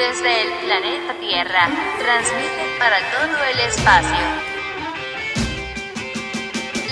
desde 0.00 0.42
el 0.42 0.52
planeta 0.64 1.12
Tierra, 1.20 1.68
transmite 1.98 2.78
para 2.78 2.96
todo 3.10 3.44
el 3.52 3.60
espacio. 3.60 4.16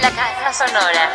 La 0.02 0.10
caja 0.10 0.52
sonora. 0.52 1.08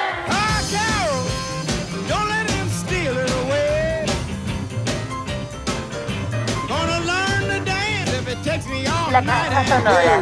La 9.12 9.22
caja 9.22 9.64
sonora. 9.68 10.20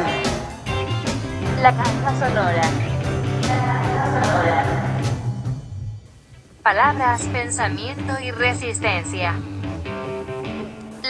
La 1.62 1.72
caja 1.72 2.10
sonora. 2.20 2.62
Palabras, 6.62 7.22
pensamiento 7.32 8.20
y 8.22 8.30
resistencia. 8.30 9.34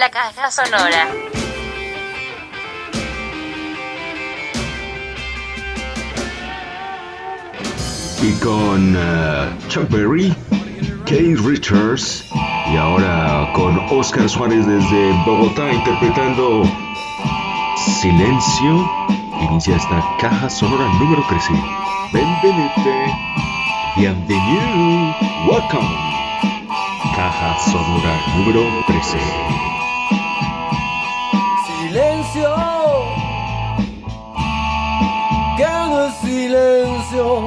La 0.03 0.11
caja 0.11 0.51
sonora. 0.51 1.07
Y 8.21 8.33
con 8.41 8.97
uh, 8.97 9.69
Chuck 9.69 9.89
Berry, 9.91 10.35
Kane 11.07 11.37
Richards 11.37 12.25
y 12.73 12.77
ahora 12.77 13.53
con 13.55 13.79
Oscar 13.93 14.29
Suárez 14.29 14.67
desde 14.67 15.13
Bogotá 15.25 15.73
interpretando 15.73 16.65
Silencio, 18.01 18.91
inicia 19.41 19.77
esta 19.77 20.03
caja 20.19 20.51
sonora 20.51 20.85
número 20.99 21.25
13. 21.29 21.53
Bienvenite, 22.13 23.15
bienvenido, 23.97 25.15
welcome. 25.49 25.97
Caja 27.15 27.57
sonora 27.71 28.21
número 28.37 28.65
13. 28.89 29.72
Silencio, 32.33 32.55
que 35.59 35.65
no 35.65 36.05
es 36.07 36.15
silencio. 36.15 37.45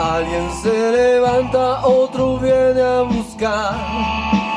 Alguien 0.00 0.50
se 0.62 0.92
levanta, 0.92 1.86
otro 1.86 2.38
viene 2.38 2.80
a 2.80 3.02
buscar. 3.02 3.74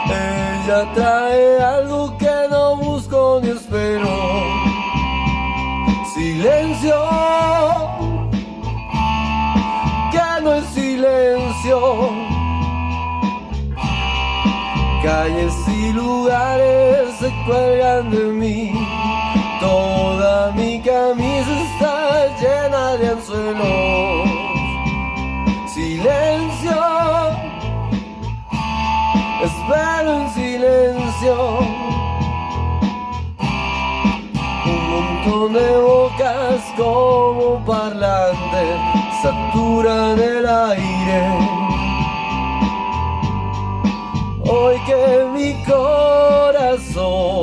Ella 0.06 0.86
trae 0.94 1.62
algo 1.62 2.18
que 2.18 2.48
no 2.50 2.78
busco 2.78 3.42
ni 3.44 3.50
espero. 3.50 4.08
Silencio, 6.14 6.96
que 10.12 10.42
no 10.44 10.54
es 10.54 10.66
silencio. 10.68 12.38
Calles 15.04 15.56
y 15.68 15.94
lugares 15.94 17.07
cuelgan 17.48 18.12
de 18.12 18.24
mí. 18.40 18.72
Toda 19.60 20.52
mi 20.52 20.80
camisa 20.82 21.54
está 21.68 22.28
llena 22.40 22.98
de 22.98 23.08
anzuelos. 23.10 24.30
Silencio, 25.74 26.80
espero 29.44 30.10
en 30.22 30.30
silencio. 30.34 31.36
Un 34.66 34.82
montón 34.92 35.54
de 35.54 35.78
bocas 35.78 36.62
como 36.76 37.64
parlantes 37.66 38.80
saturan 39.22 40.20
el 40.20 40.46
aire. 40.46 41.22
Hoy 44.50 44.76
que 44.86 45.26
mi 45.36 45.64
corazón 45.66 47.37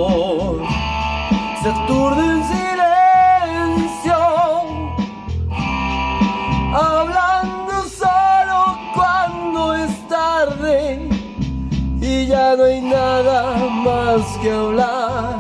que 14.45 14.51
hablar. 14.51 15.39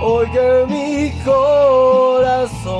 Hoy 0.00 0.26
que 0.28 0.64
mi 0.68 1.10
corazón 1.24 2.70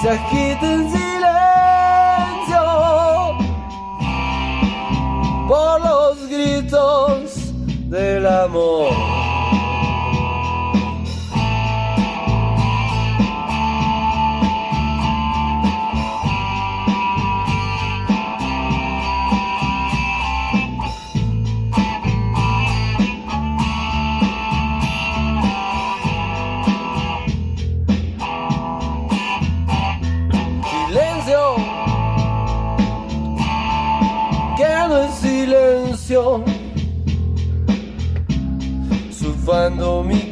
se 0.00 0.10
agita 0.10 0.66
en 0.74 0.90
silencio 0.92 2.64
por 5.48 5.80
los 5.80 6.28
gritos 6.28 7.52
del 7.90 8.26
amor. 8.26 9.15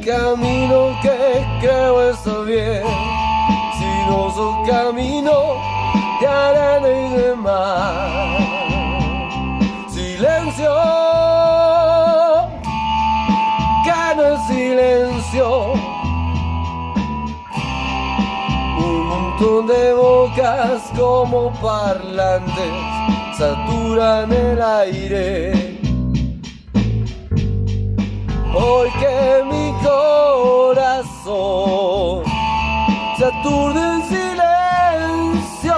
Camino 0.05 0.99
que 1.01 1.47
creo 1.61 2.11
está 2.11 2.41
bien, 2.41 2.83
sinuoso 3.79 4.63
camino 4.67 5.57
de 6.21 6.27
arena 6.27 6.89
y 6.89 7.09
de 7.17 7.35
mar. 7.35 8.39
Silencio, 9.89 10.75
quedo 13.85 14.35
en 14.35 14.47
silencio. 14.47 15.73
Un 18.79 19.07
montón 19.09 19.67
de 19.67 19.93
bocas 19.95 20.83
como 20.97 21.51
parlantes 21.55 22.75
saturan 23.39 24.31
el 24.33 24.61
aire. 24.61 25.64
Hoy 28.57 28.89
que 29.01 29.43
mi 29.51 29.75
corazón 29.83 31.35
se 33.19 33.25
aturde 33.25 33.81
en 33.81 34.03
silencio, 34.09 35.75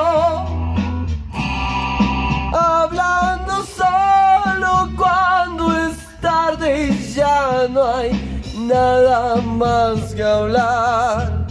hablando 2.52 3.64
solo 3.64 4.90
cuando 4.94 5.74
es 5.74 5.96
tarde 6.20 6.88
y 6.88 7.12
ya 7.14 7.66
no 7.70 7.82
hay 7.82 8.10
nada 8.58 9.36
más 9.36 10.14
que 10.14 10.22
hablar. 10.22 11.46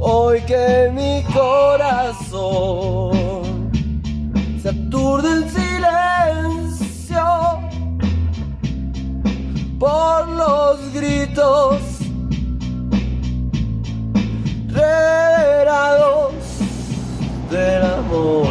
Hoy 0.00 0.40
que 0.40 0.90
mi 0.92 1.22
corazón 1.32 3.12
se 4.60 4.70
aturde 4.70 5.28
en 5.34 5.48
silencio 5.48 6.51
por 9.82 10.28
los 10.28 10.92
gritos 10.94 11.80
reiterados 14.68 16.34
del 17.50 17.82
amor. 17.84 18.46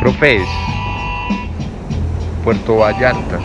Profes, 0.00 0.46
Puerto 2.44 2.76
Vallarta, 2.76 3.40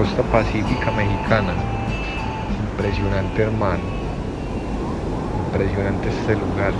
costa 0.00 0.22
pacífica 0.32 0.90
mexicana. 0.92 1.52
Impresionante, 2.72 3.42
hermano. 3.42 3.82
Impresionante 5.44 6.08
este 6.08 6.36
lugar. 6.36 6.72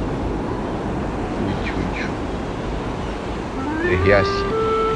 Uy, 1.44 1.52
chucho. 1.66 2.08
Dejé 3.86 4.14
así, 4.14 4.44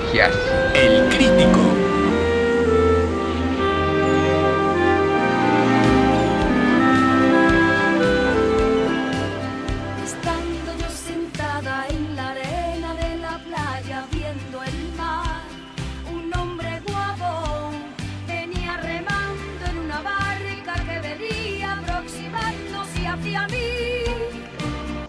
dejé 0.06 0.22
así. 0.22 0.50
El 0.74 1.08
crítico. 1.10 1.93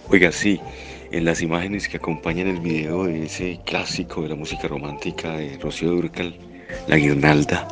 Oiga, 0.09 0.31
sí, 0.31 0.59
en 1.11 1.25
las 1.25 1.41
imágenes 1.41 1.89
que 1.89 1.97
acompañan 1.97 2.47
el 2.47 2.59
video 2.59 3.05
de 3.05 3.25
ese 3.25 3.59
clásico 3.65 4.21
de 4.21 4.29
la 4.29 4.35
música 4.35 4.67
romántica 4.67 5.37
de 5.37 5.57
Rocío 5.57 5.89
Durcal, 5.91 6.35
La 6.87 6.97
Guirnalda, 6.97 7.67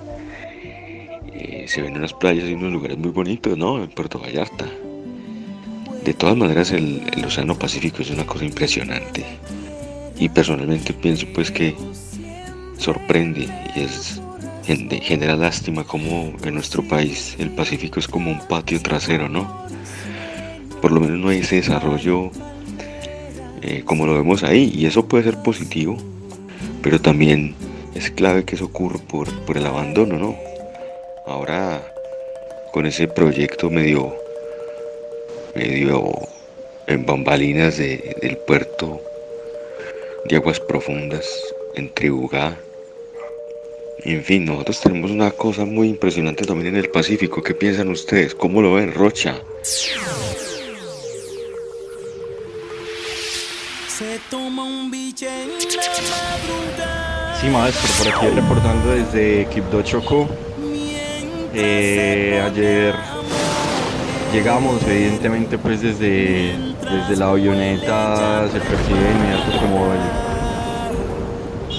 eh, 1.31 1.65
se 1.68 1.83
ven 1.83 1.95
unas 1.95 2.13
playas 2.13 2.50
y 2.50 2.53
unos 2.53 2.74
lugares 2.74 2.97
muy 2.97 3.12
bonitos, 3.12 3.56
¿no? 3.56 3.83
En 3.83 3.89
Puerto 3.89 4.18
Vallarta. 4.18 4.65
De 6.03 6.13
todas 6.15 6.35
maneras, 6.35 6.71
el, 6.71 7.03
el 7.15 7.24
Océano 7.24 7.57
Pacífico 7.57 8.01
es 8.01 8.09
una 8.09 8.25
cosa 8.25 8.45
impresionante. 8.45 9.24
Y 10.18 10.27
personalmente 10.30 10.91
pienso 10.91 11.27
pues 11.35 11.51
que 11.51 11.75
sorprende 12.80 13.47
y 13.75 13.80
es 13.81 14.19
genera 14.65 15.35
lástima 15.35 15.83
como 15.83 16.33
en 16.41 16.53
nuestro 16.53 16.83
país 16.83 17.35
el 17.38 17.50
Pacífico 17.51 18.00
es 18.00 18.07
como 18.07 18.31
un 18.31 18.39
patio 18.47 18.81
trasero, 18.81 19.27
¿no? 19.30 19.62
Por 20.83 20.91
lo 20.91 21.00
menos 21.00 21.18
no 21.18 21.30
hay 21.30 21.39
ese 21.39 21.56
desarrollo 21.56 22.30
eh, 23.62 23.83
como 23.85 24.06
lo 24.06 24.15
vemos 24.15 24.44
ahí 24.44 24.69
y 24.75 24.85
eso 24.85 25.07
puede 25.07 25.24
ser 25.24 25.41
positivo, 25.41 25.95
pero 26.81 27.00
también 27.00 27.56
es 27.95 28.12
clave 28.12 28.44
que 28.44 28.56
eso 28.56 28.65
ocurra 28.65 29.00
por, 29.07 29.30
el 29.56 29.65
abandono, 29.65 30.19
¿no? 30.19 30.35
Ahora 31.25 31.81
con 32.74 32.85
ese 32.85 33.07
proyecto 33.07 33.69
medio, 33.69 34.13
medio 35.56 36.12
en 36.88 37.06
bambalinas 37.06 37.77
del 37.77 38.38
puerto 38.45 39.00
de 40.25 40.35
aguas 40.35 40.59
profundas 40.59 41.25
en 41.75 41.94
Tribugá, 41.94 42.57
en 44.03 44.21
fin, 44.21 44.44
nosotros 44.44 44.81
tenemos 44.81 45.12
una 45.12 45.31
cosa 45.31 45.63
muy 45.63 45.88
impresionante 45.88 46.44
también 46.44 46.75
en 46.75 46.83
el 46.83 46.89
Pacífico. 46.89 47.41
¿Qué 47.41 47.53
piensan 47.53 47.88
ustedes? 47.88 48.35
¿Cómo 48.35 48.62
lo 48.62 48.74
ven, 48.74 48.94
Rocha? 48.94 49.41
Sí, 57.40 57.48
maestro, 57.48 57.90
por 57.98 58.07
aquí 58.07 58.36
reportando 58.36 58.90
desde 58.90 59.48
Quibdó 59.50 59.81
Chocó. 59.84 60.28
Eh, 61.54 62.42
ayer 62.44 62.95
llegamos, 64.34 64.81
evidentemente, 64.88 65.57
pues 65.60 65.81
desde, 65.81 66.57
desde 66.81 67.16
la 67.18 67.30
avioneta 67.30 68.48
se 68.51 68.60
percibe 68.60 69.12
inmediato 69.12 69.60
como 69.60 69.94
el 69.94 70.00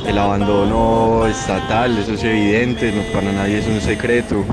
el 0.06 0.18
abandono 0.18 1.26
estatal, 1.26 1.96
eso 1.96 2.12
es 2.12 2.22
evidente, 2.24 2.92
no, 2.92 3.02
para 3.12 3.32
nadie 3.32 3.58
es 3.58 3.66
un 3.66 3.80
secreto. 3.80 4.44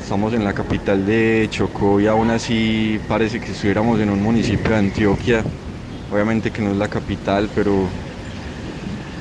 Estamos 0.00 0.32
en 0.32 0.44
la 0.44 0.52
capital 0.52 1.04
de 1.04 1.48
Chocó 1.50 2.00
y 2.00 2.06
aún 2.06 2.30
así 2.30 3.00
parece 3.08 3.40
que 3.40 3.50
estuviéramos 3.50 3.98
en 4.00 4.10
un 4.10 4.22
municipio 4.22 4.70
de 4.70 4.76
Antioquia. 4.76 5.42
Obviamente 6.14 6.52
que 6.52 6.62
no 6.62 6.70
es 6.70 6.76
la 6.76 6.86
capital, 6.86 7.50
pero 7.56 7.72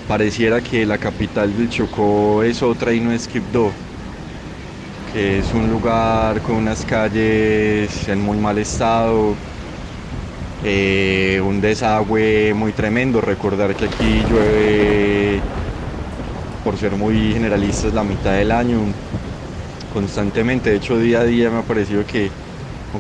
pareciera 0.07 0.61
que 0.61 0.85
la 0.85 0.99
capital 0.99 1.57
del 1.57 1.67
Chocó 1.67 2.43
es 2.43 2.61
otra 2.61 2.93
y 2.93 2.99
no 2.99 3.11
es 3.11 3.27
Quibdó, 3.27 3.71
que 5.11 5.39
es 5.39 5.51
un 5.55 5.71
lugar 5.71 6.39
con 6.43 6.57
unas 6.57 6.85
calles 6.85 8.07
en 8.07 8.21
muy 8.21 8.37
mal 8.37 8.59
estado, 8.59 9.33
eh, 10.61 11.41
un 11.43 11.61
desagüe 11.61 12.53
muy 12.53 12.73
tremendo. 12.73 13.21
Recordar 13.21 13.75
que 13.75 13.85
aquí 13.85 14.23
llueve, 14.29 15.49
por 16.63 16.77
ser 16.77 16.95
muy 16.95 17.33
generalistas, 17.33 17.91
la 17.91 18.03
mitad 18.03 18.33
del 18.33 18.51
año 18.51 18.95
constantemente. 19.93 20.69
De 20.69 20.75
hecho, 20.77 20.99
día 20.99 21.21
a 21.21 21.25
día 21.25 21.49
me 21.49 21.57
ha 21.57 21.63
parecido 21.63 22.05
que, 22.05 22.42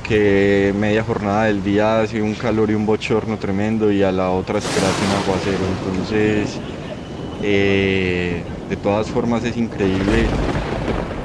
que 0.01 0.73
media 0.77 1.03
jornada 1.03 1.45
del 1.45 1.63
día 1.63 1.99
ha 2.01 2.07
sido 2.07 2.25
un 2.25 2.33
calor 2.33 2.71
y 2.71 2.75
un 2.75 2.85
bochorno 2.85 3.37
tremendo 3.37 3.91
y 3.91 4.03
a 4.03 4.11
la 4.11 4.31
otra 4.31 4.59
esperas 4.59 4.91
un 5.01 5.11
aguacero. 5.11 5.67
Entonces, 5.67 6.59
eh, 7.41 8.43
de 8.69 8.77
todas 8.77 9.07
formas 9.07 9.43
es 9.43 9.57
increíble 9.57 10.29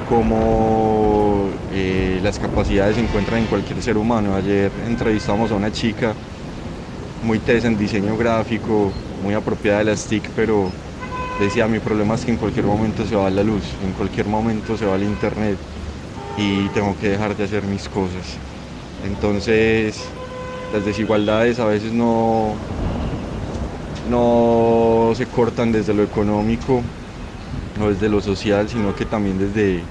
cómo 0.09 1.49
eh, 1.71 2.19
las 2.23 2.39
capacidades 2.39 2.95
se 2.95 3.01
encuentran 3.01 3.39
en 3.39 3.45
cualquier 3.47 3.81
ser 3.81 3.97
humano. 3.97 4.35
Ayer 4.35 4.71
entrevistamos 4.87 5.51
a 5.51 5.55
una 5.55 5.71
chica 5.71 6.13
muy 7.23 7.39
tesa 7.39 7.67
en 7.67 7.77
diseño 7.77 8.17
gráfico, 8.17 8.91
muy 9.23 9.33
apropiada 9.33 9.79
de 9.79 9.85
las 9.85 10.05
TIC, 10.07 10.29
pero 10.35 10.71
decía, 11.39 11.67
mi 11.67 11.79
problema 11.79 12.15
es 12.15 12.25
que 12.25 12.31
en 12.31 12.37
cualquier 12.37 12.65
momento 12.65 13.05
se 13.05 13.15
va 13.15 13.29
la 13.29 13.43
luz, 13.43 13.63
en 13.83 13.93
cualquier 13.93 14.27
momento 14.27 14.77
se 14.77 14.85
va 14.85 14.95
el 14.95 15.03
internet 15.03 15.57
y 16.37 16.69
tengo 16.69 16.97
que 16.97 17.09
dejar 17.09 17.35
de 17.35 17.43
hacer 17.43 17.63
mis 17.63 17.87
cosas. 17.89 18.48
Entonces, 19.05 19.95
las 20.73 20.85
desigualdades 20.85 21.59
a 21.59 21.65
veces 21.65 21.93
no, 21.93 22.55
no 24.09 25.13
se 25.15 25.25
cortan 25.25 25.71
desde 25.71 25.93
lo 25.93 26.03
económico, 26.03 26.81
no 27.79 27.89
desde 27.89 28.09
lo 28.09 28.21
social, 28.21 28.67
sino 28.69 28.95
que 28.95 29.05
también 29.05 29.37
desde 29.37 29.81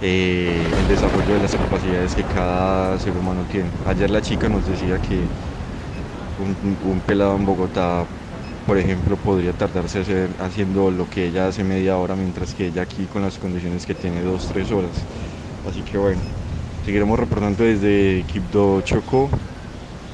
eh, 0.00 0.74
el 0.76 0.88
desarrollo 0.88 1.34
de 1.34 1.40
las 1.40 1.54
capacidades 1.54 2.14
que 2.14 2.24
cada 2.24 2.98
ser 2.98 3.12
humano 3.16 3.44
tiene. 3.50 3.70
Ayer 3.86 4.10
la 4.10 4.20
chica 4.20 4.48
nos 4.48 4.66
decía 4.66 4.98
que 4.98 5.28
un, 6.38 7.00
pelado 7.06 7.36
en 7.36 7.46
Bogotá, 7.46 8.04
por 8.66 8.78
ejemplo, 8.78 9.16
podría 9.16 9.52
tardarse 9.52 10.28
haciendo 10.38 10.90
lo 10.90 11.08
que 11.08 11.26
ella 11.26 11.48
hace 11.48 11.62
media 11.64 11.96
hora, 11.98 12.16
mientras 12.16 12.54
que 12.54 12.66
ella 12.66 12.82
aquí 12.82 13.06
con 13.06 13.22
las 13.22 13.38
condiciones 13.38 13.86
que 13.86 13.94
tiene 13.94 14.22
dos, 14.22 14.48
tres 14.48 14.70
horas. 14.72 15.06
Así 15.68 15.82
que 15.82 15.98
bueno, 15.98 16.20
seguiremos 16.84 17.18
reportando 17.18 17.64
desde 17.64 18.24
Quibdó 18.32 18.80
Chocó. 18.82 19.28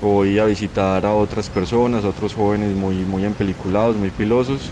Voy 0.01 0.39
a 0.39 0.45
visitar 0.45 1.05
a 1.05 1.15
otras 1.15 1.49
personas, 1.51 2.05
a 2.05 2.09
otros 2.09 2.35
jóvenes 2.35 2.75
muy, 2.77 2.97
muy 2.97 3.25
empeliculados, 3.25 3.97
muy 3.97 4.11
pilosos 4.11 4.71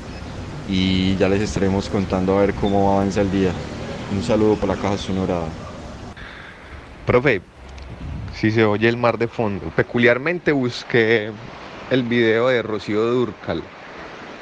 y 0.68 1.16
ya 1.16 1.28
les 1.28 1.40
estaremos 1.42 1.88
contando 1.88 2.36
a 2.36 2.40
ver 2.42 2.54
cómo 2.54 2.92
avanza 2.92 3.22
el 3.22 3.30
día. 3.30 3.52
Un 4.14 4.22
saludo 4.22 4.56
para 4.56 4.74
la 4.74 4.80
caja 4.80 4.98
sonora. 4.98 5.40
Profe, 7.06 7.42
si 8.34 8.50
se 8.50 8.64
oye 8.64 8.88
el 8.88 8.96
mar 8.96 9.18
de 9.18 9.28
fondo. 9.28 9.66
Peculiarmente 9.74 10.52
busqué 10.52 11.32
el 11.90 12.02
video 12.02 12.48
de 12.48 12.62
Rocío 12.62 13.04
Durcal 13.04 13.62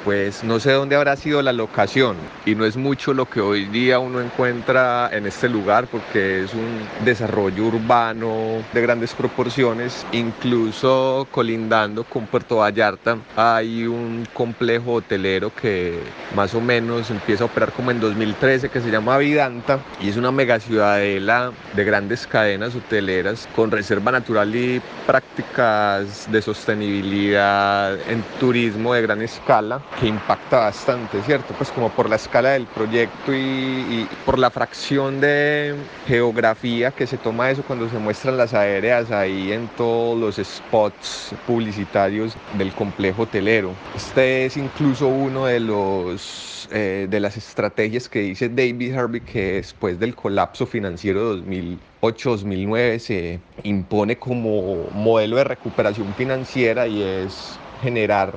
pues 0.05 0.43
no 0.43 0.59
sé 0.59 0.71
dónde 0.71 0.95
habrá 0.95 1.15
sido 1.15 1.41
la 1.41 1.51
locación 1.51 2.15
y 2.45 2.53
no 2.53 2.63
es 2.65 2.77
mucho 2.77 3.11
lo 3.11 3.25
que 3.25 3.41
hoy 3.41 3.65
día 3.65 3.97
uno 3.97 4.21
encuentra 4.21 5.09
en 5.11 5.25
este 5.25 5.49
lugar 5.49 5.87
porque 5.87 6.43
es 6.43 6.53
un 6.53 6.79
desarrollo 7.03 7.65
urbano 7.65 8.63
de 8.71 8.81
grandes 8.81 9.15
proporciones, 9.15 10.05
incluso 10.11 11.27
colindando 11.31 12.03
con 12.03 12.27
Puerto 12.27 12.57
Vallarta 12.57 13.17
hay 13.35 13.87
un 13.87 14.27
complejo 14.31 14.93
hotelero 14.93 15.51
que 15.53 15.99
más 16.35 16.53
o 16.53 16.61
menos 16.61 17.09
empieza 17.09 17.43
a 17.43 17.47
operar 17.47 17.71
como 17.71 17.89
en 17.89 17.99
2013 17.99 18.69
que 18.69 18.81
se 18.81 18.91
llama 18.91 19.17
Vidanta 19.17 19.79
y 19.99 20.09
es 20.09 20.17
una 20.17 20.31
mega 20.31 20.59
ciudadela 20.59 21.51
de 21.73 21.83
grandes 21.83 22.27
cadenas 22.27 22.75
hoteleras 22.75 23.49
con 23.55 23.71
reserva 23.71 24.11
natural 24.11 24.55
y 24.55 24.79
prácticas 25.07 26.31
de 26.31 26.43
sostenibilidad 26.43 27.99
en 28.07 28.23
turismo 28.39 28.93
de 28.93 29.01
gran 29.01 29.23
escala 29.23 29.81
que 29.99 30.07
impacta 30.07 30.59
bastante, 30.59 31.21
¿cierto? 31.21 31.53
Pues 31.57 31.71
como 31.71 31.89
por 31.89 32.09
la 32.09 32.17
escala 32.17 32.51
del 32.51 32.65
proyecto 32.65 33.33
y, 33.33 34.07
por 34.25 34.37
la 34.37 34.49
fracción 34.49 35.21
de 35.21 35.75
geografía 36.07 36.91
que 36.91 37.07
se 37.07 37.17
toma 37.17 37.49
eso 37.51 37.63
cuando 37.63 37.87
se 37.89 37.97
muestran 37.97 38.37
las 38.37 38.53
aéreas 38.53 39.11
ahí 39.11 39.51
en 39.51 39.67
todos 39.69 40.17
los 40.19 40.35
spots 40.35 41.33
publicitarios 41.47 42.35
del 42.57 42.73
complejo 42.73 43.23
hotelero. 43.23 43.73
Este 43.95 44.45
es 44.45 44.57
incluso 44.57 45.07
uno 45.07 45.45
de 45.45 45.59
los 45.59 46.67
eh, 46.71 47.07
de 47.09 47.19
las 47.19 47.37
estrategias 47.37 48.09
que 48.09 48.19
dice 48.19 48.49
David 48.49 48.95
Harvey 48.95 49.21
que 49.21 49.53
después 49.53 49.99
del 49.99 50.15
colapso 50.15 50.65
financiero 50.65 51.35
de 51.35 51.77
2008-2009 52.01 52.99
se 52.99 53.39
impone 53.63 54.17
como 54.17 54.89
modelo 54.91 55.37
de 55.37 55.43
recuperación 55.43 56.13
financiera 56.15 56.87
y 56.87 57.01
es 57.01 57.59
generar 57.81 58.33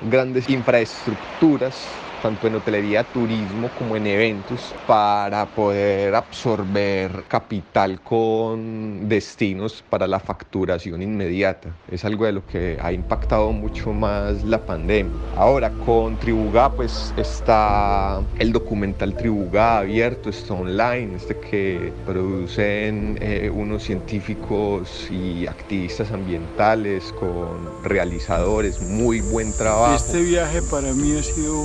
grandes 0.00 0.48
infraestructuras 0.48 2.09
tanto 2.22 2.46
en 2.46 2.56
hotelería, 2.56 3.04
turismo 3.04 3.70
como 3.78 3.96
en 3.96 4.06
eventos, 4.06 4.74
para 4.86 5.46
poder 5.46 6.14
absorber 6.14 7.24
capital 7.28 8.00
con 8.00 9.08
destinos 9.08 9.84
para 9.88 10.06
la 10.06 10.20
facturación 10.20 11.02
inmediata. 11.02 11.70
Es 11.90 12.04
algo 12.04 12.26
de 12.26 12.32
lo 12.32 12.46
que 12.46 12.78
ha 12.80 12.92
impactado 12.92 13.52
mucho 13.52 13.92
más 13.92 14.44
la 14.44 14.64
pandemia. 14.64 15.12
Ahora, 15.36 15.70
con 15.84 16.16
Tribuga, 16.18 16.70
pues 16.70 17.12
está 17.16 18.20
el 18.38 18.52
documental 18.52 19.16
Tribuga 19.16 19.78
abierto, 19.78 20.30
está 20.30 20.54
online, 20.54 21.16
este 21.16 21.36
que 21.38 21.92
producen 22.06 23.18
eh, 23.20 23.50
unos 23.52 23.84
científicos 23.84 25.08
y 25.10 25.46
activistas 25.46 26.10
ambientales 26.12 27.12
con 27.18 27.82
realizadores, 27.82 28.80
muy 28.80 29.20
buen 29.20 29.52
trabajo. 29.52 29.94
Este 29.94 30.22
viaje 30.22 30.60
para 30.62 30.92
mí 30.92 31.16
ha 31.18 31.22
sido 31.22 31.64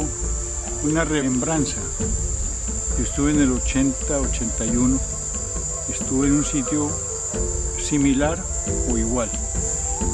una 0.86 1.04
remembranza. 1.04 1.78
Estuve 3.02 3.32
en 3.32 3.42
el 3.42 3.52
80, 3.52 4.20
81, 4.20 5.00
estuve 5.90 6.28
en 6.28 6.34
un 6.34 6.46
sitio 6.46 6.90
similar 7.80 8.44
o 8.90 8.98
igual. 8.98 9.30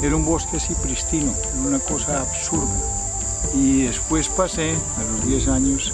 Era 0.02 0.16
un 0.16 0.24
bosque 0.24 0.56
así 0.56 0.74
pristino, 0.74 1.34
era 1.52 1.60
una 1.60 1.78
cosa 1.78 2.22
absurda. 2.22 2.74
Y 3.54 3.82
después 3.82 4.28
pasé 4.28 4.74
a 4.96 5.02
los 5.04 5.26
10 5.26 5.48
años 5.48 5.92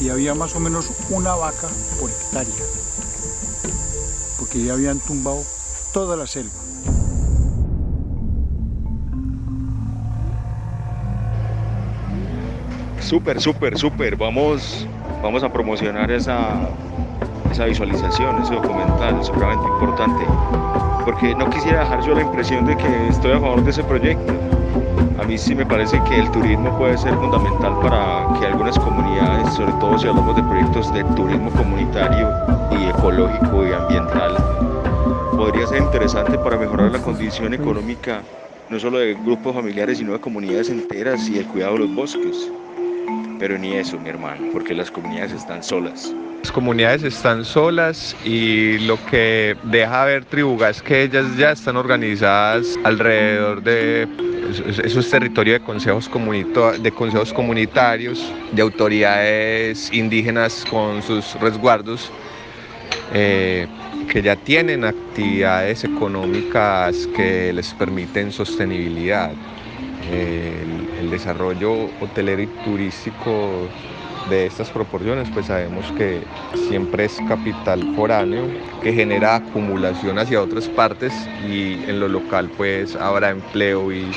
y 0.00 0.10
había 0.10 0.34
más 0.34 0.54
o 0.56 0.60
menos 0.60 0.90
una 1.08 1.34
vaca 1.34 1.68
por 2.00 2.10
hectárea, 2.10 2.54
porque 4.38 4.62
ya 4.64 4.74
habían 4.74 4.98
tumbado 4.98 5.42
toda 5.92 6.16
la 6.16 6.26
selva. 6.26 6.65
Súper, 13.06 13.40
súper, 13.40 13.78
súper. 13.78 14.16
Vamos, 14.16 14.84
vamos 15.22 15.44
a 15.44 15.52
promocionar 15.52 16.10
esa, 16.10 16.68
esa 17.52 17.66
visualización, 17.66 18.42
ese 18.42 18.54
documental, 18.54 19.22
supremamente 19.24 19.64
importante. 19.64 20.24
Porque 21.04 21.32
no 21.36 21.48
quisiera 21.48 21.84
dejar 21.84 22.04
yo 22.04 22.16
la 22.16 22.22
impresión 22.22 22.66
de 22.66 22.76
que 22.76 23.08
estoy 23.08 23.30
a 23.30 23.38
favor 23.38 23.62
de 23.62 23.70
ese 23.70 23.84
proyecto. 23.84 24.32
A 25.20 25.24
mí 25.24 25.38
sí 25.38 25.54
me 25.54 25.64
parece 25.64 26.02
que 26.02 26.18
el 26.18 26.28
turismo 26.32 26.76
puede 26.78 26.98
ser 26.98 27.14
fundamental 27.14 27.78
para 27.80 28.26
que 28.40 28.46
algunas 28.46 28.76
comunidades, 28.76 29.54
sobre 29.54 29.72
todo 29.74 29.96
si 29.96 30.08
hablamos 30.08 30.34
de 30.34 30.42
proyectos 30.42 30.92
de 30.92 31.04
turismo 31.14 31.52
comunitario 31.52 32.28
y 32.72 32.88
ecológico 32.88 33.68
y 33.68 33.72
ambiental, 33.72 34.36
podría 35.36 35.64
ser 35.68 35.80
interesante 35.82 36.36
para 36.38 36.56
mejorar 36.56 36.90
la 36.90 36.98
condición 36.98 37.54
económica 37.54 38.20
no 38.68 38.80
solo 38.80 38.98
de 38.98 39.14
grupos 39.14 39.54
familiares, 39.54 39.98
sino 39.98 40.12
de 40.12 40.18
comunidades 40.18 40.70
enteras 40.70 41.28
y 41.28 41.38
el 41.38 41.46
cuidado 41.46 41.74
de 41.74 41.78
los 41.78 41.94
bosques. 41.94 42.50
Pero 43.38 43.58
ni 43.58 43.74
eso, 43.74 43.98
mi 43.98 44.08
hermano, 44.08 44.48
porque 44.52 44.74
las 44.74 44.90
comunidades 44.90 45.32
están 45.32 45.62
solas. 45.62 46.14
Las 46.42 46.52
comunidades 46.52 47.02
están 47.02 47.44
solas 47.44 48.16
y 48.24 48.78
lo 48.78 48.98
que 49.10 49.56
deja 49.64 50.04
ver 50.04 50.24
Tribuga 50.24 50.70
es 50.70 50.80
que 50.80 51.02
ellas 51.02 51.26
ya 51.36 51.52
están 51.52 51.76
organizadas 51.76 52.78
alrededor 52.84 53.62
de 53.62 54.08
esos 54.84 55.10
territorios 55.10 55.58
de 55.58 55.64
consejos, 55.64 56.10
de 56.80 56.92
consejos 56.92 57.32
comunitarios, 57.32 58.32
de 58.52 58.62
autoridades 58.62 59.92
indígenas 59.92 60.64
con 60.70 61.02
sus 61.02 61.34
resguardos, 61.40 62.10
eh, 63.12 63.66
que 64.10 64.22
ya 64.22 64.36
tienen 64.36 64.84
actividades 64.84 65.84
económicas 65.84 67.08
que 67.16 67.52
les 67.52 67.74
permiten 67.74 68.30
sostenibilidad 68.30 69.32
el, 70.10 71.10
desarrollo 71.10 71.88
hotelero 72.00 72.42
y 72.42 72.46
turístico 72.64 73.68
de 74.28 74.46
estas 74.46 74.68
proporciones, 74.70 75.28
pues 75.32 75.46
sabemos 75.46 75.90
que 75.92 76.20
siempre 76.68 77.04
es 77.04 77.16
capital 77.28 77.94
foráneo, 77.94 78.44
que 78.82 78.92
genera 78.92 79.36
acumulación 79.36 80.18
hacia 80.18 80.42
otras 80.42 80.68
partes 80.68 81.12
y 81.48 81.74
en 81.88 82.00
lo 82.00 82.08
local 82.08 82.50
pues 82.56 82.96
habrá 82.96 83.30
empleo 83.30 83.92
y, 83.92 84.10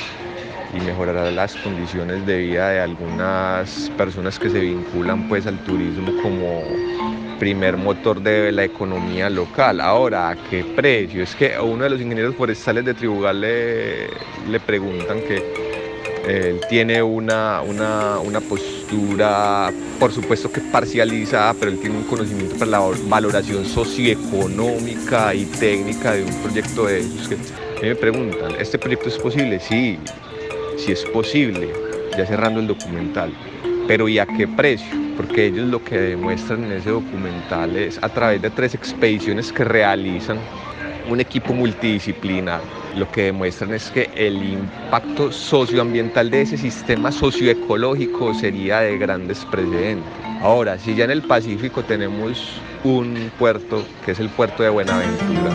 y 0.74 0.80
mejorará 0.84 1.30
las 1.32 1.56
condiciones 1.58 2.26
de 2.26 2.40
vida 2.40 2.70
de 2.70 2.80
algunas 2.82 3.92
personas 3.98 4.40
que 4.40 4.50
se 4.50 4.60
vinculan 4.60 5.30
pues 5.30 5.46
al 5.46 5.60
turismo 5.60 6.12
como 6.24 6.64
primer 7.40 7.78
motor 7.78 8.22
de 8.22 8.52
la 8.52 8.66
economía 8.66 9.30
local. 9.30 9.80
Ahora, 9.80 10.30
¿a 10.30 10.36
qué 10.36 10.64
precio? 10.64 11.24
Es 11.24 11.36
que 11.36 11.56
a 11.56 11.64
uno 11.64 11.86
de 11.86 11.90
los 11.90 12.02
ingenieros 12.02 12.36
forestales 12.36 12.84
de 12.84 12.94
Tribugal 12.94 13.42
le, 13.42 14.08
le 14.50 14.60
preguntan 14.60 15.22
que 15.22 15.69
él 16.28 16.60
tiene 16.70 17.02
una, 17.02 17.62
una, 17.62 18.40
postura, 18.42 19.72
por 20.00 20.12
supuesto 20.12 20.52
que 20.52 20.62
parcializada, 20.62 21.54
pero 21.54 21.72
él 21.72 21.80
tiene 21.80 21.98
un 21.98 22.04
conocimiento 22.04 22.56
para 22.58 22.72
la 22.72 22.82
valoración 23.08 23.66
socioeconómica 23.66 25.34
y 25.34 25.46
técnica 25.46 26.14
de 26.14 26.24
un 26.24 26.34
proyecto 26.42 26.86
de 26.86 27.00
esos. 27.00 27.28
Que 27.28 27.38
me 27.82 27.96
preguntan, 27.96 28.56
¿este 28.60 28.78
proyecto 28.78 29.10
es 29.10 29.18
posible? 29.18 29.60
Sí, 29.60 29.98
sí 30.78 30.92
es 30.92 31.04
posible, 31.06 31.70
ya 32.18 32.26
cerrando 32.26 32.60
el 32.60 32.68
documental. 32.68 33.34
Pero 33.88 34.08
¿y 34.08 34.20
a 34.20 34.26
qué 34.26 34.48
precio? 34.48 34.88
Porque 35.18 35.48
ellos 35.48 35.68
lo 35.68 35.84
que 35.84 35.98
demuestran 36.00 36.64
en 36.66 36.74
ese 36.74 36.92
documental 36.92 37.76
es 37.76 37.98
a 38.02 38.10
través 38.10 38.42
de 38.42 38.50
tres 38.50 38.76
expediciones 38.76 39.52
que 39.52 39.64
realizan 39.64 40.38
un 41.10 41.20
equipo 41.20 41.54
multidisciplinar 41.54 42.79
lo 42.96 43.12
que 43.12 43.24
demuestran 43.24 43.74
es 43.74 43.90
que 43.92 44.10
el 44.16 44.42
impacto 44.44 45.32
socioambiental 45.32 46.30
de 46.30 46.42
ese 46.42 46.58
sistema 46.58 47.12
socioecológico 47.12 48.34
sería 48.34 48.80
de 48.80 48.98
grandes 48.98 49.46
precedentes. 49.46 50.12
Ahora, 50.42 50.78
si 50.78 50.96
ya 50.96 51.06
en 51.06 51.12
el 51.12 51.22
Pacífico 51.22 51.84
tenemos 51.84 52.62
un 52.84 53.32
puerto, 53.38 53.84
que 54.06 54.12
es 54.12 54.20
el 54.20 54.30
puerto 54.30 54.64
de 54.64 54.70
Buenaventura, 54.70 55.52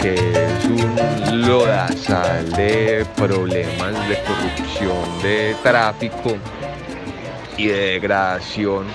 que 0.00 0.14
es 0.14 0.64
un 0.66 1.46
lodazal 1.46 2.52
de 2.52 3.04
problemas 3.16 4.08
de 4.08 4.18
corrupción, 4.22 5.22
de 5.22 5.56
tráfico, 5.62 6.36
y 7.56 7.66
de 7.66 7.78
degradación 7.92 8.86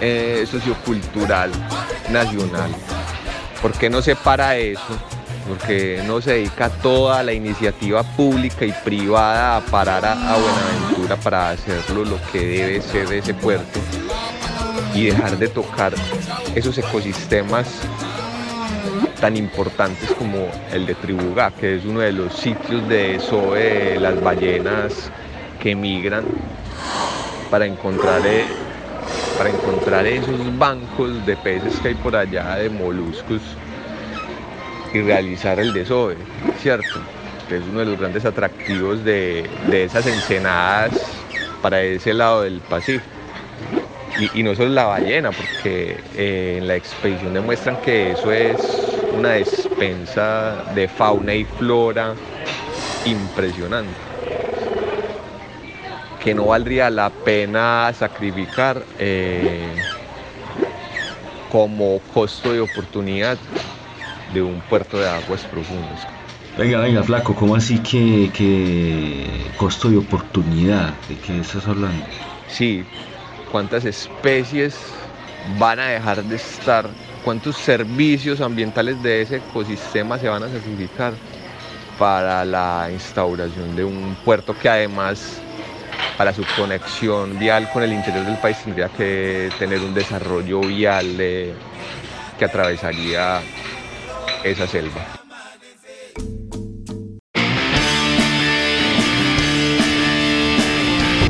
eh, 0.00 0.44
sociocultural 0.50 1.50
nacional. 2.10 2.70
¿Por 3.62 3.72
qué 3.72 3.88
no 3.88 4.02
se 4.02 4.14
para 4.14 4.56
eso? 4.56 4.80
Porque 5.48 6.02
no 6.06 6.20
se 6.20 6.32
dedica 6.32 6.68
toda 6.68 7.22
la 7.22 7.32
iniciativa 7.32 8.02
pública 8.02 8.64
y 8.64 8.72
privada 8.84 9.56
a 9.56 9.60
parar 9.60 10.04
a, 10.04 10.36
Buenaventura 10.36 11.16
para 11.16 11.50
hacerlo 11.50 12.04
lo 12.04 12.18
que 12.32 12.44
debe 12.44 12.82
ser 12.82 13.12
ese 13.12 13.32
puerto 13.32 13.80
y 14.94 15.06
dejar 15.06 15.38
de 15.38 15.48
tocar 15.48 15.94
esos 16.54 16.76
ecosistemas 16.78 17.66
tan 19.20 19.36
importantes 19.36 20.10
como 20.12 20.48
el 20.72 20.86
de 20.86 20.94
Tribugá, 20.94 21.50
que 21.52 21.76
es 21.76 21.84
uno 21.84 22.00
de 22.00 22.12
los 22.12 22.34
sitios 22.34 22.86
de 22.88 23.16
eso 23.16 23.54
de 23.54 23.98
las 23.98 24.20
ballenas 24.20 25.10
que 25.62 25.74
migran 25.74 26.24
para 27.50 27.66
encontrar, 27.66 28.26
eh, 28.26 28.46
para 29.38 29.50
encontrar 29.50 30.06
esos 30.06 30.56
bancos 30.58 31.24
de 31.26 31.36
peces 31.36 31.78
que 31.80 31.88
hay 31.88 31.94
por 31.94 32.16
allá, 32.16 32.56
de 32.56 32.70
moluscos, 32.70 33.42
y 34.92 35.02
realizar 35.02 35.58
el 35.60 35.72
desove, 35.72 36.16
¿cierto? 36.60 37.00
Que 37.48 37.56
es 37.56 37.62
uno 37.70 37.80
de 37.80 37.86
los 37.86 37.98
grandes 37.98 38.24
atractivos 38.24 39.04
de, 39.04 39.48
esas 39.70 40.06
ensenadas 40.06 40.92
para 41.62 41.82
ese 41.82 42.14
lado 42.14 42.42
del 42.42 42.60
Pacífico. 42.60 43.04
Y, 44.34 44.42
no 44.42 44.54
solo 44.54 44.70
la 44.70 44.84
ballena, 44.84 45.30
porque 45.30 45.98
eh, 46.16 46.56
en 46.58 46.66
la 46.66 46.74
expedición 46.74 47.34
demuestran 47.34 47.76
que 47.82 48.12
eso 48.12 48.32
es 48.32 48.56
una 49.14 49.32
despensa 49.32 50.64
de 50.74 50.88
fauna 50.88 51.34
y 51.34 51.44
flora 51.44 52.14
impresionante 53.04 54.05
que 56.26 56.34
no 56.34 56.46
valdría 56.46 56.90
la 56.90 57.08
pena 57.08 57.92
sacrificar 57.96 58.82
eh, 58.98 59.76
como 61.52 62.00
costo 62.12 62.52
de 62.52 62.58
oportunidad 62.58 63.38
de 64.34 64.42
un 64.42 64.60
puerto 64.62 64.98
de 64.98 65.08
aguas 65.08 65.42
profundas. 65.42 66.04
Venga, 66.58 66.80
venga, 66.80 67.04
flaco, 67.04 67.32
¿cómo 67.32 67.54
así 67.54 67.78
que, 67.78 69.52
costo 69.56 69.88
de 69.88 69.98
oportunidad? 69.98 70.94
¿De 71.08 71.14
qué 71.14 71.38
estás 71.38 71.68
hablando? 71.68 72.04
Sí, 72.48 72.84
¿cuántas 73.52 73.84
especies 73.84 74.76
van 75.60 75.78
a 75.78 75.86
dejar 75.86 76.24
de 76.24 76.34
estar? 76.34 76.88
¿Cuántos 77.24 77.54
servicios 77.54 78.40
ambientales 78.40 79.00
de 79.00 79.22
ese 79.22 79.36
ecosistema 79.36 80.18
se 80.18 80.28
van 80.28 80.42
a 80.42 80.48
sacrificar 80.48 81.12
para 82.00 82.44
la 82.44 82.88
instauración 82.92 83.76
de 83.76 83.84
un 83.84 84.16
puerto 84.24 84.56
que 84.58 84.68
además 84.68 85.40
para 86.16 86.32
su 86.32 86.44
conexión 86.56 87.38
vial 87.38 87.70
con 87.72 87.82
el 87.82 87.92
interior 87.92 88.24
del 88.24 88.38
país 88.38 88.56
tendría 88.64 88.88
que 88.88 89.50
tener 89.58 89.80
un 89.80 89.94
desarrollo 89.94 90.60
vial 90.60 91.16
que 91.16 92.44
atravesaría 92.44 93.40
esa 94.42 94.66
selva. 94.66 95.16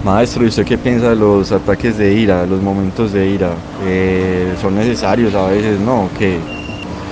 Maestro, 0.07 0.45
¿y 0.45 0.47
usted 0.47 0.65
qué 0.65 0.79
piensa 0.79 1.09
de 1.09 1.17
los 1.17 1.51
ataques 1.51 1.99
de 1.99 2.13
ira, 2.13 2.47
los 2.47 2.63
momentos 2.63 3.13
de 3.13 3.27
ira? 3.27 3.51
Eh, 3.85 4.55
¿Son 4.63 4.77
necesarios 4.77 5.35
a 5.35 5.49
veces? 5.49 5.81
No, 5.81 6.09
que 6.17 6.39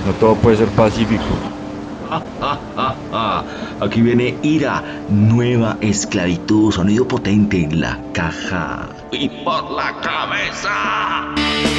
no 0.05 0.13
todo 0.13 0.35
puede 0.35 0.55
ser 0.55 0.69
pacífico. 0.69 1.25
Aquí 3.81 4.01
viene 4.01 4.37
Ira, 4.41 4.83
nueva 5.09 5.77
esclavitud, 5.81 6.71
sonido 6.71 7.07
potente 7.07 7.61
en 7.63 7.81
la 7.81 7.99
caja 8.13 8.89
y 9.11 9.29
por 9.43 9.71
la 9.71 9.99
cabeza. 10.01 11.74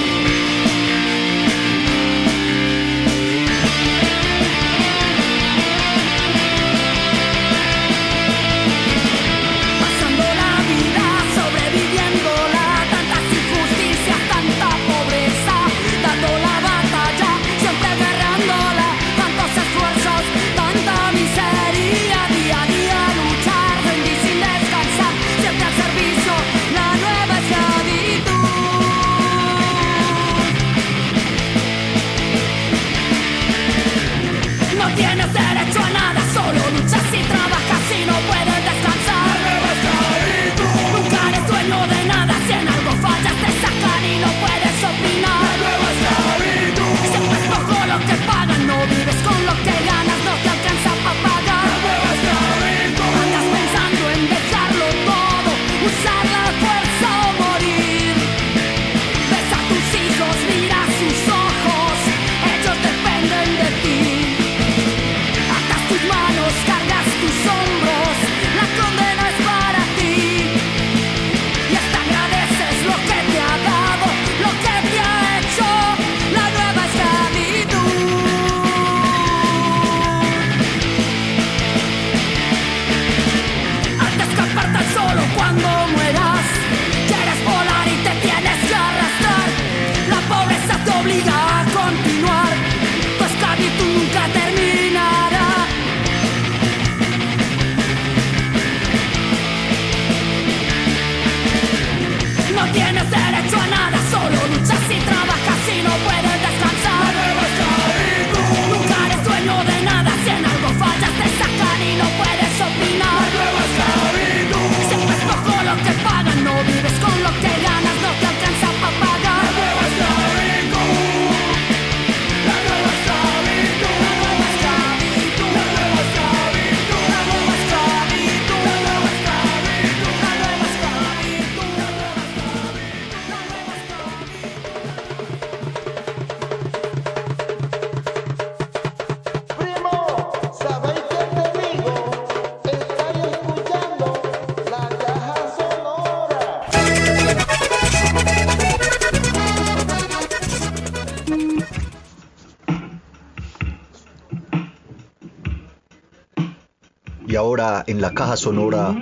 Sonora, 158.46 158.94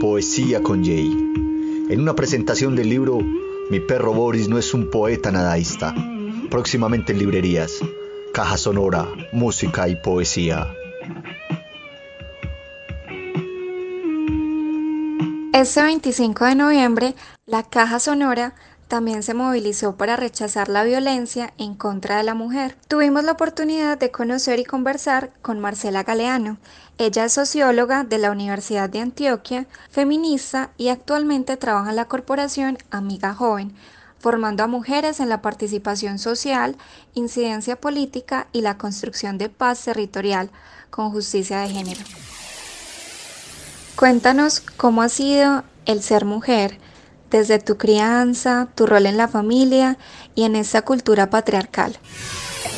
Poesía 0.00 0.60
con 0.60 0.84
Jay. 0.84 1.06
En 1.88 2.00
una 2.00 2.16
presentación 2.16 2.74
del 2.74 2.88
libro 2.88 3.20
Mi 3.70 3.78
perro 3.78 4.12
Boris 4.12 4.48
no 4.48 4.58
es 4.58 4.74
un 4.74 4.90
poeta 4.90 5.30
nadaísta. 5.30 5.94
Próximamente 6.50 7.12
en 7.12 7.20
librerías. 7.20 7.78
Caja 8.34 8.56
sonora, 8.56 9.06
música 9.32 9.88
y 9.88 9.94
poesía. 9.94 10.66
Este 15.52 15.80
25 15.80 16.44
de 16.44 16.54
noviembre, 16.56 17.14
la 17.46 17.62
Caja 17.62 18.00
Sonora 18.00 18.56
también 18.92 19.22
se 19.22 19.32
movilizó 19.32 19.96
para 19.96 20.16
rechazar 20.16 20.68
la 20.68 20.84
violencia 20.84 21.54
en 21.56 21.74
contra 21.74 22.18
de 22.18 22.24
la 22.24 22.34
mujer. 22.34 22.76
Tuvimos 22.88 23.24
la 23.24 23.32
oportunidad 23.32 23.96
de 23.96 24.10
conocer 24.10 24.58
y 24.58 24.66
conversar 24.66 25.32
con 25.40 25.60
Marcela 25.60 26.02
Galeano. 26.02 26.58
Ella 26.98 27.24
es 27.24 27.32
socióloga 27.32 28.04
de 28.04 28.18
la 28.18 28.30
Universidad 28.30 28.90
de 28.90 29.00
Antioquia, 29.00 29.64
feminista 29.90 30.72
y 30.76 30.88
actualmente 30.88 31.56
trabaja 31.56 31.88
en 31.88 31.96
la 31.96 32.04
corporación 32.04 32.76
Amiga 32.90 33.32
Joven, 33.32 33.74
formando 34.18 34.62
a 34.62 34.66
mujeres 34.66 35.20
en 35.20 35.30
la 35.30 35.40
participación 35.40 36.18
social, 36.18 36.76
incidencia 37.14 37.80
política 37.80 38.48
y 38.52 38.60
la 38.60 38.76
construcción 38.76 39.38
de 39.38 39.48
paz 39.48 39.82
territorial 39.82 40.50
con 40.90 41.10
justicia 41.10 41.60
de 41.60 41.70
género. 41.70 42.02
Cuéntanos 43.96 44.60
cómo 44.60 45.00
ha 45.00 45.08
sido 45.08 45.64
el 45.86 46.02
ser 46.02 46.26
mujer 46.26 46.78
desde 47.32 47.58
tu 47.58 47.76
crianza, 47.78 48.68
tu 48.74 48.86
rol 48.86 49.06
en 49.06 49.16
la 49.16 49.26
familia 49.26 49.96
y 50.34 50.44
en 50.44 50.54
esta 50.54 50.82
cultura 50.82 51.30
patriarcal. 51.30 51.98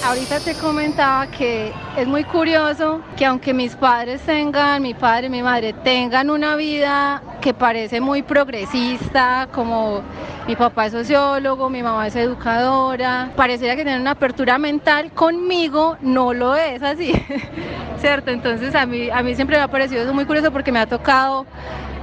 Ahorita 0.04 0.38
te 0.40 0.54
comentaba 0.54 1.26
que 1.26 1.72
es 1.96 2.06
muy 2.06 2.24
curioso 2.24 3.00
que 3.16 3.24
aunque 3.24 3.52
mis 3.54 3.74
padres 3.74 4.20
tengan, 4.22 4.82
mi 4.82 4.94
padre 4.94 5.26
y 5.26 5.30
mi 5.30 5.42
madre 5.42 5.72
tengan 5.72 6.30
una 6.30 6.56
vida 6.56 7.22
que 7.40 7.54
parece 7.54 8.00
muy 8.00 8.22
progresista, 8.22 9.48
como 9.52 10.02
mi 10.46 10.56
papá 10.56 10.86
es 10.86 10.92
sociólogo, 10.92 11.70
mi 11.70 11.82
mamá 11.82 12.06
es 12.06 12.16
educadora, 12.16 13.32
parecería 13.34 13.76
que 13.76 13.82
tienen 13.82 14.02
una 14.02 14.12
apertura 14.12 14.58
mental, 14.58 15.10
conmigo 15.12 15.96
no 16.02 16.34
lo 16.34 16.54
es 16.54 16.82
así, 16.82 17.12
¿cierto? 18.00 18.30
Entonces 18.30 18.74
a 18.74 18.84
mí, 18.84 19.08
a 19.10 19.22
mí 19.22 19.34
siempre 19.34 19.56
me 19.56 19.62
ha 19.62 19.68
parecido 19.68 20.02
eso 20.02 20.12
muy 20.12 20.26
curioso 20.26 20.52
porque 20.52 20.70
me 20.70 20.80
ha 20.80 20.86
tocado 20.86 21.46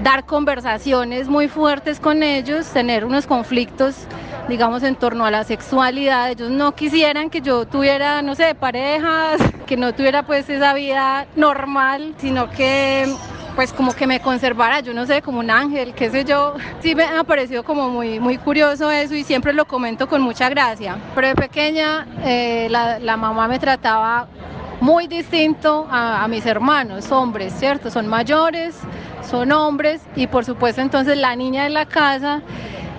dar 0.03 0.25
conversaciones 0.25 1.27
muy 1.27 1.47
fuertes 1.47 1.99
con 1.99 2.23
ellos, 2.23 2.67
tener 2.67 3.05
unos 3.05 3.27
conflictos 3.27 4.07
digamos, 4.47 4.83
en 4.83 4.95
torno 4.95 5.25
a 5.25 5.31
la 5.31 5.43
sexualidad. 5.43 6.29
Ellos 6.29 6.51
no 6.51 6.73
quisieran 6.73 7.29
que 7.29 7.41
yo 7.41 7.65
tuviera, 7.65 8.21
no 8.21 8.35
sé, 8.35 8.53
parejas, 8.53 9.39
que 9.65 9.77
no 9.77 9.93
tuviera 9.93 10.23
pues 10.23 10.49
esa 10.49 10.73
vida 10.73 11.25
normal, 11.35 12.15
sino 12.17 12.49
que 12.49 13.05
pues 13.55 13.73
como 13.73 13.93
que 13.93 14.07
me 14.07 14.21
conservara, 14.21 14.79
yo 14.79 14.93
no 14.93 15.05
sé, 15.05 15.21
como 15.21 15.39
un 15.39 15.49
ángel, 15.49 15.93
qué 15.93 16.09
sé 16.09 16.23
yo. 16.23 16.55
Sí 16.81 16.95
me 16.95 17.03
ha 17.03 17.23
parecido 17.23 17.63
como 17.63 17.89
muy, 17.89 18.19
muy 18.19 18.37
curioso 18.37 18.89
eso 18.89 19.13
y 19.13 19.23
siempre 19.23 19.53
lo 19.53 19.65
comento 19.65 20.07
con 20.07 20.21
mucha 20.21 20.49
gracia. 20.49 20.97
Pero 21.15 21.27
de 21.27 21.35
pequeña 21.35 22.07
eh, 22.23 22.67
la, 22.69 23.17
mamá 23.17 23.47
me 23.47 23.59
trataba 23.59 24.27
muy 24.81 25.05
distinto 25.07 25.87
a, 25.91 26.27
mis 26.27 26.45
hermanos, 26.45 27.11
hombres, 27.11 27.53
¿cierto? 27.53 27.91
Son 27.91 28.07
mayores, 28.07 28.75
son 29.29 29.51
hombres 29.51 30.01
y 30.15 30.25
por 30.25 30.43
supuesto 30.43 30.81
entonces 30.81 31.17
la 31.17 31.35
niña 31.35 31.63
de 31.63 31.69
la 31.69 31.85
casa 31.85 32.41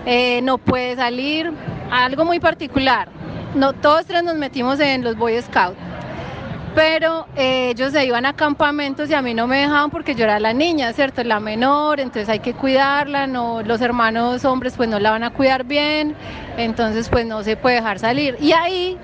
eh, 0.07 0.41
no 0.43 0.59
puede 0.59 0.95
salir, 0.95 1.53
algo 1.91 2.25
muy 2.25 2.39
particular. 2.39 3.09
No, 3.57 3.73
todos 3.73 4.07
tres 4.07 4.23
nos 4.23 4.37
metimos 4.37 4.79
en 4.79 5.03
los 5.03 5.17
Boy 5.17 5.43
Scouts, 5.43 5.77
pero 6.77 7.27
eh, 7.35 7.71
ellos 7.71 7.93
se 7.93 8.07
iban 8.07 8.27
a 8.27 8.35
campamentos 8.35 9.11
y 9.11 9.15
a 9.15 9.21
mí 9.21 9.35
no 9.35 9.49
me 9.49 9.59
dejaban 9.59 9.91
porque 9.91 10.15
yo 10.15 10.23
era 10.23 10.39
la 10.39 10.53
niña, 10.53 10.93
¿cierto? 10.93 11.25
La 11.25 11.41
menor, 11.41 11.99
entonces 11.99 12.29
hay 12.29 12.39
que 12.39 12.55
cuidarla, 12.55 13.27
no, 13.27 13.61
los 13.63 13.81
hermanos 13.81 14.45
hombres 14.45 14.75
pues 14.77 14.89
no 14.89 15.01
la 15.01 15.11
van 15.11 15.25
a 15.25 15.31
cuidar 15.31 15.65
bien, 15.65 16.15
entonces 16.57 17.09
pues 17.09 17.27
no 17.27 17.43
se 17.43 17.57
puede 17.57 17.77
dejar 17.77 17.99
salir. 17.99 18.37
Y 18.41 18.53
ahí 18.53 18.97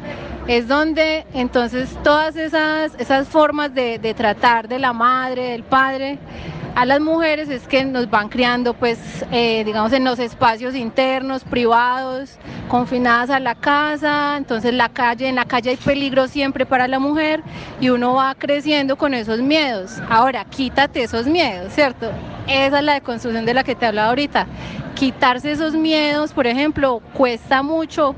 es 0.49 0.67
donde 0.67 1.27
entonces 1.35 1.91
todas 2.03 2.35
esas, 2.35 2.93
esas 2.99 3.29
formas 3.29 3.75
de, 3.75 3.99
de 3.99 4.15
tratar 4.15 4.67
de 4.67 4.79
la 4.79 4.93
madre, 4.95 5.51
del 5.51 5.63
padre, 5.63 6.19
a 6.75 6.85
las 6.87 7.01
mujeres 7.01 7.49
es 7.49 7.67
que 7.67 7.85
nos 7.85 8.09
van 8.09 8.29
criando 8.29 8.73
pues 8.73 8.99
eh, 9.33 9.63
digamos 9.65 9.93
en 9.93 10.05
los 10.05 10.19
espacios 10.19 10.75
internos, 10.75 11.43
privados, 11.45 12.39
confinadas 12.69 13.31
a 13.31 13.41
la 13.41 13.57
casa, 13.57 14.37
entonces 14.37 14.73
la 14.73 14.89
calle, 14.89 15.29
en 15.29 15.35
la 15.35 15.45
calle 15.45 15.71
hay 15.71 15.77
peligro 15.77 16.29
siempre 16.29 16.65
para 16.67 16.87
la 16.87 16.99
mujer 16.99 17.43
y 17.81 17.89
uno 17.89 18.15
va 18.15 18.35
creciendo 18.35 18.97
con 18.97 19.13
esos 19.13 19.41
miedos. 19.41 20.01
Ahora, 20.09 20.45
quítate 20.45 21.03
esos 21.03 21.27
miedos, 21.27 21.73
¿cierto? 21.73 22.11
Esa 22.47 22.79
es 22.79 22.85
la 22.85 22.95
deconstrucción 22.95 23.45
de 23.45 23.55
la 23.55 23.65
que 23.65 23.75
te 23.75 23.85
hablaba 23.85 24.11
ahorita. 24.11 24.47
Quitarse 24.95 25.51
esos 25.51 25.75
miedos, 25.75 26.33
por 26.33 26.47
ejemplo, 26.47 27.03
cuesta 27.13 27.63
mucho 27.63 28.15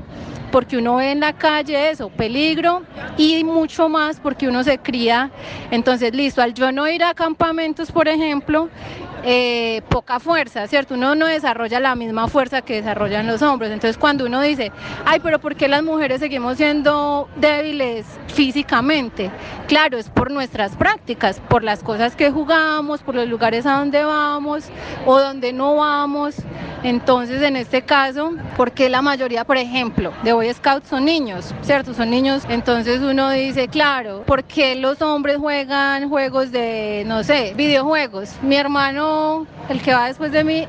porque 0.51 0.77
uno 0.77 0.97
ve 0.97 1.11
en 1.11 1.21
la 1.21 1.33
calle 1.33 1.89
eso, 1.89 2.09
peligro 2.09 2.83
y 3.17 3.43
mucho 3.43 3.89
más 3.89 4.19
porque 4.19 4.47
uno 4.47 4.63
se 4.63 4.77
cría. 4.77 5.31
Entonces, 5.71 6.13
listo, 6.13 6.41
al 6.41 6.53
yo 6.53 6.71
no 6.71 6.87
ir 6.87 7.03
a 7.03 7.13
campamentos, 7.13 7.91
por 7.91 8.07
ejemplo, 8.07 8.69
eh, 9.23 9.81
poca 9.89 10.19
fuerza, 10.19 10.67
¿cierto? 10.67 10.95
Uno 10.95 11.15
no 11.15 11.27
desarrolla 11.27 11.79
la 11.79 11.95
misma 11.95 12.27
fuerza 12.27 12.61
que 12.61 12.75
desarrollan 12.75 13.27
los 13.27 13.41
hombres. 13.41 13.71
Entonces, 13.71 13.97
cuando 13.97 14.25
uno 14.25 14.41
dice, 14.41 14.71
ay, 15.05 15.19
pero 15.21 15.39
¿por 15.39 15.55
qué 15.55 15.67
las 15.67 15.83
mujeres 15.83 16.19
seguimos 16.19 16.57
siendo 16.57 17.29
débiles 17.35 18.05
físicamente? 18.27 19.31
Claro, 19.67 19.97
es 19.97 20.09
por 20.09 20.31
nuestras 20.31 20.75
prácticas, 20.75 21.39
por 21.49 21.63
las 21.63 21.83
cosas 21.83 22.15
que 22.15 22.31
jugamos, 22.31 23.01
por 23.01 23.15
los 23.15 23.27
lugares 23.27 23.65
a 23.65 23.77
donde 23.77 24.03
vamos 24.03 24.65
o 25.05 25.19
donde 25.19 25.53
no 25.53 25.75
vamos. 25.75 26.35
Entonces, 26.83 27.43
en 27.43 27.57
este 27.57 27.83
caso, 27.83 28.33
porque 28.57 28.89
la 28.89 29.03
mayoría, 29.03 29.43
por 29.45 29.57
ejemplo, 29.57 30.11
de 30.23 30.33
Boy 30.33 30.51
Scouts 30.51 30.89
son 30.89 31.05
niños, 31.05 31.53
¿cierto? 31.61 31.93
Son 31.93 32.09
niños. 32.09 32.43
Entonces 32.49 33.01
uno 33.01 33.29
dice, 33.29 33.67
claro, 33.67 34.23
¿por 34.25 34.43
qué 34.43 34.73
los 34.75 34.99
hombres 35.01 35.37
juegan 35.37 36.09
juegos 36.09 36.51
de, 36.51 37.03
no 37.05 37.23
sé, 37.23 37.53
videojuegos? 37.55 38.31
Mi 38.41 38.55
hermano, 38.55 39.10
el 39.69 39.81
que 39.81 39.93
va 39.93 40.07
después 40.07 40.31
de 40.31 40.43
mí, 40.43 40.67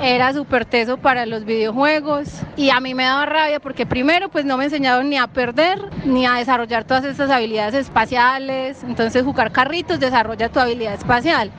era 0.00 0.32
súper 0.32 0.64
teso 0.64 0.96
para 0.96 1.26
los 1.26 1.44
videojuegos 1.44 2.28
y 2.56 2.70
a 2.70 2.80
mí 2.80 2.94
me 2.94 3.04
daba 3.04 3.26
rabia 3.26 3.60
porque 3.60 3.86
primero 3.86 4.28
pues 4.28 4.44
no 4.44 4.56
me 4.56 4.64
enseñaron 4.64 5.10
ni 5.10 5.16
a 5.16 5.26
perder 5.26 5.78
ni 6.04 6.26
a 6.26 6.34
desarrollar 6.34 6.84
todas 6.84 7.04
estas 7.04 7.30
habilidades 7.30 7.74
espaciales, 7.74 8.82
entonces 8.84 9.24
jugar 9.24 9.50
carritos 9.50 9.98
desarrolla 9.98 10.48
tu 10.48 10.60
habilidad 10.60 10.94
espacial. 10.94 11.50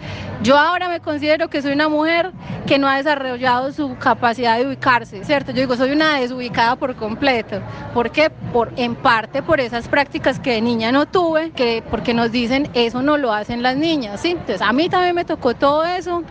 Yo 0.41 0.57
ahora 0.57 0.87
me 0.87 1.01
considero 1.01 1.49
que 1.49 1.61
soy 1.61 1.73
una 1.73 1.89
mujer 1.89 2.31
que 2.65 2.79
no 2.79 2.87
ha 2.87 2.95
desarrollado 2.95 3.73
su 3.73 3.97
capacidad 3.97 4.57
de 4.57 4.67
ubicarse, 4.67 5.25
¿cierto? 5.25 5.51
Yo 5.51 5.59
digo, 5.59 5.75
soy 5.75 5.91
una 5.91 6.17
desubicada 6.17 6.77
por 6.77 6.95
completo. 6.95 7.61
¿Por 7.93 8.09
qué? 8.11 8.29
Por, 8.29 8.71
en 8.77 8.95
parte 8.95 9.43
por 9.43 9.59
esas 9.59 9.89
prácticas 9.89 10.39
que 10.39 10.51
de 10.51 10.61
niña 10.61 10.93
no 10.93 11.05
tuve, 11.05 11.51
que 11.51 11.83
porque 11.89 12.13
nos 12.13 12.31
dicen 12.31 12.69
eso 12.73 13.01
no 13.01 13.17
lo 13.17 13.33
hacen 13.33 13.63
las 13.63 13.75
niñas, 13.75 14.21
¿sí? 14.21 14.31
Entonces 14.31 14.61
a 14.61 14.71
mí 14.71 14.87
también 14.87 15.15
me 15.15 15.25
tocó 15.25 15.53
todo 15.55 15.83
eso 15.83 16.23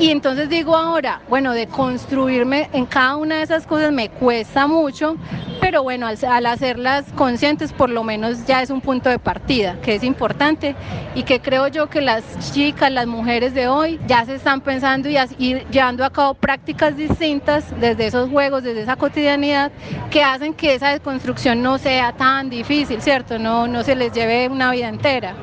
y 0.00 0.10
entonces 0.10 0.48
digo 0.48 0.76
ahora, 0.76 1.22
bueno, 1.28 1.52
de 1.52 1.66
construirme 1.66 2.70
en 2.72 2.86
cada 2.86 3.16
una 3.16 3.38
de 3.38 3.42
esas 3.42 3.66
cosas 3.66 3.92
me 3.92 4.08
cuesta 4.08 4.68
mucho, 4.68 5.16
pero 5.60 5.82
bueno, 5.82 6.06
al, 6.06 6.46
hacerlas 6.46 7.04
conscientes 7.16 7.72
por 7.72 7.90
lo 7.90 8.04
menos 8.04 8.46
ya 8.46 8.62
es 8.62 8.70
un 8.70 8.80
punto 8.80 9.08
de 9.10 9.18
partida, 9.18 9.76
que 9.82 9.96
es 9.96 10.04
importante 10.04 10.76
y 11.16 11.24
que 11.24 11.40
creo 11.40 11.66
yo 11.66 11.88
que 11.88 12.00
las 12.00 12.22
chicas, 12.52 12.92
las 12.92 13.08
mujeres 13.08 13.54
de 13.54 13.66
hoy 13.66 13.98
ya 14.06 14.24
se 14.24 14.36
están 14.36 14.60
pensando 14.60 15.08
y, 15.08 15.16
llevando 15.70 16.04
a 16.04 16.10
cabo 16.10 16.34
prácticas 16.34 16.96
distintas 16.96 17.64
desde 17.80 18.06
esos 18.06 18.30
juegos, 18.30 18.62
desde 18.62 18.82
esa 18.82 18.94
cotidianidad, 18.94 19.72
que 20.10 20.22
hacen 20.22 20.54
que 20.54 20.74
esa 20.74 20.90
desconstrucción 20.90 21.60
no 21.60 21.76
sea 21.78 22.12
tan 22.12 22.50
difícil, 22.50 23.02
¿cierto? 23.02 23.38
No, 23.38 23.66
no 23.66 23.82
se 23.82 23.96
les 23.96 24.12
lleve 24.12 24.48
una 24.48 24.70
vida 24.70 24.88
entera. 24.88 25.34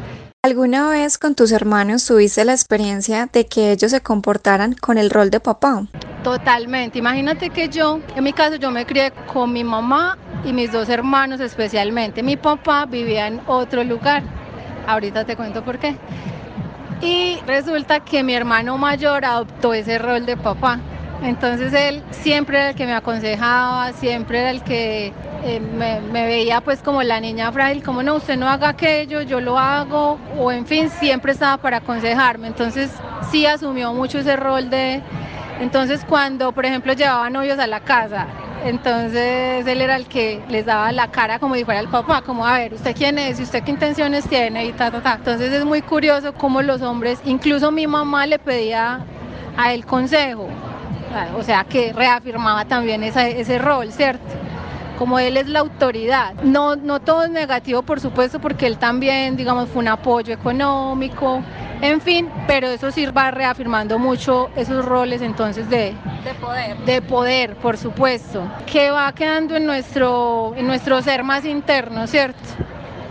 ¿Alguna 0.46 0.90
vez 0.90 1.18
con 1.18 1.34
tus 1.34 1.52
hermanos 1.52 2.06
tuviste 2.06 2.46
la 2.46 2.52
experiencia 2.52 3.28
de 3.34 3.48
que 3.48 3.72
ellos 3.72 3.90
se 3.90 4.02
comportaran 4.02 4.76
con 4.76 5.00
el 5.00 5.10
rol 5.10 5.32
de 5.32 5.40
papá? 5.40 5.88
Totalmente. 6.24 7.00
Imagínate 7.00 7.50
que 7.50 7.68
yo, 7.68 8.00
en 8.16 8.24
mi 8.24 8.32
caso, 8.32 8.58
yo 8.58 8.70
me 8.70 8.86
crié 8.86 9.12
con 9.34 9.52
mi 9.52 9.64
mamá 9.64 10.20
y 10.46 10.54
mis 10.54 10.72
dos 10.72 10.88
hermanos 10.90 11.40
especialmente. 11.40 12.22
Mi 12.22 12.38
papá 12.38 12.86
vivía 12.86 13.26
en 13.26 13.42
otro 13.48 13.84
lugar. 13.84 14.22
Ahorita 14.86 15.26
te 15.26 15.36
cuento 15.36 15.64
por 15.64 15.80
qué. 15.80 15.98
Y 17.02 17.40
resulta 17.48 18.02
que 18.02 18.22
mi 18.22 18.36
hermano 18.36 18.78
mayor 18.78 19.26
adoptó 19.26 19.74
ese 19.74 19.98
rol 19.98 20.28
de 20.28 20.38
papá. 20.38 20.80
Entonces 21.22 21.74
él 21.74 22.04
siempre 22.12 22.58
era 22.58 22.70
el 22.70 22.76
que 22.76 22.86
me 22.86 22.94
aconsejaba, 22.94 23.94
siempre 23.94 24.40
era 24.40 24.52
el 24.52 24.62
que 24.64 25.14
eh, 25.44 25.60
me, 25.60 26.02
veía 26.12 26.62
pues 26.62 26.82
como 26.82 27.04
la 27.04 27.20
niña 27.20 27.52
frágil, 27.52 27.84
como 27.84 28.04
no, 28.04 28.16
usted 28.16 28.38
no 28.38 28.50
haga 28.50 28.70
aquello, 28.70 29.22
yo 29.22 29.40
lo 29.40 29.58
hago, 29.58 30.20
o 30.38 30.52
en 30.52 30.66
fin, 30.66 30.90
siempre 30.90 31.32
estaba 31.32 31.58
para 31.58 31.78
aconsejarme. 31.78 32.48
Entonces 32.48 32.92
sí 33.32 33.46
asumió 33.46 33.94
mucho 33.94 34.20
ese 34.20 34.36
rol 34.36 34.70
de... 34.70 35.02
Entonces 35.62 36.06
cuando, 36.08 36.52
por 36.52 36.66
ejemplo, 36.66 36.94
llevaba 36.94 37.30
novios 37.30 37.60
a 37.60 37.68
la 37.68 37.80
casa, 37.80 38.28
Entonces 38.66 39.66
él 39.68 39.82
era 39.82 39.96
el 39.96 40.08
que 40.08 40.42
les 40.50 40.66
daba 40.66 40.92
la 40.92 41.08
cara 41.10 41.40
como 41.40 41.56
si 41.56 41.64
fuera 41.64 41.80
el 41.80 41.88
papá, 41.88 42.22
como 42.24 42.46
a 42.46 42.58
ver, 42.58 42.74
¿usted 42.74 42.96
quién 42.96 43.20
es? 43.20 43.40
¿Y 43.40 43.44
usted 43.44 43.64
qué 43.64 43.72
intenciones 43.72 44.28
tiene? 44.28 44.66
Y 44.66 44.74
ta, 44.74 44.92
ta, 44.92 45.02
ta. 45.02 45.14
Entonces 45.16 45.54
es 45.54 45.64
muy 45.64 45.82
curioso 45.82 46.34
cómo 46.34 46.62
los 46.62 46.82
hombres, 46.82 47.20
incluso 47.26 47.72
mi 47.72 47.88
mamá 47.88 48.26
le 48.26 48.40
pedía 48.40 49.00
a 49.58 49.74
él 49.74 49.86
consejo, 49.86 50.50
o 51.38 51.44
sea 51.44 51.64
que 51.64 51.94
reafirmaba 51.94 52.66
también 52.66 53.04
esa, 53.04 53.28
ese 53.28 53.58
rol, 53.58 53.92
¿cierto? 53.92 54.26
como 54.98 55.20
él 55.20 55.38
es 55.38 55.48
la 55.48 55.60
autoridad. 55.60 56.34
No, 56.44 56.76
no 56.76 57.00
todo 57.00 57.24
es 57.24 57.30
negativo, 57.30 57.84
por 57.84 58.00
supuesto, 58.00 58.40
porque 58.40 58.68
él 58.68 58.78
también, 58.78 59.36
digamos, 59.36 59.70
fue 59.70 59.82
un 59.82 59.90
apoyo 59.90 60.34
económico, 60.34 61.42
en 61.82 62.02
fin, 62.02 62.30
pero 62.48 62.68
eso 62.68 62.92
sí 62.92 63.06
va 63.08 63.32
reafirmando 63.32 64.00
mucho 64.00 64.50
esos 64.56 64.86
roles 64.86 65.22
entonces 65.22 65.70
de, 65.70 65.94
de 66.24 66.34
poder. 66.40 66.78
De 66.80 67.02
poder, 67.02 67.56
por 67.58 67.78
supuesto, 67.78 68.44
que 68.66 68.92
va 68.92 69.12
quedando 69.14 69.56
en 69.56 69.66
nuestro, 69.66 70.54
en 70.56 70.68
nuestro 70.68 71.02
ser 71.02 71.24
más 71.24 71.46
interno, 71.46 72.08
¿cierto? 72.08 72.40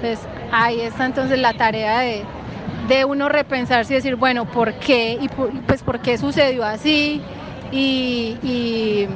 Pues 0.01 0.21
ahí 0.53 0.81
está 0.81 1.07
entonces 1.07 1.39
la 1.39 1.53
tarea 1.55 2.01
de, 2.01 2.25
de 2.89 3.05
uno 3.05 3.29
repensarse 3.29 3.93
y 3.93 3.97
decir, 3.97 4.17
bueno, 4.17 4.45
¿por 4.47 4.75
qué? 4.75 5.19
Y 5.21 5.29
pues 5.29 5.83
por 5.83 6.01
qué 6.01 6.19
sucedió 6.19 6.65
así 6.65 7.23
y, 7.73 9.09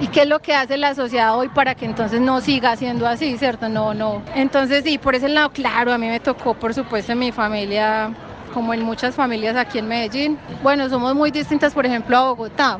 y 0.00 0.06
qué 0.08 0.22
es 0.22 0.28
lo 0.28 0.40
que 0.40 0.54
hace 0.54 0.76
la 0.76 0.94
sociedad 0.94 1.36
hoy 1.36 1.48
para 1.48 1.74
que 1.74 1.84
entonces 1.84 2.20
no 2.20 2.40
siga 2.40 2.76
siendo 2.76 3.06
así, 3.06 3.38
¿cierto? 3.38 3.68
No, 3.68 3.94
no. 3.94 4.22
Entonces 4.34 4.84
sí, 4.84 4.98
por 4.98 5.14
ese 5.14 5.28
lado, 5.28 5.50
claro, 5.50 5.92
a 5.92 5.98
mí 5.98 6.06
me 6.06 6.20
tocó, 6.20 6.54
por 6.54 6.74
supuesto, 6.74 7.12
en 7.12 7.18
mi 7.18 7.32
familia, 7.32 8.10
como 8.56 8.72
en 8.72 8.82
muchas 8.82 9.14
familias 9.14 9.54
aquí 9.54 9.80
en 9.80 9.86
Medellín. 9.86 10.38
Bueno, 10.62 10.88
somos 10.88 11.14
muy 11.14 11.30
distintas, 11.30 11.74
por 11.74 11.84
ejemplo, 11.84 12.16
a 12.16 12.22
Bogotá 12.22 12.78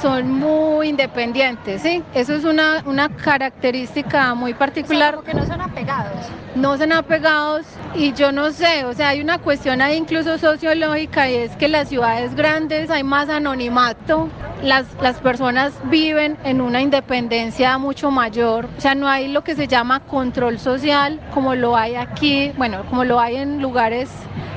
son 0.00 0.32
muy 0.32 0.88
independientes, 0.88 1.82
¿sí? 1.82 2.02
Eso 2.14 2.34
es 2.34 2.44
una, 2.44 2.82
una 2.86 3.08
característica 3.08 4.34
muy 4.34 4.54
particular. 4.54 5.16
O 5.16 5.22
que 5.22 5.34
no 5.34 5.46
son 5.46 5.60
apegados. 5.60 6.26
No 6.54 6.76
son 6.76 6.92
apegados 6.92 7.66
y 7.94 8.12
yo 8.12 8.32
no 8.32 8.50
sé, 8.50 8.84
o 8.84 8.92
sea, 8.92 9.08
hay 9.08 9.20
una 9.20 9.38
cuestión 9.38 9.82
ahí 9.82 9.96
incluso 9.96 10.38
sociológica 10.38 11.28
y 11.28 11.34
es 11.34 11.56
que 11.56 11.68
las 11.68 11.88
ciudades 11.88 12.34
grandes 12.34 12.90
hay 12.90 13.02
más 13.02 13.28
anonimato, 13.28 14.28
las, 14.62 14.86
las 15.00 15.18
personas 15.18 15.72
viven 15.84 16.36
en 16.44 16.60
una 16.60 16.80
independencia 16.80 17.76
mucho 17.78 18.10
mayor, 18.10 18.68
o 18.76 18.80
sea, 18.80 18.94
no 18.94 19.08
hay 19.08 19.28
lo 19.28 19.42
que 19.42 19.56
se 19.56 19.66
llama 19.66 20.00
control 20.00 20.58
social 20.58 21.20
como 21.32 21.54
lo 21.54 21.76
hay 21.76 21.96
aquí, 21.96 22.52
bueno, 22.56 22.84
como 22.88 23.04
lo 23.04 23.20
hay 23.20 23.36
en 23.36 23.60
lugares 23.60 24.08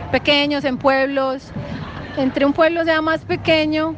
pequeños, 0.07 0.63
en 0.65 0.77
pueblos. 0.77 1.51
Entre 2.17 2.45
un 2.45 2.53
pueblo 2.53 2.83
sea 2.83 3.01
más 3.01 3.21
pequeño, 3.25 3.95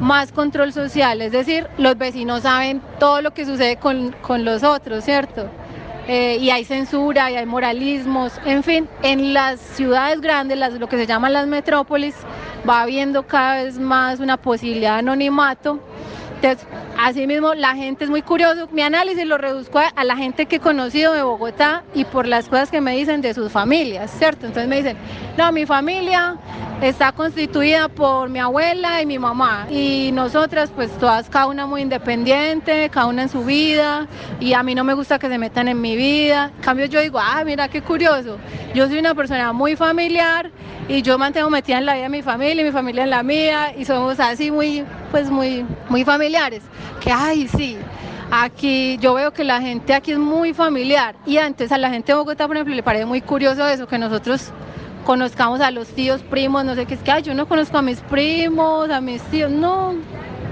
más 0.00 0.30
control 0.32 0.72
social, 0.72 1.22
es 1.22 1.32
decir, 1.32 1.66
los 1.78 1.96
vecinos 1.96 2.42
saben 2.42 2.82
todo 2.98 3.22
lo 3.22 3.32
que 3.32 3.46
sucede 3.46 3.76
con, 3.76 4.14
los 4.44 4.62
otros, 4.62 5.04
¿cierto? 5.04 5.48
Eh, 6.06 6.36
y 6.38 6.50
hay 6.50 6.64
censura, 6.64 7.30
y 7.30 7.36
hay 7.36 7.46
moralismos, 7.46 8.32
en 8.44 8.62
fin, 8.62 8.88
en 9.02 9.34
las 9.34 9.58
ciudades 9.58 10.20
grandes, 10.20 10.58
las, 10.58 10.74
lo 10.74 10.88
que 10.88 10.96
se 10.96 11.06
llaman 11.06 11.32
las 11.32 11.46
metrópolis, 11.46 12.14
va 12.68 12.82
habiendo 12.82 13.26
cada 13.26 13.62
vez 13.62 13.78
más 13.78 14.20
una 14.20 14.36
posibilidad 14.36 14.94
de 14.94 14.98
anonimato. 14.98 15.80
Entonces, 16.36 16.66
asimismo, 16.98 17.54
la 17.54 17.74
gente 17.74 18.04
es 18.04 18.10
muy 18.10 18.22
curiosa. 18.22 18.66
Mi 18.70 18.82
análisis 18.82 19.24
lo 19.26 19.38
reduzco 19.38 19.78
a, 19.78 19.88
a, 19.88 20.04
la 20.04 20.16
gente 20.16 20.46
que 20.46 20.56
he 20.56 20.60
conocido 20.60 21.12
de 21.12 21.22
Bogotá 21.22 21.82
y 21.94 22.04
por 22.04 22.26
las 22.26 22.48
cosas 22.48 22.70
que 22.70 22.80
me 22.80 22.96
dicen 22.96 23.22
de 23.22 23.34
sus 23.34 23.50
familias, 23.50 24.10
¿cierto? 24.10 24.46
Entonces 24.46 24.68
me 24.68 24.76
dicen, 24.76 24.96
no, 25.36 25.50
mi 25.52 25.66
familia 25.66 26.36
está 26.82 27.12
constituida 27.12 27.88
por 27.88 28.28
mi 28.28 28.38
abuela 28.38 29.00
y 29.00 29.06
mi 29.06 29.18
mamá 29.18 29.66
y 29.70 30.10
nosotras 30.12 30.70
pues 30.74 30.90
todas 30.98 31.28
cada 31.30 31.46
una 31.46 31.66
muy 31.66 31.80
independiente, 31.80 32.90
cada 32.90 33.06
una 33.06 33.22
en 33.22 33.28
su 33.30 33.44
vida 33.44 34.06
y 34.40 34.52
a 34.52 34.62
mí 34.62 34.74
no 34.74 34.84
me 34.84 34.92
gusta 34.92 35.18
que 35.18 35.28
se 35.28 35.38
metan 35.38 35.68
en 35.68 35.80
mi 35.80 35.96
vida. 35.96 36.52
En 36.56 36.62
cambio 36.62 36.86
yo 36.86 37.00
digo, 37.00 37.18
ah, 37.18 37.42
mira 37.44 37.68
qué 37.68 37.80
curioso, 37.82 38.36
yo 38.74 38.86
soy 38.88 38.98
una 38.98 39.14
persona 39.14 39.52
muy 39.52 39.74
familiar 39.74 40.50
y 40.88 41.02
yo 41.02 41.18
mantengo 41.18 41.50
metida 41.50 41.78
en 41.78 41.86
la 41.86 41.94
vida 41.94 42.04
de 42.04 42.10
mi 42.10 42.22
familia 42.22 42.62
y 42.62 42.64
mi 42.64 42.72
familia 42.72 43.04
en 43.04 43.10
la 43.10 43.22
mía 43.22 43.74
y 43.76 43.84
somos 43.84 44.20
así 44.20 44.50
muy, 44.50 44.84
pues 45.10 45.30
muy, 45.30 45.64
muy 45.88 46.04
familiares. 46.04 46.25
Que 47.00 47.12
ay, 47.12 47.48
sí, 47.48 47.78
Aquí 48.30 48.98
yo 48.98 49.14
veo 49.14 49.32
que 49.32 49.44
la 49.44 49.60
gente 49.60 49.94
aquí 49.94 50.10
es 50.10 50.18
muy 50.18 50.52
familiar 50.52 51.14
y 51.26 51.38
antes 51.38 51.70
a 51.70 51.78
la 51.78 51.90
gente 51.90 52.10
de 52.10 52.18
Bogotá, 52.18 52.48
por 52.48 52.56
ejemplo, 52.56 52.74
le 52.74 52.82
parece 52.82 53.06
muy 53.06 53.20
curioso 53.20 53.66
eso, 53.68 53.86
que 53.86 53.98
nosotros 53.98 54.50
conozcamos 55.04 55.60
a 55.60 55.70
los 55.70 55.86
tíos, 55.88 56.22
primos, 56.22 56.64
no 56.64 56.74
sé 56.74 56.86
qué, 56.86 56.94
es 56.94 57.00
que 57.00 57.22
yo 57.22 57.34
no 57.34 57.46
conozco 57.46 57.78
a 57.78 57.82
mis 57.82 58.00
primos, 58.00 58.90
a 58.90 59.00
mis 59.00 59.22
tíos, 59.22 59.48
no, 59.50 59.94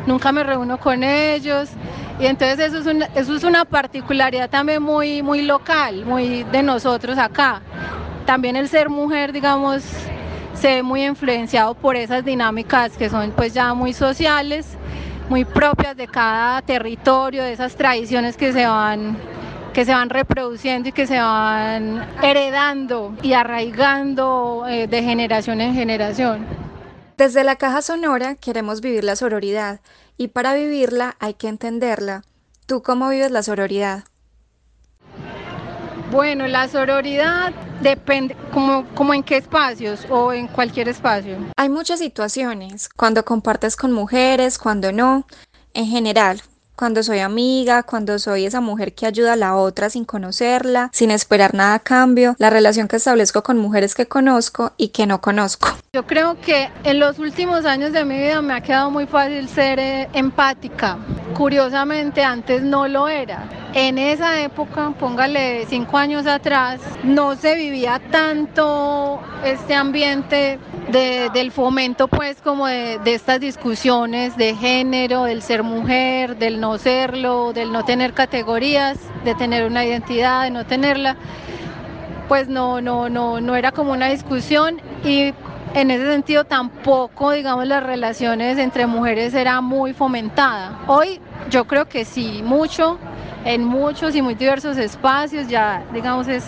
nunca 0.07 0.31
me 0.31 0.45
reúno 0.45 0.79
con 0.79 1.03
ellos. 1.03 1.71
Y 2.21 2.27
entonces 2.27 2.61
eso 2.61 2.79
es 2.79 2.87
una, 2.87 3.07
eso 3.17 3.35
es 3.35 3.43
una 3.43 3.65
particularidad 3.65 4.49
también 4.49 4.81
muy, 4.81 5.21
muy 5.23 5.43
local, 5.43 6.07
muy 6.07 6.45
de 6.45 6.63
nosotros 6.63 7.19
acá. 7.19 7.61
También 8.25 8.55
el 8.55 8.69
ser 8.69 8.89
mujer, 8.89 9.33
digamos, 9.33 9.83
se 10.55 10.77
ve 10.77 10.83
muy 10.85 11.05
influenciado 11.05 11.75
por 11.75 11.97
esas 11.97 12.25
dinámicas 12.25 12.97
que 12.97 13.11
son 13.11 13.33
pues 13.33 13.53
ya 13.53 13.75
muy 13.75 13.93
sociales, 13.93 14.79
muy 15.29 15.45
propias 15.45 15.97
de 15.97 16.07
cada 16.07 16.63
territorio, 16.63 17.43
de 17.43 17.53
esas 17.53 17.75
tradiciones 17.77 18.37
que 18.37 18.53
se 18.53 18.67
van 18.67 19.17
que 19.73 19.85
se 19.85 19.93
van 19.93 20.09
reproduciendo 20.09 20.91
y 20.91 20.93
que 20.93 21.07
se 21.07 21.19
van 21.19 22.07
heredando 22.23 23.13
y 23.23 23.33
arraigando 23.33 24.65
eh, 24.69 24.87
de 24.87 25.03
generación 25.03 25.61
en 25.61 25.75
generación. 25.75 26.47
Desde 27.17 27.43
la 27.43 27.57
caja 27.57 27.83
sonora 27.83 28.37
queremos 28.37 28.81
vivir 28.81 29.03
la 29.03 29.17
sororidad 29.17 29.81
y 30.17 30.29
para 30.29 30.55
vivirla 30.55 31.17
hay 31.19 31.35
que 31.35 31.49
entenderla. 31.49 32.23
¿Tú 32.67 32.83
cómo 32.83 33.09
vives 33.09 33.33
la 33.33 33.43
sororidad? 33.43 34.05
Bueno, 36.13 36.47
la 36.47 36.69
sororidad 36.69 37.53
depende, 37.81 38.37
como, 38.55 38.87
como 38.95 39.13
en 39.13 39.23
qué 39.23 39.37
espacios 39.37 40.07
o 40.09 40.33
en 40.33 40.47
cualquier 40.47 40.89
espacio. 40.89 41.37
Hay 41.57 41.69
muchas 41.69 41.99
situaciones, 41.99 42.89
cuando 42.97 43.25
compartes 43.25 43.77
con 43.77 43.93
mujeres, 43.93 44.59
cuando 44.59 44.93
no, 44.93 45.27
en 45.75 45.87
general, 45.87 46.41
cuando 46.77 47.03
soy 47.03 47.19
amiga, 47.19 47.83
cuando 47.83 48.19
soy 48.19 48.47
esa 48.47 48.61
mujer 48.61 48.95
que 48.95 49.07
ayuda 49.07 49.35
a 49.35 49.37
la 49.37 49.57
otra 49.57 49.91
sin 49.91 50.05
conocerla, 50.05 50.91
sin 50.93 51.11
esperar 51.11 51.55
nada 51.55 51.75
a 51.75 51.79
cambio, 51.81 52.35
la 52.39 52.51
relación 52.51 52.89
que 52.89 52.97
establezco 52.97 53.43
con 53.43 53.59
mujeres 53.59 53.95
que 53.95 54.07
conozco 54.07 54.73
y 54.77 54.89
que 54.89 55.07
no 55.07 55.21
conozco. 55.21 55.69
Yo 55.93 56.07
creo 56.07 56.41
que 56.41 56.71
en 56.85 56.99
los 56.99 57.19
últimos 57.19 57.65
años 57.65 57.93
de 57.93 58.05
mi 58.05 58.17
vida 58.17 58.41
me 58.43 58.55
ha 58.55 58.61
quedado 58.61 58.91
muy 58.91 59.07
fácil 59.07 59.49
ser 59.49 59.79
eh, 59.79 60.09
empática. 60.13 60.99
Curiosamente 61.35 62.23
antes 62.23 62.63
no 62.63 62.87
lo 62.87 63.09
era. 63.09 63.49
En 63.75 63.99
esa 63.99 64.41
época, 64.41 64.93
póngale 64.99 65.67
cinco 65.67 65.99
años 65.99 66.27
atrás, 66.27 66.81
no 67.03 67.35
se 67.35 67.57
vivía 67.57 68.01
tanto 68.11 69.21
este 69.45 69.75
ambiente 69.75 70.59
del 71.33 71.51
fomento 71.51 72.07
pues 72.09 72.41
como 72.41 72.67
de, 72.69 72.99
de, 72.99 73.15
estas 73.15 73.41
discusiones 73.41 74.37
de 74.37 74.55
género, 74.55 75.25
del 75.25 75.43
ser 75.43 75.63
mujer, 75.65 76.37
del 76.37 76.61
no 76.61 76.79
serlo, 76.79 77.53
del 77.53 77.73
no 77.73 77.85
tener 77.85 78.13
categorías, 78.13 78.99
de 79.25 79.35
tener 79.35 79.65
una 79.65 79.85
identidad, 79.85 80.45
de 80.45 80.51
no 80.51 80.65
tenerla, 80.67 81.17
pues 82.29 82.49
no, 82.49 82.81
no, 82.81 83.09
no, 83.09 83.41
no 83.41 83.57
era 83.57 83.73
como 83.73 83.93
una 83.93 84.09
discusión 84.09 84.81
y 85.05 85.33
en 85.75 85.91
ese 85.91 86.07
sentido 86.07 86.45
tampoco, 86.45 87.33
digamos, 87.33 87.67
las 87.67 87.83
relaciones 87.83 88.59
entre 88.59 88.87
mujeres 88.87 89.35
era 89.35 89.61
muy 89.61 89.93
fomentada. 89.93 90.79
Hoy 90.87 91.21
yo 91.51 91.67
creo 91.67 91.89
que 91.89 92.05
sí, 92.05 92.43
mucho, 92.45 92.99
en 93.45 93.65
muchos 93.65 94.15
y 94.15 94.23
muy 94.23 94.35
diversos 94.35 94.77
espacios 94.79 95.49
ya, 95.49 95.83
digamos, 95.93 96.29
es 96.29 96.45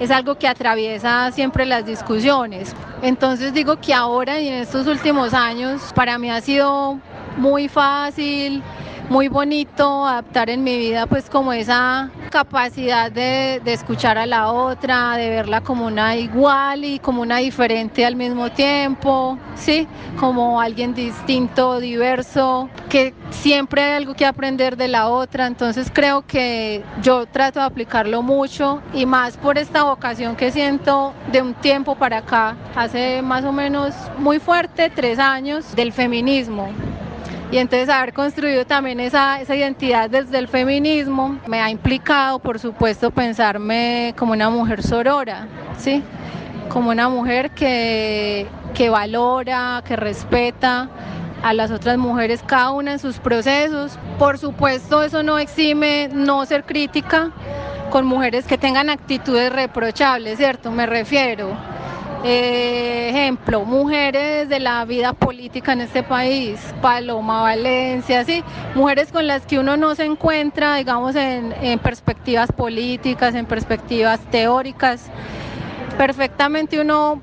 es 0.00 0.10
algo 0.10 0.36
que 0.36 0.46
atraviesa 0.46 1.30
siempre 1.32 1.64
las 1.64 1.86
discusiones. 1.86 2.74
Entonces 3.02 3.52
digo 3.52 3.76
que 3.80 3.94
ahora 3.94 4.40
y 4.40 4.48
en 4.48 4.54
estos 4.54 4.86
últimos 4.86 5.32
años 5.34 5.92
para 5.94 6.18
mí 6.18 6.30
ha 6.30 6.40
sido 6.40 6.98
muy 7.36 7.68
fácil, 7.68 8.62
muy 9.08 9.28
bonito 9.28 10.04
adaptar 10.04 10.50
en 10.50 10.64
mi 10.64 10.76
vida 10.76 11.06
pues 11.06 11.30
como 11.30 11.52
esa 11.52 12.10
capacidad 12.30 13.10
de, 13.10 13.62
escuchar 13.66 14.18
a 14.18 14.26
la 14.26 14.50
otra, 14.50 15.16
de 15.16 15.30
verla 15.30 15.60
como 15.60 15.86
una 15.86 16.16
igual 16.16 16.84
y 16.84 16.98
como 16.98 17.22
una 17.22 17.38
diferente 17.38 18.04
al 18.04 18.16
mismo 18.16 18.50
tiempo, 18.50 19.38
¿sí? 19.54 19.86
Como 20.18 20.60
alguien 20.60 20.94
distinto, 20.94 21.78
diverso, 21.78 22.68
que 22.88 23.14
siempre 23.30 23.82
hay 23.82 23.92
algo 23.94 24.14
que 24.14 24.26
aprender 24.26 24.76
de 24.76 24.88
la 24.88 25.08
otra, 25.08 25.46
entonces 25.46 25.90
creo 25.92 26.26
que 26.26 26.82
yo 27.02 27.26
trato 27.26 27.60
de 27.60 27.66
aplicarlo 27.66 28.22
mucho 28.22 28.82
y 28.92 29.06
más 29.06 29.36
por 29.36 29.56
esta 29.56 29.84
vocación 29.84 30.36
que 30.36 30.50
siento 30.50 31.12
de 31.30 31.42
un 31.42 31.54
tiempo 31.54 31.94
para 31.94 32.18
acá, 32.18 32.56
hace 32.74 33.22
más 33.22 33.44
o 33.44 33.52
menos 33.52 33.94
muy 34.18 34.40
fuerte, 34.40 34.90
tres 34.90 35.18
años, 35.18 35.74
del 35.76 35.92
feminismo 35.92 36.68
y 37.50 37.58
entonces 37.58 37.88
haber 37.88 38.12
construido 38.12 38.66
también 38.66 38.98
esa, 38.98 39.40
identidad 39.42 40.10
desde 40.10 40.38
el 40.38 40.48
feminismo 40.48 41.38
me 41.46 41.60
ha 41.60 41.70
implicado, 41.70 42.40
por 42.40 42.58
supuesto, 42.58 43.10
pensarme 43.10 44.14
como 44.18 44.32
una 44.32 44.50
mujer 44.50 44.82
sorora, 44.82 45.46
¿sí? 45.78 46.02
Como 46.68 46.90
una 46.90 47.08
mujer 47.08 47.50
que, 47.50 48.48
que 48.74 48.90
valora, 48.90 49.82
que 49.86 49.94
respeta 49.94 50.88
a 51.42 51.52
las 51.52 51.70
otras 51.70 51.98
mujeres, 51.98 52.42
cada 52.44 52.72
una 52.72 52.92
en 52.92 52.98
sus 52.98 53.18
procesos. 53.18 53.96
Por 54.18 54.38
supuesto, 54.38 55.04
eso 55.04 55.22
no 55.22 55.38
exime 55.38 56.08
no 56.12 56.44
ser 56.46 56.64
crítica 56.64 57.30
con 57.90 58.06
mujeres 58.06 58.46
que 58.46 58.58
tengan 58.58 58.90
actitudes 58.90 59.52
reprochables, 59.52 60.38
¿cierto? 60.38 60.72
Me 60.72 60.86
refiero 60.86 61.56
eh, 62.24 63.10
ejemplo, 63.10 63.64
mujeres 63.64 64.48
de 64.48 64.60
la 64.60 64.84
vida 64.84 65.12
política 65.12 65.72
en 65.72 65.82
este 65.82 66.02
país, 66.02 66.60
Paloma 66.80 67.42
Valencia, 67.42 68.24
sí, 68.24 68.42
mujeres 68.74 69.12
con 69.12 69.26
las 69.26 69.46
que 69.46 69.58
uno 69.58 69.76
no 69.76 69.94
se 69.94 70.04
encuentra, 70.04 70.76
digamos, 70.76 71.14
en, 71.16 71.78
perspectivas 71.80 72.50
políticas, 72.52 73.34
en 73.34 73.46
perspectivas 73.46 74.20
teóricas. 74.30 75.10
Perfectamente 75.98 76.80
uno 76.80 77.20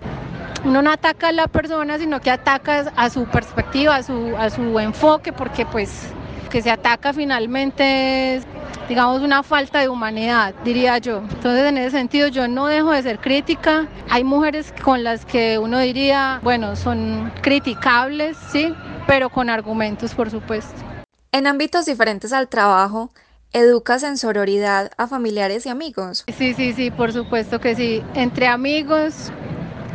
uno 0.66 0.82
no 0.82 0.92
ataca 0.92 1.28
a 1.28 1.32
la 1.34 1.48
persona, 1.48 1.98
sino 1.98 2.22
que 2.22 2.32
ataca 2.32 2.86
a 2.96 3.10
su 3.10 3.26
perspectiva, 3.26 3.98
a 3.98 4.04
su, 4.04 4.34
a 4.38 4.50
su 4.50 4.80
enfoque, 4.80 5.34
porque 5.34 5.66
pues 5.66 6.14
que 6.50 6.62
se 6.62 6.72
ataca 6.72 7.14
finalmente 7.14 8.36
es 8.36 8.46
digamos, 8.88 9.22
una 9.22 9.44
falta 9.44 9.80
de 9.80 9.90
humanidad, 9.90 10.54
diría 10.64 10.98
yo. 10.98 11.18
Entonces, 11.18 11.66
en 11.66 11.78
ese 11.78 11.92
sentido, 11.92 12.28
yo 12.28 12.48
no 12.48 12.68
dejo 12.68 12.92
de 12.92 13.04
ser 13.04 13.20
crítica. 13.20 13.88
Hay 14.10 14.24
mujeres 14.24 14.74
con 14.84 15.04
las 15.04 15.26
que 15.26 15.58
uno 15.58 15.80
diría, 15.80 16.40
bueno, 16.44 16.76
son 16.76 17.32
criticables, 17.42 18.38
sí, 18.52 18.74
pero 19.08 19.30
con 19.30 19.50
argumentos, 19.50 20.14
por 20.14 20.30
supuesto. 20.30 20.82
En 21.32 21.48
ámbitos 21.48 21.86
diferentes 21.86 22.32
al 22.34 22.48
trabajo, 22.48 23.10
¿educas 23.54 24.04
en 24.04 24.18
sororidad 24.18 24.92
a 24.98 25.08
familiares 25.08 25.66
y 25.66 25.70
amigos? 25.70 26.26
Sí, 26.38 26.54
sí, 26.54 26.74
sí, 26.74 26.92
por 26.92 27.12
supuesto 27.14 27.60
que 27.60 27.76
sí. 27.76 28.04
Entre 28.14 28.48
amigos 28.48 29.32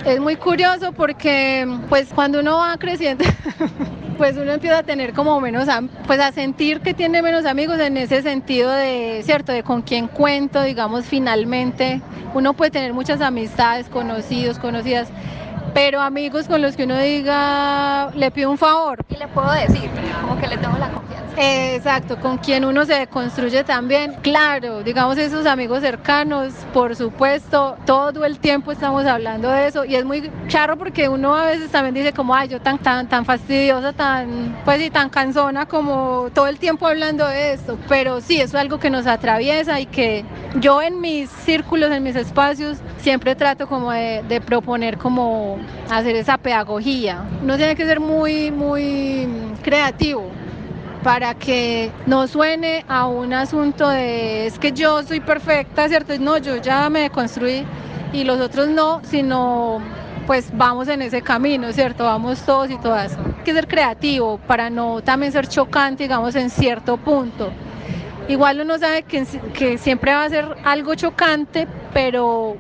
es 0.08 0.20
muy 0.20 0.36
curioso 0.36 0.92
porque 0.92 1.68
pues 1.88 2.08
cuando 2.14 2.40
uno 2.40 2.58
va 2.58 2.76
creciendo 2.78 3.24
pues 4.18 4.36
uno 4.36 4.52
empieza 4.52 4.78
a 4.78 4.82
tener 4.82 5.12
como 5.12 5.40
menos, 5.40 5.68
pues 6.06 6.18
a 6.18 6.32
sentir 6.32 6.80
que 6.80 6.92
tiene 6.92 7.22
menos 7.22 7.44
amigos 7.44 7.78
en 7.78 7.96
ese 7.96 8.22
sentido 8.22 8.70
de, 8.70 9.22
cierto, 9.24 9.52
de 9.52 9.62
con 9.62 9.82
quién 9.82 10.08
cuento, 10.08 10.62
digamos, 10.62 11.04
finalmente. 11.06 12.02
Uno 12.34 12.52
puede 12.54 12.72
tener 12.72 12.92
muchas 12.92 13.20
amistades, 13.20 13.88
conocidos, 13.88 14.58
conocidas, 14.58 15.08
pero 15.74 16.00
amigos 16.00 16.48
con 16.48 16.62
los 16.62 16.76
que 16.76 16.84
uno 16.84 16.98
diga, 16.98 18.10
le 18.14 18.30
pido 18.30 18.50
un 18.50 18.58
favor. 18.58 19.04
Y 19.08 19.16
le 19.16 19.28
puedo 19.28 19.50
decir, 19.52 19.90
como 20.20 20.38
que 20.40 20.46
le 20.46 20.58
tengo 20.58 20.76
la 20.78 20.90
confianza. 20.90 21.28
Exacto, 21.40 22.18
con 22.18 22.38
quien 22.38 22.64
uno 22.64 22.84
se 22.84 23.06
construye 23.06 23.62
también. 23.62 24.14
Claro, 24.22 24.82
digamos 24.82 25.18
esos 25.18 25.46
amigos 25.46 25.82
cercanos, 25.82 26.52
por 26.72 26.96
supuesto, 26.96 27.76
todo 27.86 28.24
el 28.24 28.40
tiempo 28.40 28.72
estamos 28.72 29.06
hablando 29.06 29.48
de 29.50 29.68
eso 29.68 29.84
y 29.84 29.94
es 29.94 30.04
muy 30.04 30.30
charro 30.48 30.76
porque 30.76 31.08
uno 31.08 31.36
a 31.36 31.46
veces 31.46 31.70
también 31.70 31.94
dice 31.94 32.12
como, 32.12 32.34
ay, 32.34 32.48
yo 32.48 32.60
tan, 32.60 32.78
tan, 32.78 33.08
tan 33.08 33.24
fastidiosa, 33.24 33.92
tan, 33.92 34.56
pues 34.64 34.82
y 34.82 34.90
tan 34.90 35.10
cansona 35.10 35.66
como 35.66 36.28
todo 36.34 36.48
el 36.48 36.58
tiempo 36.58 36.88
hablando 36.88 37.26
de 37.26 37.52
esto, 37.52 37.78
pero 37.88 38.20
sí, 38.20 38.40
eso 38.40 38.56
es 38.56 38.62
algo 38.62 38.78
que 38.78 38.90
nos 38.90 39.06
atraviesa 39.06 39.78
y 39.78 39.86
que 39.86 40.24
yo 40.56 40.82
en 40.82 41.00
mis 41.00 41.30
círculos, 41.30 41.92
en 41.92 42.02
mis 42.02 42.16
espacios, 42.16 42.78
siempre 42.98 43.36
trato 43.36 43.68
como 43.68 43.92
de, 43.92 44.24
de 44.28 44.40
proponer 44.40 44.98
como 44.98 45.57
hacer 45.90 46.16
esa 46.16 46.38
pedagogía. 46.38 47.24
Uno 47.42 47.56
tiene 47.56 47.74
que 47.74 47.84
ser 47.84 48.00
muy, 48.00 48.50
muy 48.50 49.28
creativo 49.62 50.30
para 51.02 51.34
que 51.34 51.90
no 52.06 52.26
suene 52.26 52.84
a 52.88 53.06
un 53.06 53.32
asunto 53.32 53.88
de 53.88 54.46
es 54.46 54.58
que 54.58 54.72
yo 54.72 55.02
soy 55.02 55.20
perfecta, 55.20 55.88
¿cierto? 55.88 56.12
No, 56.18 56.38
yo 56.38 56.56
ya 56.56 56.90
me 56.90 57.10
construí 57.10 57.64
y 58.12 58.24
los 58.24 58.40
otros 58.40 58.68
no, 58.68 59.00
sino 59.04 59.80
pues 60.26 60.50
vamos 60.52 60.88
en 60.88 61.00
ese 61.00 61.22
camino, 61.22 61.72
¿cierto? 61.72 62.04
Vamos 62.04 62.42
todos 62.42 62.70
y 62.70 62.76
todas. 62.76 63.16
Hay 63.16 63.44
que 63.44 63.54
ser 63.54 63.66
creativo 63.66 64.38
para 64.46 64.68
no 64.68 65.00
también 65.00 65.32
ser 65.32 65.48
chocante, 65.48 66.02
digamos, 66.02 66.34
en 66.34 66.50
cierto 66.50 66.98
punto. 66.98 67.50
Igual 68.28 68.60
uno 68.60 68.76
sabe 68.76 69.04
que, 69.04 69.24
que 69.54 69.78
siempre 69.78 70.12
va 70.12 70.24
a 70.24 70.28
ser 70.28 70.44
algo 70.64 70.94
chocante, 70.94 71.66
pero 71.94 72.58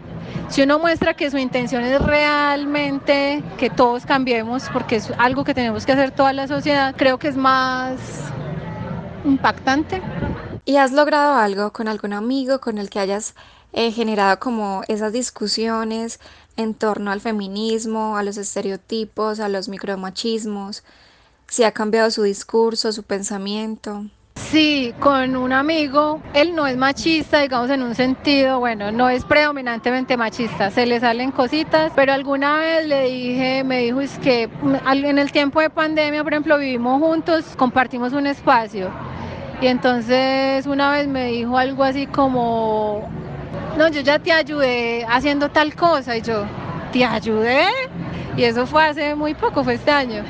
si 0.48 0.62
uno 0.62 0.78
muestra 0.78 1.14
que 1.14 1.30
su 1.30 1.38
intención 1.38 1.84
es 1.84 2.00
realmente 2.00 3.42
que 3.58 3.70
todos 3.70 4.06
cambiemos, 4.06 4.64
porque 4.72 4.96
es 4.96 5.12
algo 5.18 5.44
que 5.44 5.54
tenemos 5.54 5.84
que 5.84 5.92
hacer 5.92 6.10
toda 6.10 6.32
la 6.32 6.48
sociedad, 6.48 6.94
creo 6.96 7.18
que 7.18 7.28
es 7.28 7.36
más 7.36 7.98
impactante. 9.24 10.00
¿Y 10.64 10.76
has 10.76 10.92
logrado 10.92 11.34
algo 11.34 11.72
con 11.72 11.88
algún 11.88 12.12
amigo 12.12 12.60
con 12.60 12.78
el 12.78 12.90
que 12.90 13.00
hayas 13.00 13.34
eh, 13.72 13.92
generado 13.92 14.38
como 14.38 14.82
esas 14.88 15.12
discusiones 15.12 16.20
en 16.56 16.74
torno 16.74 17.10
al 17.10 17.20
feminismo, 17.20 18.16
a 18.16 18.22
los 18.22 18.36
estereotipos, 18.36 19.40
a 19.40 19.48
los 19.48 19.68
micromachismos? 19.68 20.82
¿Si 21.46 21.64
ha 21.64 21.72
cambiado 21.72 22.10
su 22.10 22.22
discurso, 22.22 22.92
su 22.92 23.02
pensamiento? 23.02 24.04
Sí, 24.38 24.94
con 24.98 25.36
un 25.36 25.52
amigo, 25.52 26.22
él 26.32 26.54
no 26.54 26.66
es 26.66 26.74
machista, 26.76 27.40
digamos 27.40 27.68
en 27.68 27.82
un 27.82 27.94
sentido, 27.94 28.60
bueno, 28.60 28.90
no 28.90 29.10
es 29.10 29.24
predominantemente 29.24 30.16
machista, 30.16 30.70
se 30.70 30.86
le 30.86 31.00
salen 31.00 31.32
cositas, 31.32 31.92
pero 31.94 32.14
alguna 32.14 32.56
vez 32.56 32.86
le 32.86 33.10
dije, 33.10 33.62
me 33.64 33.80
dijo, 33.80 34.00
es 34.00 34.18
que 34.20 34.48
en 34.86 35.18
el 35.18 35.32
tiempo 35.32 35.60
de 35.60 35.68
pandemia, 35.68 36.22
por 36.24 36.32
ejemplo, 36.32 36.56
vivimos 36.56 36.98
juntos, 36.98 37.44
compartimos 37.58 38.14
un 38.14 38.26
espacio. 38.26 38.88
Y 39.60 39.66
entonces 39.66 40.66
una 40.66 40.92
vez 40.92 41.08
me 41.08 41.26
dijo 41.26 41.58
algo 41.58 41.84
así 41.84 42.06
como, 42.06 43.06
no, 43.76 43.88
yo 43.88 44.00
ya 44.00 44.18
te 44.18 44.32
ayudé 44.32 45.04
haciendo 45.10 45.50
tal 45.50 45.74
cosa, 45.74 46.16
y 46.16 46.22
yo, 46.22 46.44
¿te 46.90 47.04
ayudé? 47.04 47.66
Y 48.34 48.44
eso 48.44 48.66
fue 48.66 48.82
hace 48.84 49.14
muy 49.14 49.34
poco, 49.34 49.62
fue 49.62 49.74
este 49.74 49.90
año 49.90 50.24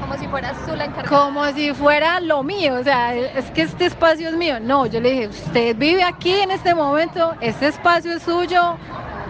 como 0.00 0.16
si 0.16 0.26
fuera 0.28 0.52
tú 0.66 0.76
la 0.76 0.84
encargada. 0.86 1.08
Como 1.08 1.46
si 1.52 1.72
fuera 1.74 2.20
lo 2.20 2.42
mío, 2.42 2.74
o 2.74 2.84
sea, 2.84 3.14
es 3.14 3.50
que 3.52 3.62
este 3.62 3.86
espacio 3.86 4.28
es 4.28 4.36
mío. 4.36 4.60
No, 4.60 4.86
yo 4.86 5.00
le 5.00 5.10
dije, 5.10 5.28
usted 5.28 5.76
vive 5.76 6.02
aquí 6.02 6.32
en 6.32 6.50
este 6.50 6.74
momento, 6.74 7.34
este 7.40 7.68
espacio 7.68 8.12
es 8.12 8.22
suyo, 8.22 8.76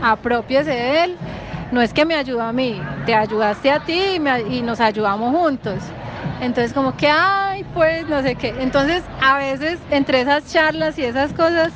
apropiese 0.03 0.71
de 0.71 1.05
él. 1.05 1.17
No 1.71 1.83
es 1.83 1.93
que 1.93 2.05
me 2.07 2.15
ayudó 2.15 2.43
a 2.43 2.53
mí, 2.53 2.81
te 3.05 3.15
ayudaste 3.15 3.71
a 3.71 3.81
ti 3.81 4.21
y, 4.49 4.63
nos 4.63 4.81
ayudamos 4.81 5.35
juntos. 5.35 5.83
Entonces 6.41 6.73
como 6.73 6.97
que, 6.97 7.09
ay, 7.09 7.65
pues 7.75 8.09
no 8.09 8.23
sé 8.23 8.37
qué. 8.37 8.55
Entonces 8.61 9.03
a 9.21 9.37
veces 9.37 9.79
entre 9.91 10.23
esas 10.23 10.51
charlas 10.51 10.99
y 10.99 11.05
esas 11.05 11.33
cosas, 11.33 11.73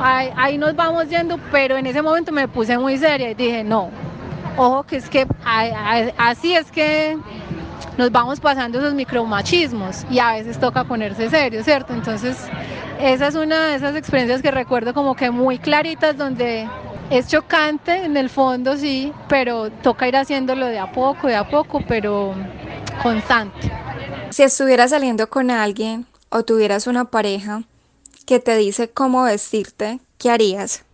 ahí, 0.00 0.58
nos 0.58 0.76
vamos 0.76 1.08
yendo, 1.08 1.38
pero 1.50 1.76
en 1.76 1.86
ese 1.86 2.02
momento 2.02 2.32
me 2.32 2.46
puse 2.46 2.78
muy 2.78 2.96
seria 2.96 3.30
y 3.30 3.34
dije, 3.34 3.64
no, 3.64 3.90
ojo 4.56 4.84
que 4.84 4.96
es 4.96 5.08
que 5.08 5.26
así 6.18 6.54
es 6.54 6.70
que 6.70 7.18
nos 7.98 8.10
vamos 8.10 8.40
pasando 8.40 8.78
esos 8.78 8.94
micromachismos 8.94 10.04
y 10.10 10.18
a 10.18 10.32
veces 10.32 10.58
toca 10.58 10.84
ponerse 10.84 11.28
serio, 11.28 11.62
¿cierto? 11.62 11.92
Entonces, 11.92 12.38
esa 13.00 13.28
es 13.28 13.34
una 13.34 13.66
de 13.66 13.74
esas 13.76 13.96
experiencias 13.96 14.42
que 14.42 14.50
recuerdo 14.50 14.94
como 14.94 15.14
que 15.14 15.30
muy 15.30 15.58
claritas 15.58 16.16
donde 16.16 16.68
es 17.10 17.28
chocante 17.28 18.04
en 18.04 18.16
el 18.16 18.30
fondo, 18.30 18.76
sí, 18.76 19.12
pero 19.28 19.70
toca 19.70 20.08
ir 20.08 20.16
haciéndolo 20.16 20.66
de 20.66 20.78
a 20.78 20.90
poco, 20.90 21.26
de 21.26 21.36
a 21.36 21.48
poco, 21.48 21.80
pero 21.86 22.34
constante. 23.02 23.70
Si 24.30 24.42
estuvieras 24.42 24.90
saliendo 24.90 25.28
con 25.28 25.50
alguien 25.50 26.06
o 26.30 26.42
tuvieras 26.42 26.86
una 26.86 27.04
pareja 27.04 27.62
que 28.24 28.40
te 28.40 28.56
dice 28.56 28.88
cómo 28.88 29.24
vestirte, 29.24 30.00
¿qué 30.16 30.30
harías? 30.30 30.84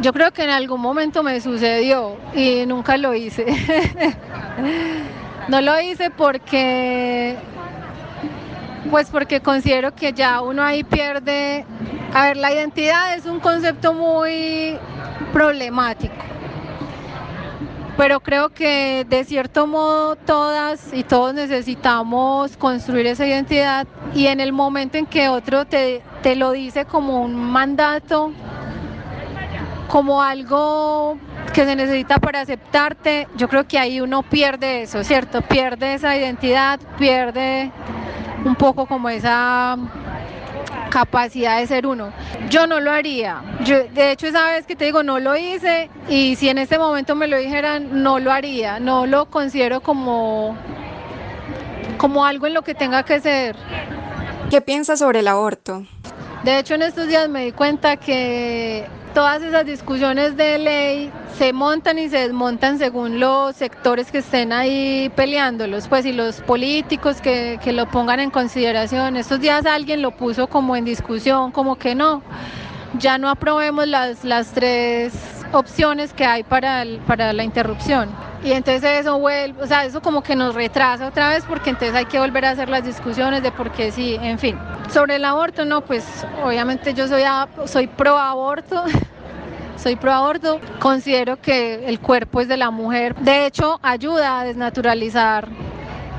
Yo 0.00 0.12
creo 0.12 0.30
que 0.32 0.44
en 0.44 0.50
algún 0.50 0.80
momento 0.80 1.22
me 1.22 1.40
sucedió 1.40 2.16
y 2.34 2.64
nunca 2.66 2.96
lo 2.96 3.14
hice. 3.14 3.46
No 5.48 5.60
lo 5.60 5.80
hice 5.80 6.10
porque, 6.10 7.36
pues 8.90 9.08
porque 9.10 9.40
considero 9.40 9.94
que 9.94 10.12
ya 10.12 10.40
uno 10.40 10.62
ahí 10.62 10.82
pierde, 10.82 11.64
a 12.12 12.24
ver, 12.24 12.36
la 12.36 12.52
identidad 12.52 13.14
es 13.14 13.26
un 13.26 13.38
concepto 13.38 13.94
muy 13.94 14.76
problemático, 15.32 16.14
pero 17.96 18.18
creo 18.18 18.48
que 18.48 19.06
de 19.08 19.22
cierto 19.22 19.68
modo 19.68 20.16
todas 20.16 20.92
y 20.92 21.04
todos 21.04 21.32
necesitamos 21.32 22.56
construir 22.56 23.06
esa 23.06 23.24
identidad 23.24 23.86
y 24.16 24.26
en 24.26 24.40
el 24.40 24.52
momento 24.52 24.98
en 24.98 25.06
que 25.06 25.28
otro 25.28 25.64
te, 25.64 26.02
te 26.24 26.34
lo 26.34 26.50
dice 26.50 26.86
como 26.86 27.22
un 27.22 27.36
mandato, 27.36 28.32
como 29.86 30.20
algo 30.20 31.18
que 31.52 31.64
se 31.64 31.76
necesita 31.76 32.18
para 32.18 32.40
aceptarte, 32.40 33.28
yo 33.36 33.48
creo 33.48 33.66
que 33.66 33.78
ahí 33.78 34.00
uno 34.00 34.22
pierde 34.22 34.82
eso, 34.82 35.02
¿cierto? 35.04 35.42
Pierde 35.42 35.94
esa 35.94 36.16
identidad, 36.16 36.80
pierde 36.98 37.70
un 38.44 38.54
poco 38.54 38.86
como 38.86 39.08
esa 39.08 39.76
capacidad 40.90 41.58
de 41.58 41.66
ser 41.66 41.86
uno. 41.86 42.12
Yo 42.48 42.66
no 42.66 42.80
lo 42.80 42.92
haría. 42.92 43.42
Yo, 43.64 43.84
de 43.84 44.12
hecho, 44.12 44.26
esa 44.26 44.46
vez 44.46 44.66
que 44.66 44.76
te 44.76 44.86
digo, 44.86 45.02
no 45.02 45.18
lo 45.18 45.36
hice 45.36 45.90
y 46.08 46.36
si 46.36 46.48
en 46.48 46.58
este 46.58 46.78
momento 46.78 47.14
me 47.14 47.26
lo 47.26 47.38
dijeran, 47.38 48.02
no 48.02 48.18
lo 48.18 48.32
haría. 48.32 48.78
No 48.80 49.06
lo 49.06 49.26
considero 49.26 49.80
como, 49.80 50.56
como 51.98 52.24
algo 52.24 52.46
en 52.46 52.54
lo 52.54 52.62
que 52.62 52.74
tenga 52.74 53.02
que 53.02 53.20
ser. 53.20 53.56
¿Qué 54.50 54.60
piensas 54.60 55.00
sobre 55.00 55.20
el 55.20 55.28
aborto? 55.28 55.84
De 56.44 56.58
hecho, 56.58 56.74
en 56.74 56.82
estos 56.82 57.08
días 57.08 57.28
me 57.28 57.44
di 57.44 57.52
cuenta 57.52 57.96
que 57.96 58.86
todas 59.16 59.42
esas 59.42 59.64
discusiones 59.64 60.36
de 60.36 60.58
ley 60.58 61.10
se 61.38 61.54
montan 61.54 61.98
y 61.98 62.10
se 62.10 62.18
desmontan 62.18 62.76
según 62.76 63.18
los 63.18 63.56
sectores 63.56 64.12
que 64.12 64.18
estén 64.18 64.52
ahí 64.52 65.10
peleándolos, 65.16 65.88
pues 65.88 66.04
y 66.04 66.12
los 66.12 66.42
políticos 66.42 67.22
que, 67.22 67.58
que 67.64 67.72
lo 67.72 67.88
pongan 67.88 68.20
en 68.20 68.30
consideración. 68.30 69.16
Estos 69.16 69.40
días 69.40 69.64
alguien 69.64 70.02
lo 70.02 70.10
puso 70.10 70.48
como 70.48 70.76
en 70.76 70.84
discusión, 70.84 71.50
como 71.50 71.76
que 71.76 71.94
no, 71.94 72.20
ya 72.98 73.16
no 73.16 73.30
aprobemos 73.30 73.88
las, 73.88 74.22
las 74.22 74.52
tres 74.52 75.14
opciones 75.56 76.12
que 76.12 76.24
hay 76.24 76.42
para, 76.42 76.82
el, 76.82 76.98
para 76.98 77.32
la 77.32 77.44
interrupción. 77.44 78.08
Y 78.44 78.52
entonces 78.52 79.00
eso 79.00 79.18
vuelve, 79.18 79.62
o 79.62 79.66
sea, 79.66 79.84
eso 79.84 80.00
como 80.00 80.22
que 80.22 80.36
nos 80.36 80.54
retrasa 80.54 81.08
otra 81.08 81.30
vez 81.30 81.44
porque 81.48 81.70
entonces 81.70 81.94
hay 81.94 82.04
que 82.04 82.18
volver 82.18 82.44
a 82.44 82.50
hacer 82.50 82.68
las 82.68 82.84
discusiones 82.84 83.42
de 83.42 83.50
por 83.50 83.72
qué 83.72 83.90
sí, 83.90 84.16
en 84.20 84.38
fin. 84.38 84.58
Sobre 84.92 85.16
el 85.16 85.24
aborto, 85.24 85.64
no, 85.64 85.80
pues 85.80 86.04
obviamente 86.44 86.94
yo 86.94 87.08
soy, 87.08 87.22
a, 87.22 87.48
soy 87.64 87.86
pro 87.86 88.16
aborto. 88.16 88.84
soy 89.76 89.96
pro 89.96 90.12
aborto, 90.12 90.60
considero 90.78 91.40
que 91.40 91.86
el 91.86 92.00
cuerpo 92.00 92.40
es 92.40 92.48
de 92.48 92.56
la 92.56 92.70
mujer. 92.70 93.14
De 93.16 93.46
hecho, 93.46 93.78
ayuda 93.82 94.40
a 94.40 94.44
desnaturalizar 94.44 95.48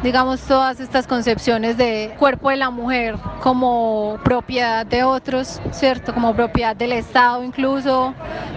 digamos, 0.03 0.41
todas 0.41 0.79
estas 0.79 1.07
concepciones 1.07 1.77
de 1.77 2.15
cuerpo 2.19 2.49
de 2.49 2.57
la 2.57 2.69
mujer 2.69 3.15
como 3.41 4.19
propiedad 4.23 4.85
de 4.85 5.03
otros, 5.03 5.59
¿cierto? 5.71 6.13
Como 6.13 6.35
propiedad 6.35 6.75
del 6.75 6.91
Estado 6.91 7.43
incluso, 7.43 8.13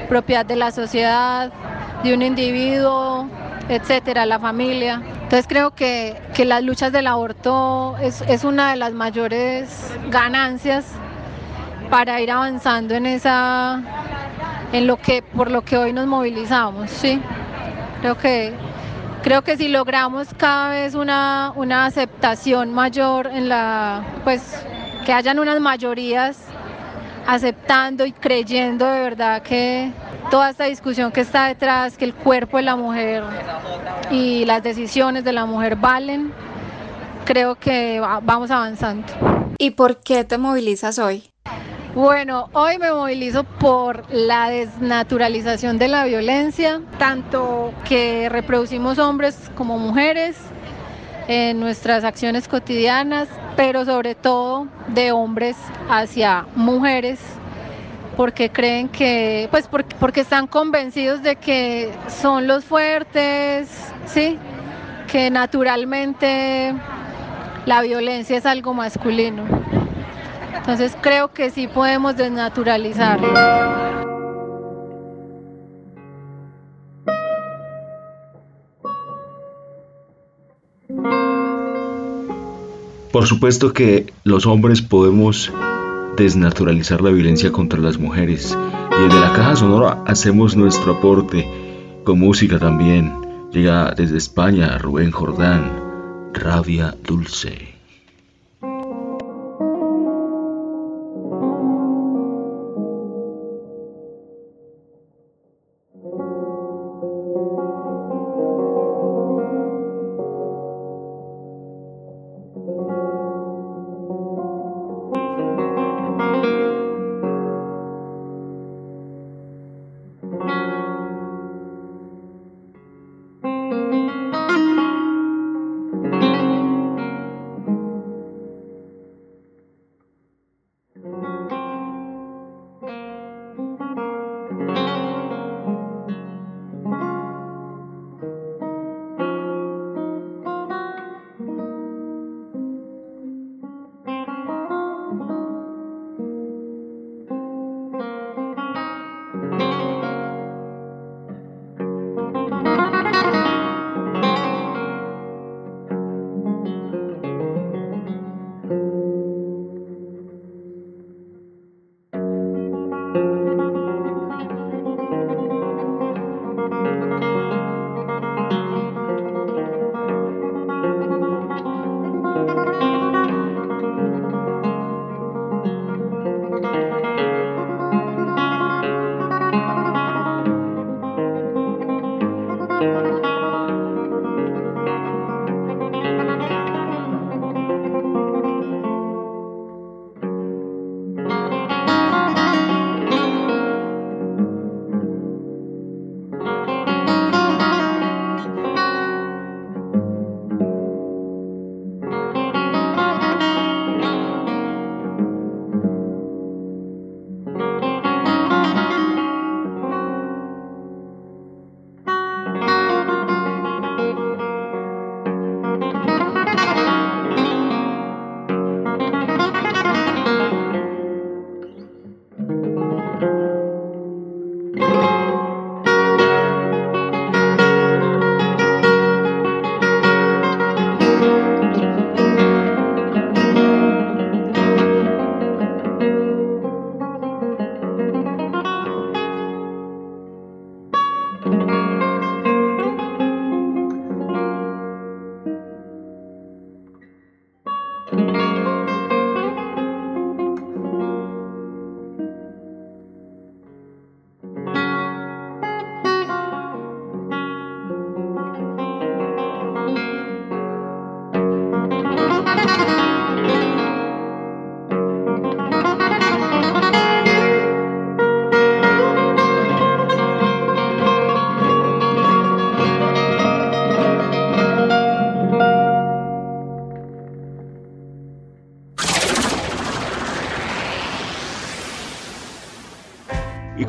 propiedad 0.09 0.45
de 0.45 0.57
la 0.57 0.71
sociedad, 0.71 1.51
de 2.03 2.15
un 2.15 2.23
individuo, 2.23 3.27
etcétera, 3.69 4.27
la 4.27 4.39
familia. 4.39 5.01
Entonces 5.05 5.47
creo 5.49 5.71
que, 5.71 6.21
que 6.35 6.45
las 6.45 6.63
luchas 6.63 6.93
del 6.93 7.07
aborto 7.07 7.97
es, 8.01 8.21
es 8.23 8.45
una 8.45 8.71
de 8.71 8.77
las 8.77 8.93
mayores 8.93 9.93
ganancias 10.11 10.85
para 11.89 12.21
ir 12.21 12.31
avanzando 12.31 12.95
en 12.95 13.07
esa 13.07 13.83
en 14.73 14.87
lo 14.87 14.97
que 14.99 15.23
por 15.23 15.51
lo 15.51 15.63
que 15.63 15.77
hoy 15.77 15.93
nos 15.93 16.07
movilizamos, 16.07 16.91
sí. 16.91 17.21
Creo 18.01 18.17
que 18.17 18.53
creo 19.23 19.43
que 19.43 19.57
si 19.57 19.69
logramos 19.69 20.29
cada 20.37 20.71
vez 20.71 20.95
una, 20.95 21.53
una 21.57 21.87
aceptación 21.87 22.73
mayor 22.73 23.27
en 23.27 23.49
la 23.49 24.03
pues 24.25 24.43
que 25.05 25.13
hayan 25.13 25.39
unas 25.39 25.61
mayorías 25.61 26.39
aceptando 27.27 28.07
y 28.07 28.13
creyendo 28.13 28.87
de 28.87 29.01
verdad 29.01 29.43
que 29.43 29.93
toda 30.31 30.51
esta 30.51 30.65
discusión 30.65 31.13
que 31.13 31.21
está 31.21 31.47
detrás, 31.47 31.97
que 31.97 32.05
el 32.05 32.15
cuerpo 32.15 32.57
de 32.57 32.63
la 32.63 32.77
mujer 32.77 33.25
y 34.11 34.45
las 34.45 34.63
decisiones 34.63 35.25
de 35.25 35.33
la 35.33 35.47
mujer 35.47 35.77
valen, 35.77 36.33
creo 37.25 37.57
que 37.57 38.01
vamos 38.01 38.51
avanzando. 38.51 39.07
¿Y 39.59 39.71
por 39.71 40.01
qué 40.01 40.25
te 40.25 40.39
movilizas 40.39 40.99
hoy? 40.99 41.30
Bueno, 41.95 42.49
hoy 42.53 42.79
me 42.79 42.93
movilizo 42.93 43.43
por 43.43 44.05
la 44.15 44.49
desnaturalización 44.49 45.77
de 45.77 45.89
la 45.89 46.05
violencia, 46.05 46.81
tanto 47.01 47.73
que 47.85 48.29
reproducimos 48.29 49.01
hombres 49.01 49.51
como 49.57 49.77
mujeres 49.77 50.37
en 51.27 51.59
nuestras 51.59 52.05
acciones 52.05 52.47
cotidianas, 52.47 53.29
pero 53.57 53.85
sobre 53.85 54.15
todo 54.15 54.69
de 54.87 55.11
hombres 55.11 55.57
hacia 55.89 56.47
mujeres 56.55 57.19
porque 58.17 58.51
creen 58.51 58.89
que, 58.89 59.49
pues 59.51 59.67
porque, 59.67 59.97
porque 59.99 60.21
están 60.21 60.47
convencidos 60.47 61.25
de 61.25 61.35
que 61.37 61.91
son 62.07 62.47
los 62.47 62.65
fuertes, 62.65 63.69
¿sí? 64.07 64.39
Que 65.11 65.29
naturalmente 65.29 66.73
la 67.67 67.83
violencia 67.83 68.37
es 68.37 68.47
algo 68.47 68.75
masculino. 68.75 69.43
Entonces 70.55 70.97
creo 71.01 71.33
que 71.33 71.51
sí 71.51 71.67
podemos 71.67 72.17
desnaturalizarlo. 72.17 73.33
Por 83.13 83.27
supuesto 83.27 83.73
que 83.73 84.13
los 84.23 84.47
hombres 84.47 84.83
podemos 84.83 85.53
desnaturalizar 86.17 87.01
la 87.01 87.11
violencia 87.11 87.51
contra 87.51 87.81
las 87.81 87.99
mujeres 87.99 88.57
y 88.99 89.03
desde 89.03 89.21
la 89.21 89.33
caja 89.33 89.57
sonora 89.57 90.03
hacemos 90.07 90.57
nuestro 90.57 90.97
aporte 90.97 91.47
con 92.05 92.21
música 92.21 92.59
también. 92.59 93.13
Llega 93.53 93.93
desde 93.97 94.19
España 94.19 94.79
Rubén 94.79 95.11
Jordán, 95.11 95.73
Rabia 96.33 96.95
Dulce. 97.05 97.70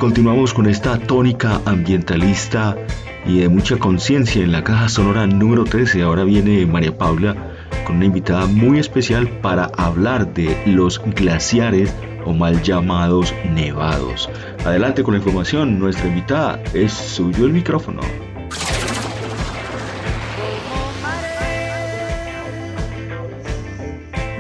Continuamos 0.02 0.52
con 0.56 0.66
esta 0.66 0.98
tónica 0.98 1.62
ambientalista 1.64 2.76
y 3.24 3.38
de 3.38 3.50
mucha 3.50 3.78
conciencia 3.78 4.44
en 4.44 4.52
la 4.52 4.64
caja 4.64 4.90
sonora 4.90 5.28
número 5.28 5.64
13. 5.64 6.02
Ahora 6.02 6.24
viene 6.24 6.66
María 6.66 6.98
Paula 6.98 7.36
con 7.86 7.98
una 7.98 8.06
invitada 8.06 8.48
muy 8.48 8.80
especial 8.80 9.30
para 9.42 9.66
hablar 9.78 10.34
de 10.34 10.60
los 10.66 11.00
glaciares 11.00 11.94
o 12.26 12.34
mal 12.34 12.64
llamados 12.64 13.32
nevados. 13.54 14.28
Adelante 14.66 15.04
con 15.04 15.14
la 15.14 15.20
información, 15.20 15.78
nuestra 15.78 16.08
invitada 16.08 16.60
es 16.74 16.92
suyo 16.92 17.46
el 17.46 17.54
micrófono. 17.54 18.02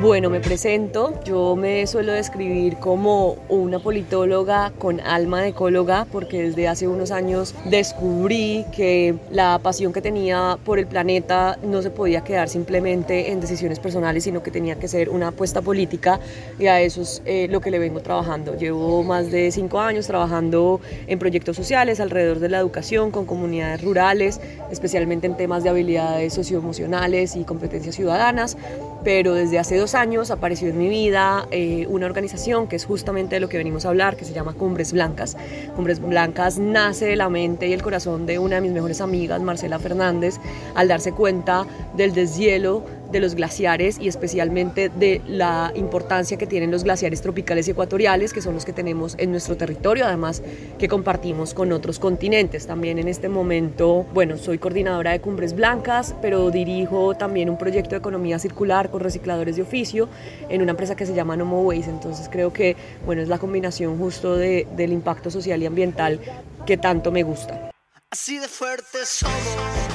Bueno, 0.01 0.31
me 0.31 0.39
presento. 0.39 1.13
Yo 1.25 1.55
me 1.55 1.85
suelo 1.85 2.11
describir 2.11 2.77
como 2.77 3.35
una 3.49 3.77
politóloga 3.77 4.71
con 4.79 4.99
alma 4.99 5.43
de 5.43 5.49
ecóloga 5.49 6.07
porque 6.11 6.41
desde 6.41 6.67
hace 6.67 6.87
unos 6.87 7.11
años 7.11 7.53
descubrí 7.65 8.65
que 8.75 9.13
la 9.29 9.59
pasión 9.59 9.93
que 9.93 10.01
tenía 10.01 10.57
por 10.65 10.79
el 10.79 10.87
planeta 10.87 11.59
no 11.61 11.83
se 11.83 11.91
podía 11.91 12.23
quedar 12.23 12.49
simplemente 12.49 13.31
en 13.31 13.41
decisiones 13.41 13.79
personales, 13.79 14.23
sino 14.23 14.41
que 14.41 14.49
tenía 14.49 14.79
que 14.79 14.87
ser 14.87 15.07
una 15.07 15.27
apuesta 15.27 15.61
política 15.61 16.19
y 16.57 16.65
a 16.65 16.81
eso 16.81 17.03
es 17.03 17.21
eh, 17.25 17.47
lo 17.51 17.61
que 17.61 17.69
le 17.69 17.77
vengo 17.77 17.99
trabajando. 17.99 18.57
Llevo 18.57 19.03
más 19.03 19.29
de 19.29 19.51
cinco 19.51 19.79
años 19.79 20.07
trabajando 20.07 20.81
en 21.05 21.19
proyectos 21.19 21.55
sociales 21.55 21.99
alrededor 21.99 22.39
de 22.39 22.49
la 22.49 22.57
educación 22.57 23.11
con 23.11 23.27
comunidades 23.27 23.83
rurales, 23.83 24.41
especialmente 24.71 25.27
en 25.27 25.37
temas 25.37 25.61
de 25.61 25.69
habilidades 25.69 26.33
socioemocionales 26.33 27.35
y 27.35 27.43
competencias 27.43 27.93
ciudadanas, 27.93 28.57
pero 29.03 29.35
desde 29.35 29.59
hace 29.59 29.77
dos 29.77 29.90
años 29.95 30.31
apareció 30.31 30.69
en 30.69 30.77
mi 30.77 30.89
vida 30.89 31.47
eh, 31.51 31.85
una 31.89 32.05
organización 32.05 32.67
que 32.67 32.75
es 32.75 32.85
justamente 32.85 33.35
de 33.35 33.39
lo 33.39 33.49
que 33.49 33.57
venimos 33.57 33.85
a 33.85 33.89
hablar, 33.89 34.15
que 34.15 34.25
se 34.25 34.33
llama 34.33 34.53
Cumbres 34.53 34.93
Blancas. 34.93 35.37
Cumbres 35.75 35.99
Blancas 35.99 36.57
nace 36.57 37.05
de 37.05 37.15
la 37.15 37.29
mente 37.29 37.67
y 37.67 37.73
el 37.73 37.81
corazón 37.81 38.25
de 38.25 38.39
una 38.39 38.55
de 38.55 38.61
mis 38.61 38.71
mejores 38.71 39.01
amigas, 39.01 39.41
Marcela 39.41 39.79
Fernández, 39.79 40.39
al 40.75 40.87
darse 40.87 41.11
cuenta 41.11 41.65
del 41.95 42.13
deshielo 42.13 42.83
de 43.11 43.19
los 43.19 43.35
glaciares 43.35 43.97
y 43.99 44.07
especialmente 44.07 44.89
de 44.89 45.21
la 45.27 45.71
importancia 45.75 46.37
que 46.37 46.47
tienen 46.47 46.71
los 46.71 46.83
glaciares 46.83 47.21
tropicales 47.21 47.67
y 47.67 47.71
ecuatoriales, 47.71 48.33
que 48.33 48.41
son 48.41 48.53
los 48.53 48.65
que 48.65 48.73
tenemos 48.73 49.15
en 49.17 49.31
nuestro 49.31 49.57
territorio, 49.57 50.05
además 50.05 50.41
que 50.77 50.87
compartimos 50.87 51.53
con 51.53 51.71
otros 51.71 51.99
continentes. 51.99 52.67
También 52.67 52.99
en 52.99 53.07
este 53.07 53.29
momento, 53.29 54.05
bueno, 54.13 54.37
soy 54.37 54.57
coordinadora 54.57 55.11
de 55.11 55.21
Cumbres 55.21 55.55
Blancas, 55.55 56.15
pero 56.21 56.51
dirijo 56.51 57.15
también 57.15 57.49
un 57.49 57.57
proyecto 57.57 57.91
de 57.91 57.97
economía 57.97 58.39
circular 58.39 58.89
con 58.89 59.01
recicladores 59.01 59.55
de 59.55 59.61
oficio 59.61 60.09
en 60.49 60.61
una 60.61 60.71
empresa 60.71 60.95
que 60.95 61.05
se 61.05 61.13
llama 61.13 61.35
Nomo 61.35 61.61
Waste. 61.61 61.89
Entonces 61.89 62.29
creo 62.31 62.53
que, 62.53 62.75
bueno, 63.05 63.21
es 63.21 63.27
la 63.27 63.37
combinación 63.37 63.97
justo 63.97 64.35
de, 64.35 64.67
del 64.75 64.93
impacto 64.93 65.29
social 65.29 65.61
y 65.61 65.65
ambiental 65.65 66.19
que 66.65 66.77
tanto 66.77 67.11
me 67.11 67.23
gusta. 67.23 67.71
Así 68.11 68.39
de 68.39 68.47
fuerte 68.47 69.05
somos. 69.05 69.90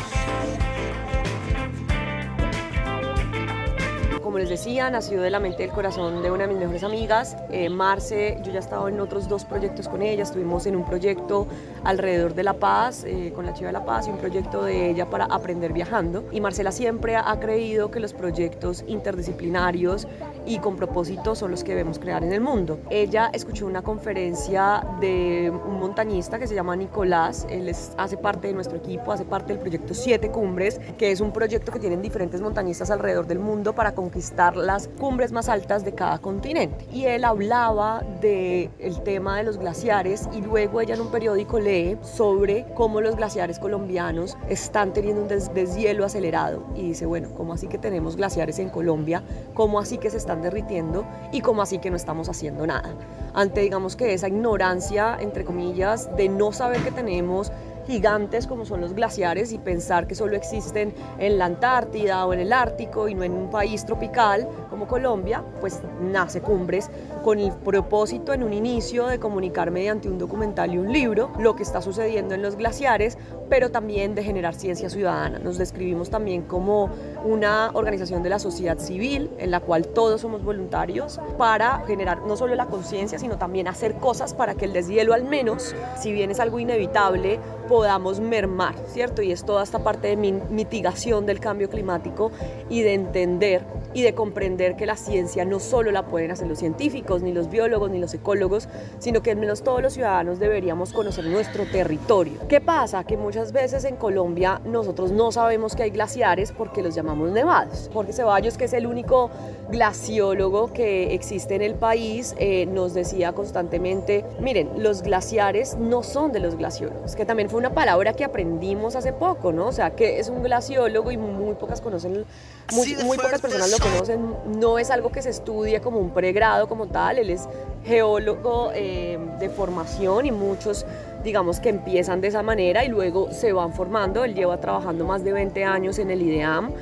Como 4.26 4.38
les 4.38 4.48
decía, 4.48 4.90
nació 4.90 5.22
de 5.22 5.30
la 5.30 5.38
mente 5.38 5.62
y 5.62 5.66
el 5.66 5.70
corazón 5.70 6.20
de 6.20 6.32
una 6.32 6.48
de 6.48 6.48
mis 6.48 6.58
mejores 6.58 6.82
amigas, 6.82 7.36
eh, 7.48 7.68
Marce. 7.68 8.40
Yo 8.42 8.50
ya 8.50 8.58
estaba 8.58 8.88
en 8.88 8.98
otros 8.98 9.28
dos 9.28 9.44
proyectos 9.44 9.88
con 9.88 10.02
ella. 10.02 10.24
Estuvimos 10.24 10.66
en 10.66 10.74
un 10.74 10.84
proyecto 10.84 11.46
alrededor 11.84 12.34
de 12.34 12.42
La 12.42 12.54
Paz, 12.54 13.04
eh, 13.06 13.32
con 13.32 13.46
la 13.46 13.54
Chiva 13.54 13.68
de 13.68 13.74
La 13.74 13.84
Paz, 13.84 14.08
y 14.08 14.10
un 14.10 14.16
proyecto 14.16 14.64
de 14.64 14.90
ella 14.90 15.08
para 15.08 15.26
aprender 15.26 15.72
viajando. 15.72 16.24
Y 16.32 16.40
Marcela 16.40 16.72
siempre 16.72 17.14
ha 17.14 17.38
creído 17.38 17.92
que 17.92 18.00
los 18.00 18.14
proyectos 18.14 18.82
interdisciplinarios 18.88 20.08
y 20.44 20.58
con 20.58 20.74
propósito 20.74 21.36
son 21.36 21.52
los 21.52 21.62
que 21.62 21.70
debemos 21.70 22.00
crear 22.00 22.24
en 22.24 22.32
el 22.32 22.40
mundo. 22.40 22.80
Ella 22.90 23.30
escuchó 23.32 23.64
una 23.64 23.82
conferencia 23.82 24.84
de 25.00 25.52
un 25.52 25.78
montañista 25.78 26.40
que 26.40 26.48
se 26.48 26.56
llama 26.56 26.74
Nicolás. 26.74 27.46
Él 27.48 27.72
hace 27.96 28.16
parte 28.16 28.48
de 28.48 28.54
nuestro 28.54 28.76
equipo, 28.76 29.12
hace 29.12 29.24
parte 29.24 29.52
del 29.52 29.60
proyecto 29.60 29.94
Siete 29.94 30.32
Cumbres, 30.32 30.80
que 30.98 31.12
es 31.12 31.20
un 31.20 31.30
proyecto 31.30 31.70
que 31.70 31.78
tienen 31.78 32.02
diferentes 32.02 32.40
montañistas 32.40 32.90
alrededor 32.90 33.28
del 33.28 33.38
mundo 33.38 33.72
para 33.72 33.94
conquistar 33.94 34.15
las 34.56 34.88
cumbres 34.88 35.32
más 35.32 35.48
altas 35.48 35.84
de 35.84 35.92
cada 35.92 36.18
continente. 36.18 36.86
Y 36.92 37.04
él 37.04 37.24
hablaba 37.24 38.02
del 38.20 38.70
el 38.78 39.02
tema 39.02 39.36
de 39.36 39.44
los 39.44 39.58
glaciares 39.58 40.28
y 40.32 40.40
luego 40.40 40.80
ella 40.80 40.94
en 40.94 41.02
un 41.02 41.10
periódico 41.10 41.58
lee 41.58 41.98
sobre 42.02 42.66
cómo 42.74 43.00
los 43.00 43.16
glaciares 43.16 43.58
colombianos 43.58 44.36
están 44.48 44.92
teniendo 44.92 45.22
un 45.22 45.28
deshielo 45.28 46.04
acelerado. 46.04 46.62
Y 46.74 46.82
dice, 46.82 47.06
bueno, 47.06 47.28
¿cómo 47.36 47.52
así 47.52 47.66
que 47.66 47.78
tenemos 47.78 48.16
glaciares 48.16 48.58
en 48.58 48.70
Colombia? 48.70 49.22
¿Cómo 49.54 49.78
así 49.78 49.98
que 49.98 50.10
se 50.10 50.16
están 50.16 50.42
derritiendo? 50.42 51.04
¿Y 51.32 51.40
cómo 51.40 51.62
así 51.62 51.78
que 51.78 51.90
no 51.90 51.96
estamos 51.96 52.28
haciendo 52.28 52.66
nada? 52.66 52.94
Ante, 53.34 53.60
digamos 53.60 53.96
que 53.96 54.14
esa 54.14 54.28
ignorancia, 54.28 55.16
entre 55.20 55.44
comillas, 55.44 56.14
de 56.16 56.28
no 56.28 56.52
saber 56.52 56.80
que 56.80 56.90
tenemos 56.90 57.52
gigantes 57.86 58.46
como 58.46 58.64
son 58.64 58.80
los 58.80 58.94
glaciares 58.94 59.52
y 59.52 59.58
pensar 59.58 60.06
que 60.06 60.14
solo 60.14 60.36
existen 60.36 60.94
en 61.18 61.38
la 61.38 61.46
Antártida 61.46 62.26
o 62.26 62.32
en 62.32 62.40
el 62.40 62.52
Ártico 62.52 63.08
y 63.08 63.14
no 63.14 63.22
en 63.22 63.32
un 63.32 63.50
país 63.50 63.84
tropical 63.86 64.48
como 64.70 64.86
Colombia, 64.86 65.44
pues 65.60 65.80
nace 66.00 66.40
Cumbres 66.40 66.90
con 67.22 67.38
el 67.38 67.52
propósito 67.52 68.32
en 68.32 68.42
un 68.42 68.52
inicio 68.52 69.06
de 69.06 69.18
comunicar 69.18 69.70
mediante 69.70 70.08
un 70.08 70.18
documental 70.18 70.74
y 70.74 70.78
un 70.78 70.92
libro 70.92 71.32
lo 71.38 71.56
que 71.56 71.62
está 71.62 71.82
sucediendo 71.82 72.34
en 72.34 72.42
los 72.42 72.56
glaciares, 72.56 73.18
pero 73.48 73.70
también 73.70 74.14
de 74.14 74.22
generar 74.22 74.54
ciencia 74.54 74.90
ciudadana. 74.90 75.38
Nos 75.38 75.58
describimos 75.58 76.10
también 76.10 76.42
como 76.42 76.90
una 77.24 77.70
organización 77.74 78.22
de 78.22 78.30
la 78.30 78.38
sociedad 78.38 78.78
civil 78.78 79.30
en 79.38 79.50
la 79.50 79.60
cual 79.60 79.86
todos 79.88 80.20
somos 80.20 80.44
voluntarios 80.44 81.20
para 81.38 81.82
generar 81.86 82.22
no 82.22 82.36
solo 82.36 82.54
la 82.54 82.66
conciencia, 82.66 83.18
sino 83.18 83.38
también 83.38 83.68
hacer 83.68 83.94
cosas 83.94 84.34
para 84.34 84.54
que 84.54 84.64
el 84.64 84.72
deshielo 84.72 85.14
al 85.14 85.24
menos, 85.24 85.74
si 85.98 86.12
bien 86.12 86.30
es 86.30 86.40
algo 86.40 86.58
inevitable, 86.58 87.38
podamos 87.66 88.20
mermar, 88.20 88.74
¿cierto? 88.86 89.22
Y 89.22 89.32
es 89.32 89.44
toda 89.44 89.62
esta 89.62 89.80
parte 89.80 90.08
de 90.08 90.16
mitigación 90.16 91.26
del 91.26 91.40
cambio 91.40 91.68
climático 91.68 92.30
y 92.68 92.82
de 92.82 92.94
entender 92.94 93.62
y 93.94 94.02
de 94.02 94.14
comprender 94.14 94.76
que 94.76 94.84
la 94.84 94.96
ciencia 94.96 95.44
no 95.44 95.58
solo 95.58 95.90
la 95.90 96.06
pueden 96.06 96.30
hacer 96.30 96.46
los 96.46 96.58
científicos, 96.58 97.22
ni 97.22 97.32
los 97.32 97.48
biólogos, 97.48 97.90
ni 97.90 97.98
los 97.98 98.12
ecólogos, 98.12 98.68
sino 98.98 99.22
que 99.22 99.30
al 99.30 99.38
menos 99.38 99.62
todos 99.62 99.80
los 99.80 99.94
ciudadanos 99.94 100.38
deberíamos 100.38 100.92
conocer 100.92 101.24
nuestro 101.24 101.64
territorio. 101.64 102.34
¿Qué 102.48 102.60
pasa? 102.60 103.04
Que 103.04 103.16
muchas 103.16 103.52
veces 103.52 103.84
en 103.84 103.96
Colombia 103.96 104.60
nosotros 104.64 105.12
no 105.12 105.32
sabemos 105.32 105.74
que 105.74 105.84
hay 105.84 105.90
glaciares 105.90 106.52
porque 106.52 106.82
los 106.82 106.94
llamamos 106.94 107.30
nevados. 107.30 107.90
Jorge 107.92 108.12
Ceballos, 108.12 108.58
que 108.58 108.66
es 108.66 108.72
el 108.74 108.86
único 108.86 109.30
glaciólogo 109.70 110.72
que 110.72 111.14
existe 111.14 111.54
en 111.54 111.62
el 111.62 111.74
país, 111.74 112.34
eh, 112.38 112.66
nos 112.66 112.94
decía 112.94 113.32
constantemente, 113.32 114.24
miren, 114.40 114.70
los 114.82 115.02
glaciares 115.02 115.76
no 115.76 116.02
son 116.02 116.32
de 116.32 116.40
los 116.40 116.56
glaciólogos, 116.56 117.16
que 117.16 117.24
también 117.24 117.48
fue 117.48 117.55
una 117.56 117.70
palabra 117.70 118.12
que 118.12 118.24
aprendimos 118.24 118.96
hace 118.96 119.12
poco, 119.12 119.52
¿no? 119.52 119.66
O 119.68 119.72
sea, 119.72 119.90
que 119.90 120.18
es 120.18 120.28
un 120.28 120.42
glaciólogo 120.42 121.10
y 121.10 121.16
muy 121.16 121.54
pocas 121.54 121.80
conocen, 121.80 122.24
muy, 122.72 122.96
muy 123.04 123.16
pocas 123.16 123.40
personas 123.40 123.70
lo 123.70 123.78
conocen, 123.78 124.34
no 124.60 124.78
es 124.78 124.90
algo 124.90 125.10
que 125.10 125.22
se 125.22 125.30
estudie 125.30 125.80
como 125.80 125.98
un 125.98 126.10
pregrado 126.10 126.68
como 126.68 126.86
tal, 126.86 127.18
él 127.18 127.30
es 127.30 127.48
geólogo 127.84 128.70
eh, 128.74 129.18
de 129.38 129.48
formación 129.48 130.26
y 130.26 130.32
muchos 130.32 130.84
digamos 131.24 131.58
que 131.58 131.70
empiezan 131.70 132.20
de 132.20 132.28
esa 132.28 132.42
manera 132.42 132.84
y 132.84 132.88
luego 132.88 133.32
se 133.32 133.52
van 133.52 133.72
formando, 133.72 134.24
él 134.24 134.34
lleva 134.34 134.58
trabajando 134.58 135.04
más 135.04 135.24
de 135.24 135.32
20 135.32 135.64
años 135.64 135.98
en 135.98 136.10
el 136.10 136.22
IDEAM 136.22 136.72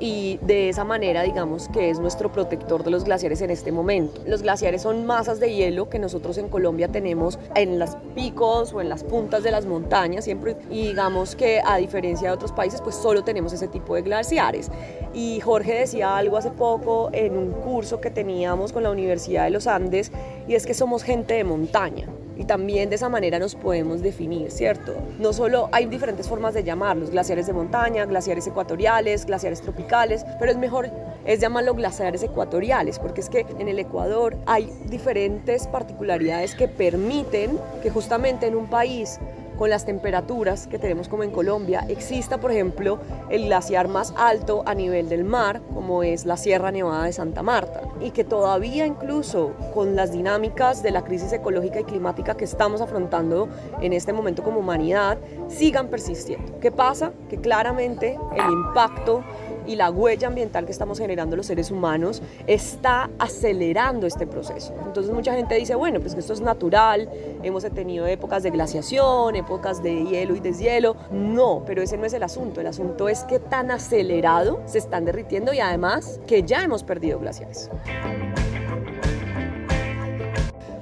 y 0.00 0.38
de 0.42 0.68
esa 0.68 0.84
manera 0.84 1.22
digamos 1.22 1.68
que 1.68 1.90
es 1.90 1.98
nuestro 1.98 2.30
protector 2.32 2.84
de 2.84 2.90
los 2.90 3.04
glaciares 3.04 3.40
en 3.42 3.50
este 3.50 3.72
momento. 3.72 4.20
Los 4.26 4.42
glaciares 4.42 4.82
son 4.82 5.06
masas 5.06 5.40
de 5.40 5.54
hielo 5.54 5.88
que 5.88 5.98
nosotros 5.98 6.38
en 6.38 6.48
Colombia 6.48 6.88
tenemos 6.88 7.38
en 7.54 7.78
los 7.78 7.96
picos 8.14 8.72
o 8.72 8.80
en 8.80 8.88
las 8.88 9.04
puntas 9.04 9.42
de 9.42 9.50
las 9.50 9.66
montañas 9.66 10.24
siempre 10.24 10.56
y 10.70 10.88
digamos 10.88 11.36
que 11.36 11.60
a 11.64 11.76
diferencia 11.78 12.28
de 12.28 12.34
otros 12.34 12.52
países 12.52 12.80
pues 12.80 12.96
solo 12.96 13.24
tenemos 13.24 13.52
ese 13.52 13.68
tipo 13.68 13.94
de 13.94 14.02
glaciares. 14.02 14.70
Y 15.12 15.40
Jorge 15.40 15.74
decía 15.74 16.16
algo 16.16 16.36
hace 16.36 16.50
poco 16.50 17.10
en 17.12 17.36
un 17.36 17.52
curso 17.52 18.00
que 18.00 18.10
teníamos 18.10 18.72
con 18.72 18.82
la 18.82 18.90
Universidad 18.90 19.44
de 19.44 19.50
los 19.50 19.66
Andes 19.66 20.10
y 20.48 20.54
es 20.54 20.66
que 20.66 20.74
somos 20.74 21.02
gente 21.02 21.34
de 21.34 21.44
montaña 21.44 22.08
y 22.36 22.44
también 22.44 22.90
de 22.90 22.96
esa 22.96 23.08
manera 23.08 23.38
nos 23.38 23.54
podemos 23.54 24.02
definir, 24.02 24.50
¿cierto? 24.50 24.94
No 25.18 25.32
solo 25.32 25.68
hay 25.72 25.86
diferentes 25.86 26.28
formas 26.28 26.54
de 26.54 26.64
llamarlos, 26.64 27.10
glaciares 27.10 27.46
de 27.46 27.52
montaña, 27.52 28.04
glaciares 28.06 28.46
ecuatoriales, 28.46 29.26
glaciares 29.26 29.60
tropicales, 29.60 30.24
pero 30.38 30.50
es 30.50 30.56
mejor 30.56 30.90
es 31.24 31.40
llamarlo 31.40 31.74
glaciares 31.74 32.22
ecuatoriales, 32.22 32.98
porque 32.98 33.20
es 33.20 33.28
que 33.28 33.46
en 33.58 33.68
el 33.68 33.78
Ecuador 33.78 34.36
hay 34.46 34.70
diferentes 34.86 35.66
particularidades 35.66 36.54
que 36.54 36.68
permiten 36.68 37.58
que 37.82 37.90
justamente 37.90 38.46
en 38.46 38.56
un 38.56 38.66
país 38.66 39.18
con 39.56 39.70
las 39.70 39.84
temperaturas 39.84 40.66
que 40.66 40.78
tenemos 40.78 41.08
como 41.08 41.22
en 41.22 41.30
Colombia, 41.30 41.84
exista, 41.88 42.38
por 42.38 42.50
ejemplo, 42.50 42.98
el 43.30 43.46
glaciar 43.46 43.88
más 43.88 44.14
alto 44.16 44.62
a 44.66 44.74
nivel 44.74 45.08
del 45.08 45.24
mar, 45.24 45.62
como 45.72 46.02
es 46.02 46.24
la 46.24 46.36
Sierra 46.36 46.70
Nevada 46.70 47.04
de 47.04 47.12
Santa 47.12 47.42
Marta, 47.42 47.82
y 48.00 48.10
que 48.10 48.24
todavía 48.24 48.86
incluso 48.86 49.52
con 49.72 49.96
las 49.96 50.12
dinámicas 50.12 50.82
de 50.82 50.90
la 50.90 51.02
crisis 51.02 51.32
ecológica 51.32 51.80
y 51.80 51.84
climática 51.84 52.36
que 52.36 52.44
estamos 52.44 52.80
afrontando 52.80 53.48
en 53.80 53.92
este 53.92 54.12
momento 54.12 54.42
como 54.42 54.60
humanidad, 54.60 55.18
sigan 55.48 55.88
persistiendo. 55.88 56.58
¿Qué 56.60 56.70
pasa? 56.70 57.12
Que 57.28 57.38
claramente 57.38 58.18
el 58.36 58.50
impacto 58.50 59.22
y 59.66 59.76
la 59.76 59.90
huella 59.90 60.28
ambiental 60.28 60.66
que 60.66 60.72
estamos 60.72 60.98
generando 60.98 61.36
los 61.36 61.46
seres 61.46 61.70
humanos 61.70 62.22
está 62.46 63.10
acelerando 63.18 64.06
este 64.06 64.26
proceso. 64.26 64.74
Entonces 64.84 65.12
mucha 65.12 65.34
gente 65.34 65.54
dice, 65.54 65.74
bueno, 65.74 66.00
pues 66.00 66.14
que 66.14 66.20
esto 66.20 66.32
es 66.32 66.40
natural, 66.40 67.08
hemos 67.42 67.64
tenido 67.64 68.06
épocas 68.06 68.42
de 68.42 68.50
glaciación, 68.50 69.36
épocas 69.36 69.82
de 69.82 70.04
hielo 70.04 70.34
y 70.34 70.40
deshielo. 70.40 70.96
No, 71.10 71.62
pero 71.66 71.82
ese 71.82 71.96
no 71.96 72.04
es 72.04 72.12
el 72.12 72.22
asunto. 72.22 72.60
El 72.60 72.66
asunto 72.66 73.08
es 73.08 73.24
que 73.24 73.38
tan 73.38 73.70
acelerado 73.70 74.60
se 74.66 74.78
están 74.78 75.04
derritiendo 75.04 75.52
y 75.52 75.60
además 75.60 76.20
que 76.26 76.42
ya 76.42 76.62
hemos 76.62 76.82
perdido 76.82 77.18
glaciares. 77.18 77.70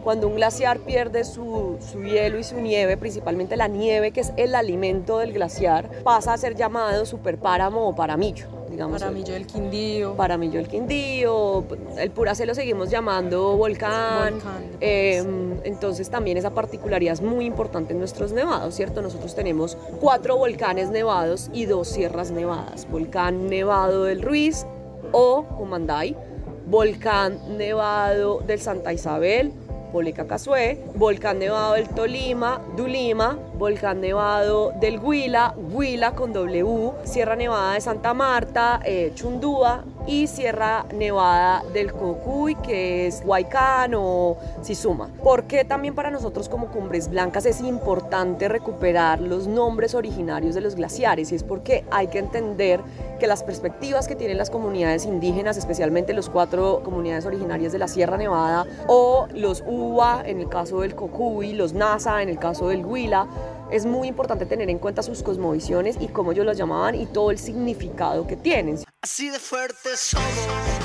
Cuando 0.03 0.27
un 0.27 0.35
glaciar 0.35 0.81
pierde 0.81 1.23
su, 1.23 1.77
su, 1.81 2.03
hielo 2.03 2.37
y 2.37 2.43
su 2.43 2.61
nieve, 2.61 2.97
principalmente 2.97 3.57
la 3.57 3.69
nieve, 3.69 4.11
que 4.11 4.21
es 4.21 4.33
el 4.37 4.57
alimento 4.57 5.19
del 5.19 5.33
glaciar, 5.33 5.89
pasa 6.03 6.33
a 6.33 6.39
ser 6.39 6.57
llamado 6.57 7.07
superpáramo 7.07 7.87
o 7.87 7.95
paramillo. 7.95 8.62
Digamos, 8.73 9.01
Paramillo 9.01 9.35
del 9.35 9.47
Quindío. 9.47 10.15
Paramillo 10.15 10.55
del 10.55 10.67
Quindío, 10.67 11.63
el 11.99 12.11
Puracé 12.11 12.47
lo 12.47 12.55
seguimos 12.55 12.89
llamando 12.89 13.55
volcán. 13.55 14.33
Volcán, 14.35 14.63
Eh, 14.81 15.23
entonces 15.65 16.09
también 16.09 16.39
esa 16.39 16.51
particularidad 16.51 17.13
es 17.13 17.21
muy 17.21 17.45
importante 17.45 17.93
en 17.93 17.99
nuestros 17.99 18.33
nevados, 18.33 18.75
¿cierto? 18.75 19.03
Nosotros 19.03 19.35
tenemos 19.35 19.77
cuatro 20.01 20.39
volcanes 20.39 20.89
nevados 20.89 21.51
y 21.53 21.67
dos 21.67 21.89
sierras 21.89 22.31
nevadas. 22.31 22.89
Volcán 22.91 23.49
Nevado 23.49 24.05
del 24.05 24.23
Ruiz 24.23 24.65
o 25.13 25.45
Humanday, 25.59 26.17
Volcán 26.67 27.59
Nevado 27.59 28.41
del 28.41 28.59
Santa 28.59 28.95
Isabel, 28.95 29.53
Boleca 29.93 30.27
Casué, 30.27 30.83
Volcán 30.95 31.39
Nevado 31.39 31.75
del 31.75 31.91
Tolima, 31.91 32.63
Dulima, 32.75 33.39
Volcán 33.63 34.01
Nevado 34.01 34.73
del 34.81 34.99
Huila, 34.99 35.55
Huila 35.57 36.17
con 36.17 36.33
W, 36.33 36.95
Sierra 37.05 37.37
Nevada 37.37 37.75
de 37.75 37.81
Santa 37.81 38.13
Marta, 38.13 38.81
eh, 38.85 39.13
Chundúa 39.15 39.85
y 40.05 40.27
Sierra 40.27 40.85
Nevada 40.93 41.63
del 41.73 41.93
Cocuy, 41.93 42.57
que 42.57 43.07
es 43.07 43.23
Huaycán 43.25 43.95
o 43.95 44.37
Sisuma. 44.63 45.11
¿Por 45.23 45.45
qué 45.45 45.65
también 45.65 45.95
para 45.95 46.11
nosotros 46.11 46.49
como 46.49 46.73
Cumbres 46.73 47.09
Blancas 47.09 47.47
es 47.47 47.61
importante 47.61 48.49
recuperar 48.49 49.21
los 49.21 49.47
nombres 49.47 49.95
originarios 49.95 50.57
de 50.57 50.61
los 50.61 50.75
glaciares? 50.75 51.31
Y 51.31 51.37
es 51.37 51.45
porque 51.45 51.85
hay 51.93 52.09
que 52.09 52.19
entender 52.19 52.81
que 53.21 53.29
las 53.29 53.45
perspectivas 53.45 54.09
que 54.09 54.17
tienen 54.17 54.39
las 54.39 54.51
comunidades 54.51 55.07
indígenas, 55.07 55.57
especialmente 55.57 56.13
los 56.15 56.29
cuatro 56.29 56.81
comunidades 56.83 57.27
originarias 57.27 57.71
de 57.71 57.79
la 57.79 57.87
Sierra 57.87 58.17
Nevada, 58.17 58.67
o 58.89 59.29
los 59.33 59.63
UBA 59.65 60.25
en 60.27 60.41
el 60.41 60.49
caso 60.49 60.81
del 60.81 60.97
Cocuy, 60.97 61.53
los 61.53 61.75
NASA 61.75 62.23
en 62.23 62.29
el 62.29 62.41
caso 62.41 62.67
del 62.67 62.85
Huila, 62.85 63.29
es 63.73 63.87
muy 63.87 64.07
importante 64.07 64.45
tener 64.45 64.69
en 64.69 64.79
cuenta 64.79 65.03
sus 65.03 65.23
cosmovisiones 65.23 65.97
y 65.99 66.09
cómo 66.09 66.33
ellos 66.33 66.45
las 66.45 66.59
llamaban 66.59 66.95
y 66.95 67.07
todo 67.07 67.31
el 67.31 67.39
significado 67.39 68.27
que 68.27 68.37
tienen. 68.37 68.79
Así 69.01 69.31
de 69.31 69.39
fuertes 69.39 69.99
somos. 69.99 70.82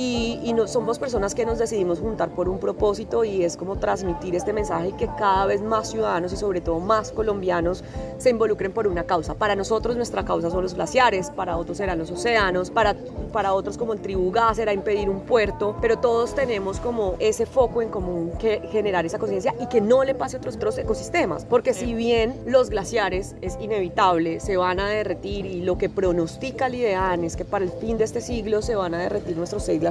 Y, 0.00 0.38
y 0.44 0.52
no, 0.52 0.68
somos 0.68 0.96
personas 1.00 1.34
que 1.34 1.44
nos 1.44 1.58
decidimos 1.58 1.98
juntar 1.98 2.28
por 2.28 2.48
un 2.48 2.60
propósito 2.60 3.24
y 3.24 3.42
es 3.42 3.56
como 3.56 3.80
transmitir 3.80 4.36
este 4.36 4.52
mensaje 4.52 4.92
que 4.92 5.08
cada 5.18 5.44
vez 5.46 5.60
más 5.60 5.90
ciudadanos 5.90 6.32
y 6.32 6.36
sobre 6.36 6.60
todo 6.60 6.78
más 6.78 7.10
colombianos 7.10 7.82
se 8.16 8.30
involucren 8.30 8.70
por 8.70 8.86
una 8.86 9.02
causa. 9.02 9.34
Para 9.34 9.56
nosotros 9.56 9.96
nuestra 9.96 10.24
causa 10.24 10.50
son 10.50 10.62
los 10.62 10.74
glaciares, 10.74 11.30
para 11.30 11.56
otros 11.56 11.78
serán 11.78 11.98
los 11.98 12.12
océanos, 12.12 12.70
para, 12.70 12.94
para 13.32 13.52
otros 13.54 13.76
como 13.76 13.92
el 13.92 13.98
Tribu 13.98 14.30
Gas 14.30 14.60
era 14.60 14.72
impedir 14.72 15.10
un 15.10 15.22
puerto, 15.22 15.74
pero 15.80 15.98
todos 15.98 16.32
tenemos 16.32 16.78
como 16.78 17.16
ese 17.18 17.44
foco 17.44 17.82
en 17.82 17.88
común 17.88 18.30
que 18.38 18.60
generar 18.70 19.04
esa 19.04 19.18
conciencia 19.18 19.52
y 19.60 19.66
que 19.66 19.80
no 19.80 20.04
le 20.04 20.14
pase 20.14 20.36
a 20.36 20.38
otros, 20.38 20.54
otros 20.54 20.78
ecosistemas, 20.78 21.44
porque 21.44 21.74
si 21.74 21.94
bien 21.94 22.40
los 22.46 22.70
glaciares 22.70 23.34
es 23.40 23.58
inevitable, 23.60 24.38
se 24.38 24.56
van 24.56 24.78
a 24.78 24.88
derretir 24.88 25.44
y 25.44 25.62
lo 25.62 25.76
que 25.76 25.88
pronostica 25.88 26.68
el 26.68 26.76
IDEAN 26.76 27.24
es 27.24 27.34
que 27.34 27.44
para 27.44 27.64
el 27.64 27.72
fin 27.72 27.98
de 27.98 28.04
este 28.04 28.20
siglo 28.20 28.62
se 28.62 28.76
van 28.76 28.94
a 28.94 28.98
derretir 28.98 29.36
nuestros 29.36 29.64
seis 29.64 29.80
glaciares. 29.80 29.87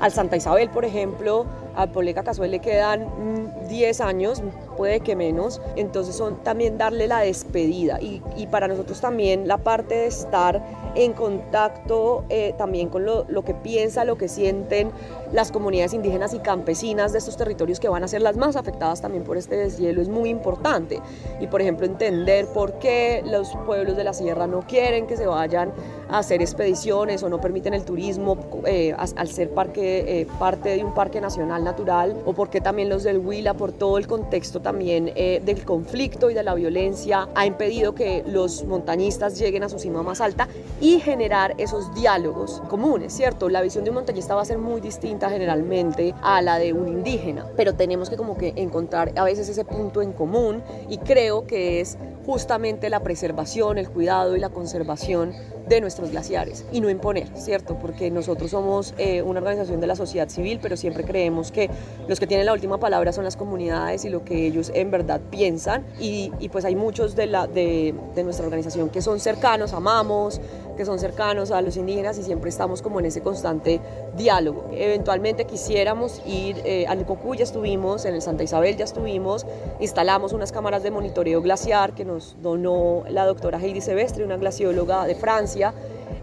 Al 0.00 0.12
Santa 0.12 0.36
Isabel, 0.36 0.70
por 0.70 0.84
ejemplo, 0.84 1.46
al 1.76 1.90
Poleca 1.90 2.24
Casuel 2.24 2.50
le 2.50 2.58
quedan 2.60 3.04
mm, 3.04 3.68
10 3.68 4.00
años, 4.00 4.42
puede 4.76 5.00
que 5.00 5.14
menos, 5.14 5.60
entonces 5.76 6.16
son 6.16 6.42
también 6.42 6.78
darle 6.78 7.06
la 7.06 7.20
despedida. 7.20 8.00
Y, 8.00 8.22
y 8.36 8.46
para 8.46 8.66
nosotros 8.68 9.00
también 9.00 9.46
la 9.46 9.58
parte 9.58 9.94
de 9.94 10.06
estar 10.06 10.62
en 10.94 11.12
contacto 11.12 12.24
eh, 12.28 12.54
también 12.58 12.88
con 12.88 13.04
lo, 13.04 13.24
lo, 13.28 13.44
que 13.44 13.54
piensa, 13.54 14.04
lo 14.04 14.16
que 14.16 14.28
sienten 14.28 14.90
las 15.32 15.52
comunidades 15.52 15.94
indígenas 15.94 16.34
y 16.34 16.40
campesinas 16.40 17.12
de 17.12 17.18
estos 17.18 17.36
territorios 17.36 17.80
que 17.80 17.88
van 17.88 18.02
a 18.02 18.08
ser 18.08 18.22
las 18.22 18.36
más 18.36 18.56
afectadas 18.56 19.00
también 19.00 19.24
por 19.24 19.36
este 19.36 19.56
deshielo 19.56 20.02
es 20.02 20.08
muy 20.08 20.28
importante. 20.28 21.00
Y 21.40 21.46
por 21.46 21.60
ejemplo 21.60 21.86
entender 21.86 22.46
por 22.46 22.78
qué 22.78 23.22
los 23.24 23.50
pueblos 23.66 23.96
de 23.96 24.04
la 24.04 24.12
sierra 24.12 24.46
no 24.46 24.60
quieren 24.60 25.06
que 25.06 25.16
se 25.16 25.26
vayan 25.26 25.72
a 26.08 26.18
hacer 26.18 26.42
expediciones 26.42 27.22
o 27.22 27.28
no 27.28 27.40
permiten 27.40 27.74
el 27.74 27.84
turismo 27.84 28.36
eh, 28.66 28.94
al 28.94 29.28
ser 29.28 29.50
parque, 29.50 30.20
eh, 30.20 30.26
parte 30.38 30.70
de 30.70 30.84
un 30.84 30.94
parque 30.94 31.20
nacional 31.20 31.62
natural 31.62 32.16
o 32.24 32.32
por 32.32 32.50
qué 32.50 32.60
también 32.60 32.88
los 32.88 33.04
del 33.04 33.18
Huila 33.18 33.54
por 33.54 33.72
todo 33.72 33.98
el 33.98 34.06
contexto 34.06 34.60
también 34.60 35.12
eh, 35.14 35.40
del 35.44 35.64
conflicto 35.64 36.30
y 36.30 36.34
de 36.34 36.42
la 36.42 36.54
violencia 36.54 37.28
ha 37.34 37.46
impedido 37.46 37.94
que 37.94 38.24
los 38.26 38.64
montañistas 38.64 39.38
lleguen 39.38 39.62
a 39.62 39.68
su 39.68 39.78
cima 39.78 40.02
más 40.02 40.20
alta 40.20 40.48
y 40.80 41.00
generar 41.00 41.54
esos 41.58 41.94
diálogos 41.94 42.62
comunes, 42.68 43.12
¿cierto? 43.12 43.48
La 43.48 43.62
visión 43.62 43.84
de 43.84 43.90
un 43.90 43.96
montañista 43.96 44.34
va 44.34 44.42
a 44.42 44.44
ser 44.44 44.58
muy 44.58 44.80
distinta 44.80 45.19
generalmente 45.28 46.14
a 46.22 46.40
la 46.40 46.58
de 46.58 46.72
un 46.72 46.88
indígena, 46.88 47.46
pero 47.56 47.74
tenemos 47.74 48.08
que 48.08 48.16
como 48.16 48.38
que 48.38 48.52
encontrar 48.56 49.12
a 49.16 49.24
veces 49.24 49.48
ese 49.48 49.64
punto 49.64 50.00
en 50.00 50.12
común 50.12 50.62
y 50.88 50.98
creo 50.98 51.46
que 51.46 51.80
es 51.80 51.98
justamente 52.30 52.90
la 52.90 53.00
preservación, 53.00 53.76
el 53.76 53.90
cuidado 53.90 54.36
y 54.36 54.38
la 54.38 54.50
conservación 54.50 55.32
de 55.68 55.80
nuestros 55.80 56.12
glaciares 56.12 56.64
y 56.70 56.80
no 56.80 56.88
imponer, 56.88 57.26
¿cierto? 57.36 57.76
Porque 57.76 58.08
nosotros 58.12 58.52
somos 58.52 58.94
eh, 58.98 59.22
una 59.22 59.40
organización 59.40 59.80
de 59.80 59.88
la 59.88 59.96
sociedad 59.96 60.28
civil, 60.28 60.60
pero 60.62 60.76
siempre 60.76 61.02
creemos 61.02 61.50
que 61.50 61.68
los 62.06 62.20
que 62.20 62.28
tienen 62.28 62.46
la 62.46 62.52
última 62.52 62.78
palabra 62.78 63.12
son 63.12 63.24
las 63.24 63.36
comunidades 63.36 64.04
y 64.04 64.10
lo 64.10 64.24
que 64.24 64.46
ellos 64.46 64.70
en 64.76 64.92
verdad 64.92 65.20
piensan 65.28 65.84
y, 65.98 66.32
y 66.38 66.50
pues 66.50 66.64
hay 66.64 66.76
muchos 66.76 67.16
de, 67.16 67.26
la, 67.26 67.48
de, 67.48 67.94
de 68.14 68.22
nuestra 68.22 68.46
organización 68.46 68.90
que 68.90 69.02
son 69.02 69.18
cercanos, 69.18 69.72
amamos, 69.72 70.40
que 70.76 70.84
son 70.84 70.98
cercanos 70.98 71.50
a 71.50 71.60
los 71.60 71.76
indígenas 71.76 72.16
y 72.18 72.22
siempre 72.22 72.48
estamos 72.48 72.80
como 72.80 73.00
en 73.00 73.06
ese 73.06 73.20
constante 73.20 73.80
diálogo. 74.16 74.70
Eventualmente 74.72 75.44
quisiéramos 75.44 76.22
ir, 76.26 76.56
eh, 76.64 76.86
al 76.86 77.04
Cocuy 77.04 77.38
ya 77.38 77.44
estuvimos, 77.44 78.04
en 78.06 78.14
el 78.14 78.22
Santa 78.22 78.44
Isabel 78.44 78.76
ya 78.76 78.84
estuvimos, 78.84 79.46
instalamos 79.78 80.32
unas 80.32 80.52
cámaras 80.52 80.82
de 80.82 80.90
monitoreo 80.90 81.42
glaciar 81.42 81.92
que 81.92 82.04
nos 82.04 82.19
donó 82.42 83.04
la 83.08 83.26
doctora 83.26 83.58
Heidi 83.58 83.80
Sebestre, 83.80 84.24
una 84.24 84.36
glacióloga 84.36 85.06
de 85.06 85.14
Francia, 85.14 85.74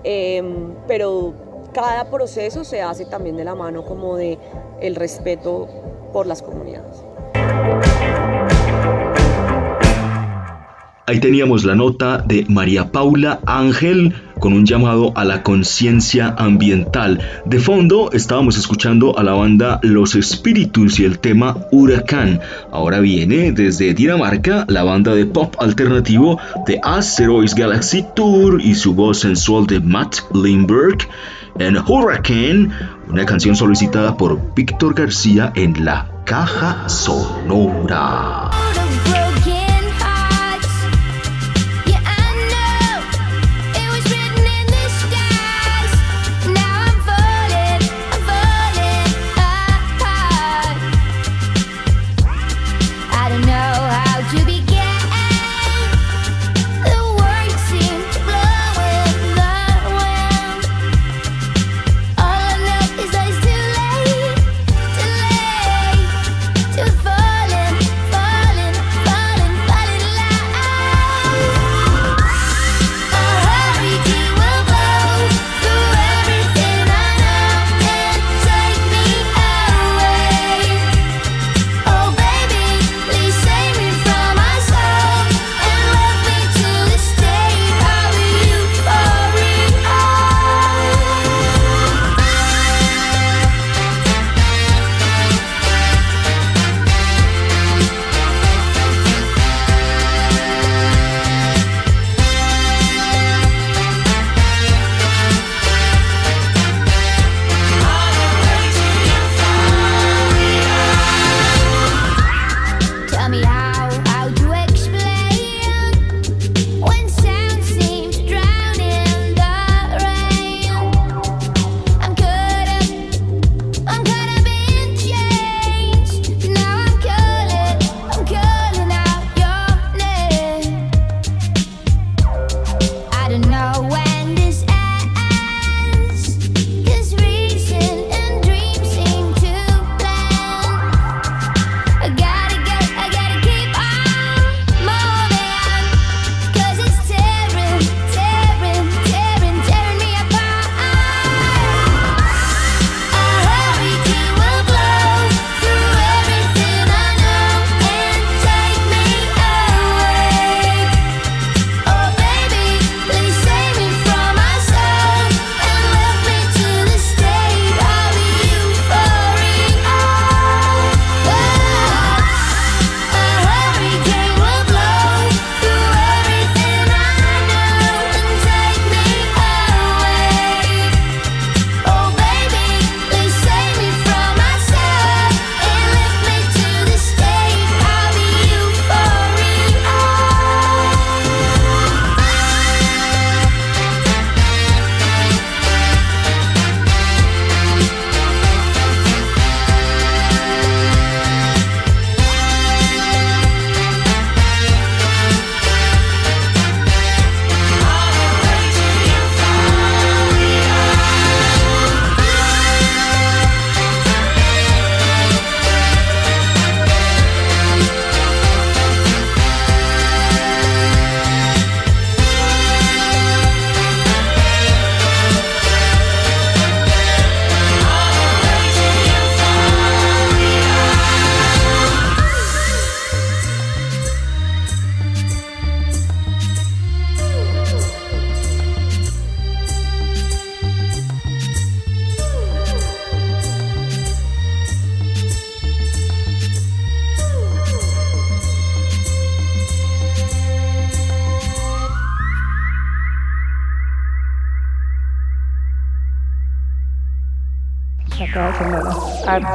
eh, 0.04 0.44
pero 0.88 1.34
cada 1.74 2.10
proceso 2.10 2.64
se 2.64 2.82
hace 2.82 3.06
también 3.06 3.38
de 3.38 3.44
la 3.44 3.56
mano 3.56 3.86
como 3.86 4.16
de 4.16 4.38
el 4.82 4.96
respeto 4.96 5.68
por 6.14 6.26
las 6.26 6.42
comunidades. 6.42 7.07
Ahí 11.10 11.22
teníamos 11.22 11.64
la 11.64 11.74
nota 11.74 12.18
de 12.18 12.46
María 12.50 12.92
Paula 12.92 13.40
Ángel 13.46 14.14
con 14.42 14.52
un 14.52 14.66
llamado 14.66 15.14
a 15.16 15.24
la 15.24 15.42
conciencia 15.42 16.36
ambiental. 16.38 17.22
De 17.46 17.60
fondo 17.60 18.12
estábamos 18.12 18.58
escuchando 18.58 19.18
a 19.18 19.24
la 19.24 19.32
banda 19.32 19.80
Los 19.84 20.16
Espíritus 20.16 21.00
y 21.00 21.06
el 21.06 21.20
tema 21.20 21.56
Huracán. 21.72 22.42
Ahora 22.74 23.00
viene 23.00 23.54
desde 23.54 23.94
Dinamarca 23.94 24.66
la 24.68 24.84
banda 24.84 25.16
de 25.16 25.26
pop 25.26 25.56
alternativo 25.60 26.42
de 26.66 26.78
Asteroids 26.84 27.56
Galaxy 27.56 28.04
Tour 28.14 28.62
y 28.62 28.76
su 28.76 28.94
voz 28.94 29.20
sensual 29.20 29.66
de 29.66 29.80
Matt 29.80 30.18
Lindberg 30.34 31.08
en 31.58 31.78
Hurricane, 31.78 32.70
una 33.10 33.26
canción 33.26 33.56
solicitada 33.56 34.18
por 34.18 34.54
Víctor 34.54 34.94
García 34.94 35.54
en 35.56 35.86
la 35.86 36.12
caja 36.26 36.90
sonora. 36.90 38.52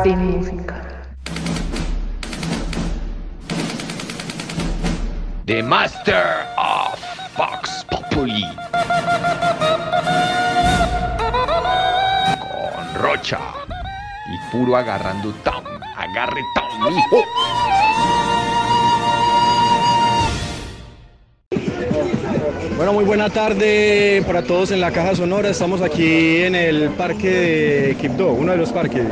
Y 0.05 0.17
música. 0.17 0.83
The 5.47 5.63
Master 5.63 6.25
of 6.57 6.99
Fox 7.37 7.87
Populi. 7.91 8.45
Con 12.41 13.03
Rocha. 13.03 13.39
Y 14.33 14.51
puro 14.51 14.77
agarrando 14.77 15.33
town. 15.45 15.65
Agarre 15.97 16.41
town, 16.55 16.93
hijo. 16.93 17.25
Bueno, 22.77 22.93
muy 22.95 23.05
buena 23.05 23.31
tarde 23.31 24.25
para 24.27 24.43
todos 24.43 24.73
en 24.73 24.81
la 24.81 24.91
Caja 24.91 25.15
Sonora. 25.15 25.51
Estamos 25.51 25.81
aquí 25.83 26.43
en 26.43 26.57
el 26.57 26.91
parque 26.91 27.31
de 27.31 27.97
Quibdó, 27.97 28.33
uno 28.33 28.53
de 28.53 28.59
los 28.59 28.73
parques. 28.73 29.07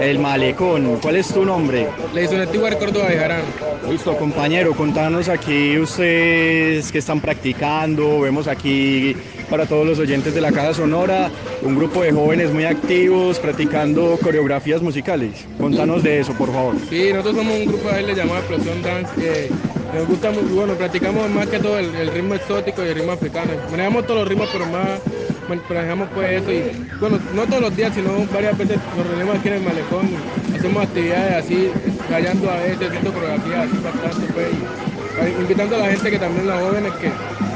El 0.00 0.18
Malecón. 0.18 0.98
¿Cuál 1.00 1.16
es 1.16 1.28
tu 1.28 1.44
nombre? 1.44 1.88
Le 2.14 2.26
Antigua 2.26 2.70
Córdoba 2.78 3.08
de 3.08 3.16
Jarán. 3.18 3.42
Listo, 3.88 4.16
compañero, 4.16 4.74
contanos 4.74 5.28
aquí 5.28 5.78
ustedes 5.78 6.90
que 6.90 6.98
están 6.98 7.20
practicando. 7.20 8.20
Vemos 8.20 8.46
aquí 8.48 9.16
para 9.50 9.66
todos 9.66 9.86
los 9.86 9.98
oyentes 9.98 10.34
de 10.34 10.40
la 10.40 10.52
Caja 10.52 10.74
Sonora 10.74 11.30
un 11.62 11.76
grupo 11.76 12.02
de 12.02 12.12
jóvenes 12.12 12.52
muy 12.52 12.64
activos 12.64 13.38
practicando 13.38 14.18
coreografías 14.22 14.82
musicales. 14.82 15.46
Contanos 15.58 16.02
de 16.02 16.20
eso, 16.20 16.32
por 16.34 16.52
favor. 16.52 16.74
Sí, 16.90 17.10
nosotros 17.12 17.36
somos 17.36 17.56
un 17.56 17.66
grupo 17.66 17.88
de 17.90 18.02
le 18.02 18.14
llamado 18.14 18.38
Explosión 18.38 18.82
Dance 18.82 19.14
que 19.14 19.50
nos 19.94 20.08
gusta 20.08 20.30
muy, 20.30 20.42
bueno, 20.42 20.74
practicamos 20.74 21.30
más 21.30 21.46
que 21.46 21.58
todo 21.58 21.78
el, 21.78 22.08
ritmo 22.08 22.34
exótico 22.34 22.82
y 22.84 22.88
el 22.88 22.94
ritmo 22.96 23.12
africano. 23.12 23.52
Manejamos 23.70 24.06
todos 24.06 24.20
los 24.20 24.28
ritmos, 24.28 24.48
pero 24.52 24.66
más 24.66 25.00
manejamos 25.48 26.08
pues 26.14 26.42
eso 26.42 26.52
y 26.52 26.62
bueno, 27.00 27.18
no 27.34 27.46
todos 27.46 27.62
los 27.62 27.76
días, 27.76 27.92
sino 27.94 28.10
varias 28.32 28.56
veces 28.56 28.78
nos 28.96 29.06
reunimos 29.06 29.36
aquí 29.36 29.48
en 29.48 29.54
el 29.54 29.62
malecón, 29.62 30.08
hacemos 30.54 30.82
actividades 30.82 31.44
así, 31.44 31.70
callando 32.08 32.50
a 32.50 32.56
veces, 32.56 32.88
haciendo 32.88 33.12
coreografías 33.12 33.68
así 33.68 33.78
bastante 33.82 34.32
pues, 34.32 34.48
y, 34.52 35.40
invitando 35.42 35.76
a 35.76 35.78
la 35.80 35.86
gente 35.86 36.10
que 36.10 36.18
también 36.18 36.46
los 36.46 36.60
jóvenes 36.60 36.92
que 36.94 37.10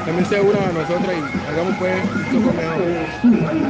también 0.06 0.24
se 0.24 0.40
unan 0.40 0.62
a 0.62 0.72
nosotros 0.72 1.12
y 1.16 1.48
hagamos 1.48 1.74
pues 1.78 2.04
un 2.32 2.42
poco 2.42 2.54
mejor. 2.54 2.80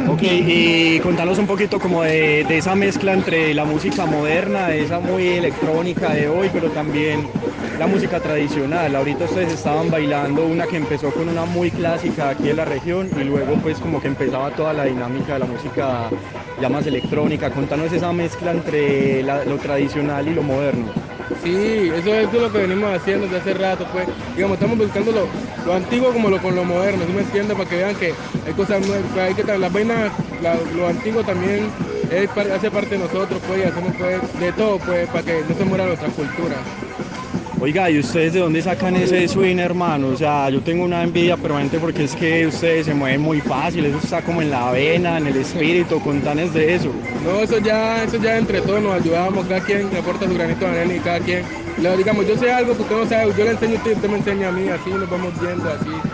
Ok, 0.07 0.23
y 0.23 1.01
contanos 1.01 1.39
un 1.39 1.47
poquito 1.47 1.81
como 1.81 2.03
de, 2.03 2.43
esa 2.51 2.75
mezcla 2.75 3.15
entre 3.15 3.55
la 3.55 3.65
música 3.65 4.05
moderna, 4.05 4.75
esa 4.75 5.01
muy 5.01 5.29
electrónica 5.29 6.13
de 6.13 6.29
hoy, 6.29 6.51
pero 6.53 6.71
también 6.71 7.27
la 7.79 7.87
música 7.87 8.21
tradicional. 8.21 8.95
Ahorita 8.95 9.25
ustedes 9.25 9.55
estaban 9.55 9.91
bailando 9.91 10.47
una 10.47 10.67
que 10.67 10.77
empezó 10.77 11.11
con 11.11 11.27
una 11.29 11.47
muy 11.47 11.71
clásica 11.71 12.29
aquí 12.29 12.51
en 12.51 12.57
la 12.57 12.67
región 12.67 13.11
y 13.19 13.25
luego 13.25 13.57
pues 13.63 13.79
como 13.79 13.99
que 13.99 14.09
empezaba 14.09 14.51
toda 14.51 14.75
la 14.75 14.85
dinámica 14.85 15.35
de 15.35 15.39
la 15.39 15.47
música 15.47 16.11
ya 16.61 16.69
más 16.69 16.87
electrónica. 16.87 17.51
Contanos 17.51 17.91
esa 17.93 18.13
mezcla 18.13 18.51
entre 18.51 19.23
lo 19.23 19.57
tradicional 19.57 20.29
y 20.29 20.35
lo 20.35 20.43
moderno. 20.43 21.16
Sí, 21.35 21.91
eso, 21.95 22.15
es 22.15 22.33
lo 22.33 22.51
que 22.51 22.59
venimos 22.59 22.91
haciendo 22.95 23.27
desde 23.29 23.51
hace 23.51 23.55
rato, 23.55 23.87
pues, 23.93 24.09
digamos, 24.35 24.57
estamos 24.57 24.79
buscando 24.79 25.13
lo, 25.13 25.73
antiguo 25.73 26.13
como 26.13 26.31
lo 26.31 26.41
con 26.41 26.55
lo 26.55 26.65
moderno, 26.65 27.05
¿sí 27.07 27.13
me 27.13 27.23
entiendes? 27.23 27.57
Para 27.57 27.69
que 27.69 27.77
vean 27.77 27.97
que 27.97 28.17
hay 28.45 28.55
cosas 28.55 28.81
nuevas, 28.81 29.17
hay 29.17 29.35
que 29.35 29.45
las 29.45 29.73
vainas, 29.73 30.13
lo 30.73 30.89
antiguo 30.89 31.25
también 31.25 31.71
hace 32.53 32.71
parte 32.71 32.95
de 32.97 32.99
nosotros, 32.99 33.43
pues, 33.47 33.61
y 33.61 33.65
hacemos 33.65 33.93
pues, 33.97 34.21
de 34.39 34.53
todo, 34.53 34.79
pues, 34.81 35.09
para 35.09 35.23
que 35.23 35.45
no 35.45 35.55
se 35.55 35.65
muera 35.65 35.87
nuestra 35.87 36.09
cultura. 36.11 36.57
Oiga, 37.67 37.91
¿y 37.91 37.99
ustedes 37.99 38.33
de 38.33 38.39
dónde 38.39 38.63
sacan 38.63 38.95
ese 38.95 39.27
swing, 39.27 39.57
hermano? 39.57 40.11
O 40.11 40.17
sea, 40.17 40.49
yo 40.51 40.61
tengo 40.63 40.85
una 40.85 41.03
envidia 41.03 41.37
permanente 41.37 41.81
porque 41.81 42.05
es 42.05 42.15
que 42.15 42.47
ustedes 42.47 42.87
se 42.87 42.95
mueven 42.95 43.21
muy 43.21 43.41
fácil, 43.41 43.85
eso 43.87 43.99
está 43.99 44.23
como 44.23 44.41
en 44.41 44.53
la 44.53 44.71
vena, 44.71 45.19
en 45.19 45.27
el 45.27 45.35
espíritu, 45.35 46.01
contanes 46.01 46.55
de 46.55 46.77
eso. 46.77 46.93
No, 47.25 47.41
eso 47.41 47.59
ya, 47.59 48.05
eso 48.05 48.19
ya 48.19 48.39
entre 48.39 48.61
todos 48.61 48.81
nos 48.81 48.95
ayudamos, 48.95 49.49
cada 49.49 49.61
quien 49.63 49.89
aporta 49.97 50.29
su 50.29 50.35
granito 50.35 50.65
de 50.65 50.71
arena 50.71 50.95
y 50.95 51.01
cada 51.01 51.19
quien, 51.19 51.43
digamos, 51.99 52.29
yo 52.29 52.39
sé 52.39 52.53
algo 52.53 52.77
que 52.77 52.83
usted 52.83 52.97
no 52.99 53.07
sabe, 53.09 53.35
yo 53.37 53.45
le 53.45 53.51
enseño 53.51 53.75
a 53.75 53.79
usted 53.79 53.97
usted 53.97 54.09
me 54.11 54.17
enseña 54.19 54.49
a 54.49 54.53
mí, 54.53 54.69
así 54.69 54.91
nos 54.91 55.11
vamos 55.11 55.33
viendo, 55.41 55.69
así. 55.69 56.06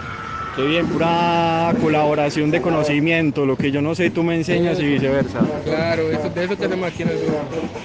Qué 0.54 0.66
bien, 0.66 0.86
pura 0.86 1.74
colaboración 1.80 2.50
de 2.50 2.60
conocimiento, 2.60 3.46
lo 3.46 3.56
que 3.56 3.70
yo 3.70 3.80
no 3.80 3.94
sé 3.94 4.10
tú 4.10 4.22
me 4.22 4.34
enseñas 4.34 4.78
y 4.80 4.84
viceversa. 4.84 5.40
Claro, 5.64 6.10
eso, 6.10 6.28
de 6.28 6.44
eso 6.44 6.56
tenemos 6.56 6.88
aquí 6.88 7.02
en 7.02 7.08
el 7.08 7.18
grupo. 7.20 7.38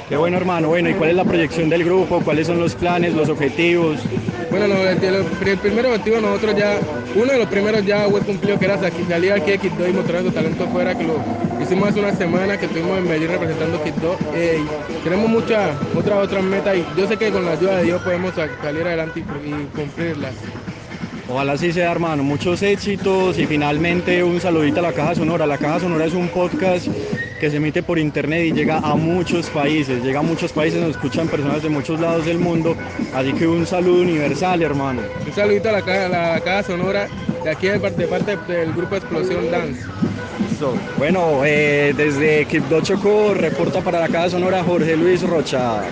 Qué 0.10 0.18
bueno 0.18 0.36
hermano, 0.36 0.68
bueno, 0.68 0.90
¿y 0.90 0.94
cuál 0.94 1.12
es 1.12 1.16
la 1.16 1.24
proyección 1.24 1.70
del 1.70 1.86
grupo? 1.86 2.20
¿Cuáles 2.20 2.48
son 2.48 2.60
los 2.60 2.76
planes, 2.76 3.14
los 3.14 3.30
objetivos? 3.30 4.00
Bueno, 4.50 4.66
el, 4.66 5.58
primer 5.60 5.86
objetivo 5.86 6.20
nosotros 6.20 6.58
ya, 6.58 6.78
uno 7.16 7.32
de 7.32 7.38
los 7.38 7.48
primeros 7.48 7.86
ya 7.86 8.06
fue 8.10 8.20
cumplido, 8.20 8.60
que 8.60 8.66
era 8.66 8.78
salir 8.78 9.32
aquí 9.32 9.54
a 9.54 9.58
Quito 9.58 9.88
y 9.88 9.94
mostrar 9.94 10.24
nuestro 10.24 10.42
talento 10.42 10.68
fuera, 10.68 10.98
que 10.98 11.06
lo 11.06 11.16
hicimos 11.62 11.88
hace 11.88 12.00
una 12.02 12.14
semana 12.16 12.58
que 12.58 12.66
estuvimos 12.66 12.98
en 12.98 13.06
Medellín 13.06 13.30
representando 13.30 13.82
Quito. 13.82 14.18
Eh, 14.36 14.60
tenemos 15.06 15.30
muchas 15.30 15.72
otras 15.96 16.20
otras 16.20 16.44
metas 16.44 16.76
y 16.76 16.86
yo 17.00 17.08
sé 17.08 17.16
que 17.16 17.32
con 17.32 17.46
la 17.46 17.52
ayuda 17.52 17.78
de 17.78 17.84
Dios 17.84 18.02
podemos 18.02 18.34
salir 18.62 18.84
adelante 18.84 19.22
y 19.22 19.76
cumplirlas. 19.76 20.34
Ojalá 21.30 21.54
así 21.54 21.74
sea, 21.74 21.92
hermano. 21.92 22.24
Muchos 22.24 22.62
éxitos 22.62 23.38
y 23.38 23.46
finalmente 23.46 24.24
un 24.24 24.40
saludito 24.40 24.80
a 24.80 24.84
la 24.84 24.94
Caja 24.94 25.16
Sonora. 25.16 25.46
La 25.46 25.58
Caja 25.58 25.82
Sonora 25.82 26.06
es 26.06 26.14
un 26.14 26.30
podcast 26.30 26.88
que 27.40 27.50
se 27.50 27.58
emite 27.58 27.84
por 27.84 28.00
internet 28.00 28.46
y 28.46 28.54
llega 28.54 28.78
a 28.78 28.96
muchos 28.96 29.50
países. 29.50 30.04
Llega 30.04 30.20
a 30.20 30.24
muchos 30.24 30.54
países, 30.54 30.80
nos 30.80 30.92
escuchan 30.92 31.28
personas 31.28 31.62
de 31.62 31.70
muchos 31.70 32.00
lados 32.00 32.26
del 32.26 32.40
mundo. 32.40 32.78
Así 33.14 33.34
que 33.34 33.46
un 33.46 33.68
saludo 33.68 34.02
universal, 34.02 34.62
hermano. 34.62 35.02
Un 35.26 35.34
saludito 35.34 35.70
a 35.70 35.74
la 35.74 35.82
Caja, 35.82 36.08
la 36.08 36.40
caja 36.40 36.64
Sonora 36.64 37.08
de 37.44 37.50
aquí 37.50 37.68
de 37.68 37.80
parte, 37.80 38.38
del 38.48 38.74
grupo 38.74 38.96
Explosión 38.96 39.52
Dance. 39.52 39.84
Bueno, 40.98 41.46
eh, 41.46 41.94
desde 41.96 42.46
Quibdó 42.46 42.82
Chocó 42.82 43.34
reporta 43.34 43.82
para 43.82 44.00
la 44.00 44.08
Caja 44.08 44.30
Sonora 44.30 44.64
Jorge 44.64 44.96
Luis 44.96 45.22
Rocha. 45.22 45.84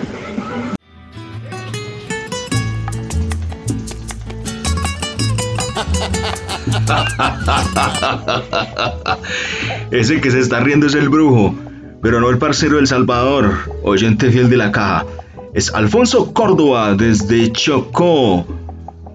Ese 9.90 10.20
que 10.20 10.30
se 10.30 10.40
está 10.40 10.60
riendo 10.60 10.86
es 10.86 10.94
el 10.94 11.08
brujo, 11.08 11.54
pero 12.02 12.20
no 12.20 12.30
el 12.30 12.38
parcero 12.38 12.76
del 12.76 12.86
Salvador, 12.86 13.54
oyente 13.82 14.30
fiel 14.30 14.48
de 14.48 14.56
la 14.56 14.72
caja. 14.72 15.06
Es 15.54 15.74
Alfonso 15.74 16.32
Córdoba 16.32 16.94
desde 16.94 17.50
Chocó, 17.50 18.46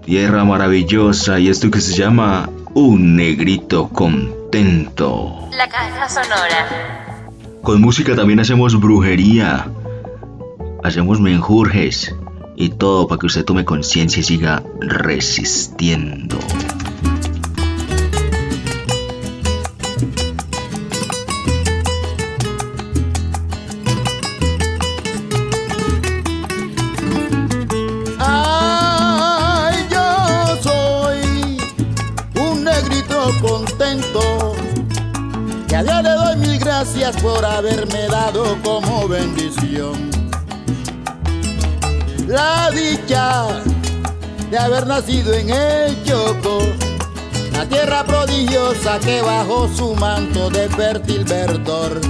tierra 0.04 0.44
maravillosa, 0.44 1.38
y 1.38 1.48
esto 1.48 1.70
que 1.70 1.80
se 1.80 1.94
llama 1.94 2.50
Un 2.74 3.16
Negrito 3.16 3.88
Contento. 3.88 5.48
La 5.56 5.68
caja 5.68 6.08
sonora. 6.08 7.08
Con 7.62 7.80
música 7.80 8.16
también 8.16 8.40
hacemos 8.40 8.78
brujería, 8.78 9.68
hacemos 10.82 11.20
menjurjes 11.20 12.14
y 12.56 12.70
todo 12.70 13.06
para 13.06 13.20
que 13.20 13.26
usted 13.26 13.44
tome 13.44 13.64
conciencia 13.64 14.20
y 14.20 14.24
siga 14.24 14.64
resistiendo. 14.80 16.38
Por 37.20 37.44
haberme 37.44 38.06
dado 38.08 38.56
como 38.62 39.08
bendición. 39.08 40.10
La 42.26 42.70
dicha 42.70 43.46
de 44.50 44.58
haber 44.58 44.86
nacido 44.86 45.34
en 45.34 45.50
el 45.50 46.04
Choco, 46.04 46.60
la 47.52 47.66
tierra 47.66 48.04
prodigiosa 48.04 48.98
que 49.00 49.20
bajo 49.22 49.68
su 49.68 49.94
manto 49.94 50.48
de 50.50 50.68
fértil 50.68 51.24
verdor, 51.24 52.00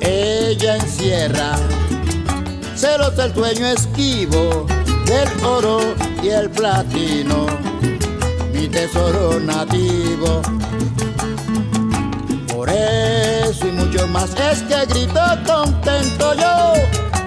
ella 0.00 0.76
encierra 0.76 1.56
celos 2.74 3.18
el 3.18 3.34
sueño 3.34 3.66
esquivo 3.66 4.66
del 5.06 5.44
oro 5.44 5.80
y 6.22 6.28
el 6.28 6.50
platino, 6.50 7.46
mi 8.52 8.68
tesoro 8.68 9.38
nativo 9.40 10.42
por 12.56 12.70
y 12.70 13.35
más 14.04 14.30
es 14.34 14.62
que 14.62 14.84
grito 14.86 15.20
contento 15.46 16.34
yo 16.34 16.74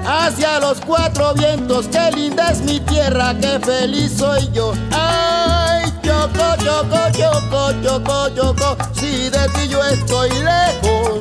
hacia 0.05 0.59
los 0.59 0.79
cuatro 0.81 1.33
vientos. 1.33 1.87
Qué 1.87 2.11
linda 2.15 2.51
es 2.51 2.61
mi 2.61 2.79
tierra, 2.81 3.35
qué 3.39 3.59
feliz 3.59 4.13
soy 4.17 4.49
yo. 4.51 4.73
Ay, 4.91 5.91
choco, 6.03 6.55
choco, 6.63 6.97
choco, 7.11 7.73
choco, 7.83 8.29
choco. 8.35 8.77
Si 8.93 9.29
de 9.29 9.49
ti 9.55 9.67
yo 9.69 9.83
estoy 9.83 10.29
lejos, 10.29 11.19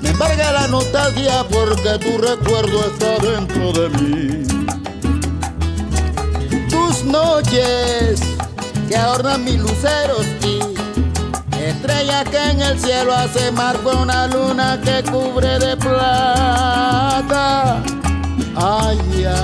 me 0.00 0.10
embarga 0.10 0.52
la 0.52 0.66
nostalgia 0.68 1.44
porque 1.50 1.98
tu 1.98 2.18
recuerdo 2.18 2.86
está 2.86 3.18
dentro 3.18 3.72
de 3.72 3.88
mí. 3.90 4.44
Tus 6.70 7.04
noches 7.04 8.20
que 8.88 8.96
adornan 8.96 9.44
mis 9.44 9.58
luceros 9.58 10.26
y 10.44 10.61
Estrella 11.68 12.24
que 12.24 12.50
en 12.50 12.60
el 12.60 12.80
cielo 12.80 13.14
hace 13.14 13.52
marco 13.52 13.92
una 14.02 14.26
luna 14.26 14.80
que 14.82 15.04
cubre 15.08 15.60
de 15.60 15.76
plata. 15.76 17.80
Allá 18.56 19.36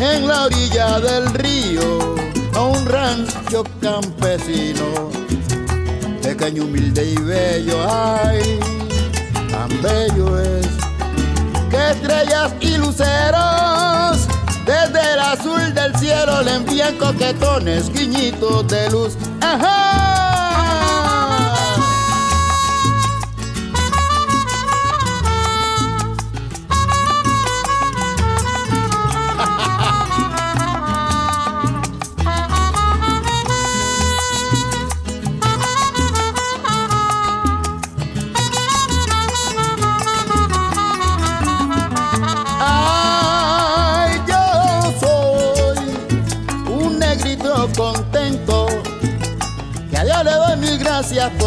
en 0.00 0.26
la 0.26 0.46
orilla 0.46 0.98
del 0.98 1.32
río, 1.34 2.16
a 2.54 2.62
un 2.62 2.84
rancho 2.86 3.62
campesino, 3.80 5.10
pequeño, 6.20 6.64
humilde 6.64 7.12
y 7.12 7.22
bello, 7.22 7.76
ay, 7.88 8.58
tan 9.50 9.68
bello 9.82 10.40
es 10.40 10.66
que 11.70 11.90
estrellas 11.90 12.52
y 12.60 12.76
luceros 12.76 14.26
desde 14.66 15.12
el 15.12 15.20
azul 15.20 15.74
del 15.74 15.94
cielo 15.96 16.42
le 16.42 16.54
envían 16.54 16.96
coquetones, 16.96 17.92
guiñitos 17.92 18.66
de 18.66 18.90
luz. 18.90 19.16
¡Ajá! 19.40 20.23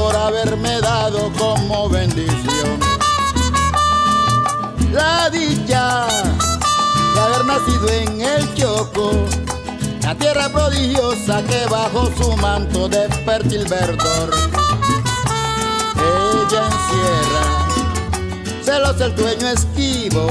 Por 0.07 0.15
haberme 0.15 0.79
dado 0.79 1.29
como 1.37 1.89
bendición 1.89 2.79
la 4.93 5.29
dicha 5.29 6.07
de 7.13 7.19
haber 7.19 7.45
nacido 7.45 7.89
en 7.89 8.21
el 8.21 8.55
Choco, 8.55 9.11
la 10.01 10.15
tierra 10.15 10.47
prodigiosa 10.47 11.43
que 11.43 11.65
bajo 11.69 12.09
su 12.17 12.37
manto 12.37 12.87
de 12.87 13.09
fértil 13.25 13.65
verdor 13.67 14.29
ella 15.99 16.69
encierra 16.71 17.43
celos 18.63 19.01
el 19.01 19.13
dueño 19.13 19.49
esquivo 19.49 20.25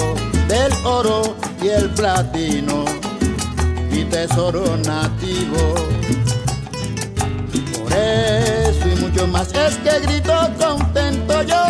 del 0.49 0.73
oro 0.85 1.37
y 1.61 1.69
el 1.69 1.91
platino, 1.91 2.87
mi 3.91 4.05
tesoro 4.05 4.75
nativo. 4.79 5.75
Por 7.79 7.93
y 7.93 8.36
mucho 9.17 9.27
más 9.29 9.49
es 9.55 9.77
que 9.79 10.01
grito 10.01 10.33
contento 10.59 11.43
yo 11.43 11.65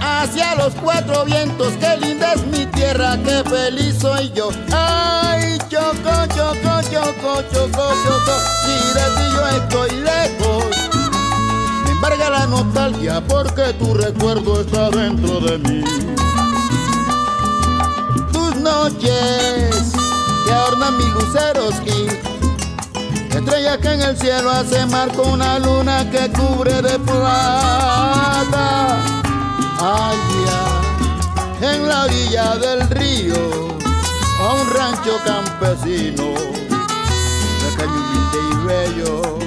hacia 0.00 0.54
los 0.56 0.74
cuatro 0.74 1.24
vientos, 1.24 1.74
qué 1.74 1.96
linda 2.04 2.32
es 2.32 2.44
mi 2.46 2.66
tierra, 2.66 3.16
qué 3.24 3.42
feliz 3.48 3.98
soy 4.00 4.32
yo. 4.34 4.50
Ay, 4.72 5.58
choco, 5.68 6.26
choco, 6.34 6.82
choco, 6.90 7.42
choco, 7.52 7.94
choco, 8.04 8.34
si 8.64 8.74
de 8.94 9.06
ti 9.16 9.26
yo 9.34 9.48
estoy 9.48 9.90
lejos. 10.00 10.64
Me 11.84 11.90
embarga 11.92 12.30
la 12.30 12.46
nostalgia 12.46 13.20
porque 13.28 13.72
tu 13.74 13.94
recuerdo 13.94 14.62
está 14.62 14.90
dentro 14.90 15.40
de 15.40 15.58
mí 15.58 15.84
tus 18.32 18.56
noches 18.56 19.92
que 20.44 20.52
adornan 20.52 20.98
mi 20.98 21.04
luceroski. 21.04 22.31
Estrella 23.44 23.76
que 23.76 23.92
en 23.92 24.02
el 24.02 24.16
cielo 24.16 24.50
hace 24.52 24.86
marco 24.86 25.22
una 25.22 25.58
luna 25.58 26.08
que 26.12 26.30
cubre 26.30 26.80
de 26.80 26.96
plata. 27.00 28.98
Allá 29.80 30.62
en 31.60 31.88
la 31.88 32.04
orilla 32.04 32.54
del 32.56 32.88
río, 32.90 33.34
a 34.38 34.54
un 34.54 34.70
rancho 34.70 35.18
campesino, 35.24 36.34
pequeño, 37.62 37.98
humilde 37.98 38.38
y 38.48 38.54
bello. 38.64 39.38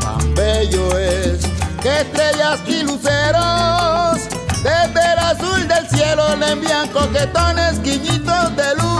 Tan 0.00 0.34
bello 0.34 0.98
es 0.98 1.40
que 1.82 2.00
estrellas 2.00 2.60
y 2.66 2.84
luceros 2.84 4.18
desde 4.62 5.12
el 5.12 5.18
azul 5.18 5.68
del 5.68 5.86
cielo 5.90 6.36
le 6.36 6.52
envían 6.52 6.88
coquetones, 6.88 7.82
guiñitos 7.82 8.56
de 8.56 8.74
luz. 8.76 8.93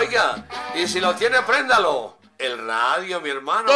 Oiga, 0.00 0.46
y 0.74 0.86
si 0.86 0.98
lo 0.98 1.14
tiene, 1.14 1.42
préndalo. 1.46 2.14
El 2.38 2.66
radio, 2.66 3.20
mi 3.20 3.28
hermano. 3.28 3.68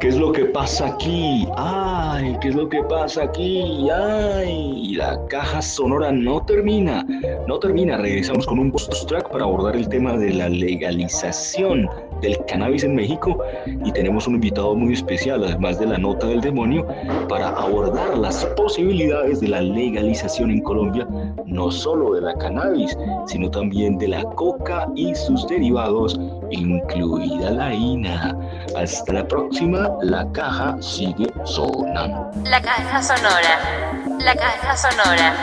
¿Qué 0.00 0.08
es 0.08 0.16
lo 0.16 0.32
que 0.32 0.46
pasa 0.46 0.86
aquí? 0.86 1.46
¡Ay! 1.58 2.34
¿Qué 2.40 2.48
es 2.48 2.54
lo 2.54 2.66
que 2.66 2.82
pasa 2.84 3.24
aquí? 3.24 3.86
¡Ay! 3.90 4.94
La 4.94 5.18
caja 5.28 5.60
sonora 5.60 6.10
no 6.10 6.42
termina. 6.46 7.04
No 7.46 7.58
termina. 7.58 7.98
Regresamos 7.98 8.46
con 8.46 8.58
un 8.60 8.72
post 8.72 9.06
track 9.08 9.28
para 9.30 9.44
abordar 9.44 9.76
el 9.76 9.90
tema 9.90 10.16
de 10.16 10.32
la 10.32 10.48
legalización 10.48 11.86
del 12.24 12.44
cannabis 12.46 12.84
en 12.84 12.94
México 12.94 13.38
y 13.66 13.92
tenemos 13.92 14.26
un 14.26 14.34
invitado 14.34 14.74
muy 14.74 14.94
especial, 14.94 15.44
además 15.44 15.78
de 15.78 15.86
la 15.86 15.98
nota 15.98 16.26
del 16.26 16.40
demonio, 16.40 16.86
para 17.28 17.48
abordar 17.48 18.16
las 18.16 18.44
posibilidades 18.56 19.40
de 19.40 19.48
la 19.48 19.60
legalización 19.60 20.50
en 20.50 20.62
Colombia, 20.62 21.06
no 21.46 21.70
solo 21.70 22.14
de 22.14 22.22
la 22.22 22.34
cannabis, 22.34 22.96
sino 23.26 23.50
también 23.50 23.98
de 23.98 24.08
la 24.08 24.22
coca 24.22 24.88
y 24.94 25.14
sus 25.14 25.46
derivados, 25.46 26.18
incluida 26.50 27.50
la 27.50 27.74
INA. 27.74 28.36
Hasta 28.76 29.12
la 29.12 29.28
próxima, 29.28 29.90
la 30.02 30.30
caja 30.32 30.76
sigue 30.80 31.30
sonando. 31.44 32.30
La 32.44 32.60
caja 32.60 33.02
sonora. 33.02 33.94
La 34.20 34.34
caja 34.34 34.76
sonora. 34.76 35.34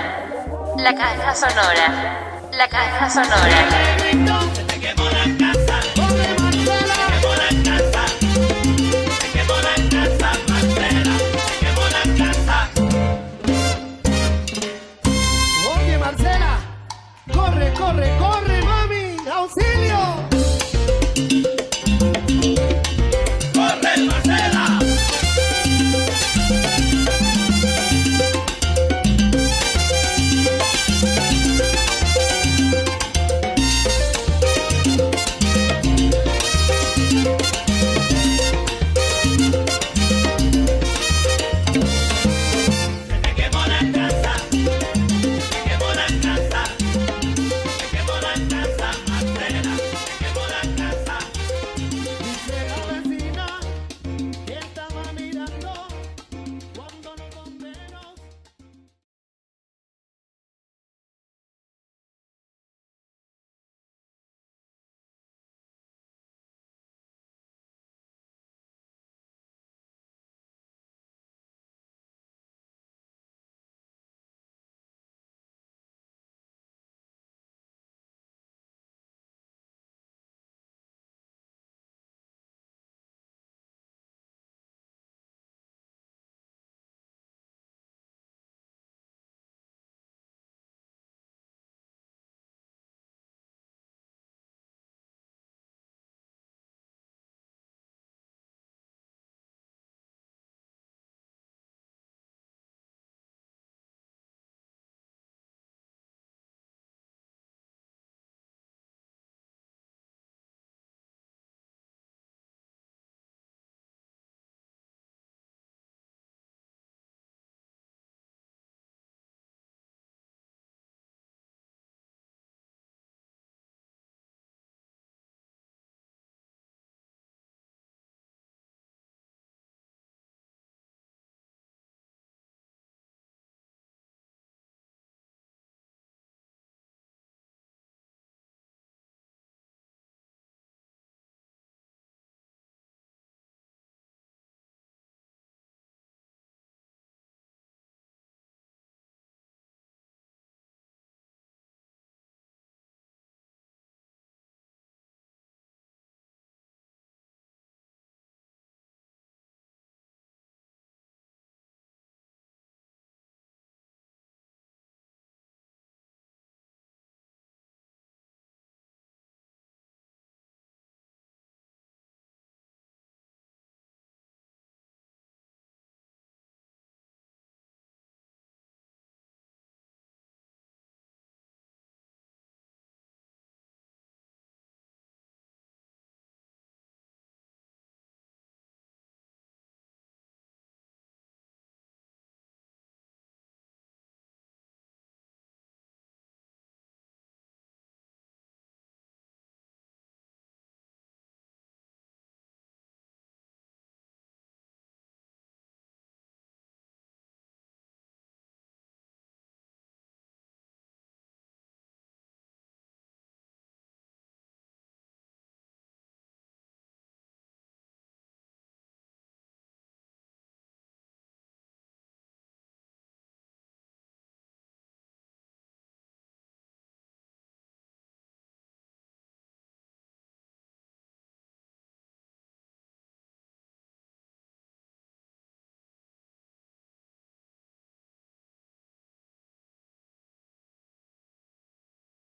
La 0.77 0.95
caja 0.95 1.36
sonora. 1.36 2.32
La 2.57 2.67
caja 2.67 3.09
sonora. 3.09 4.30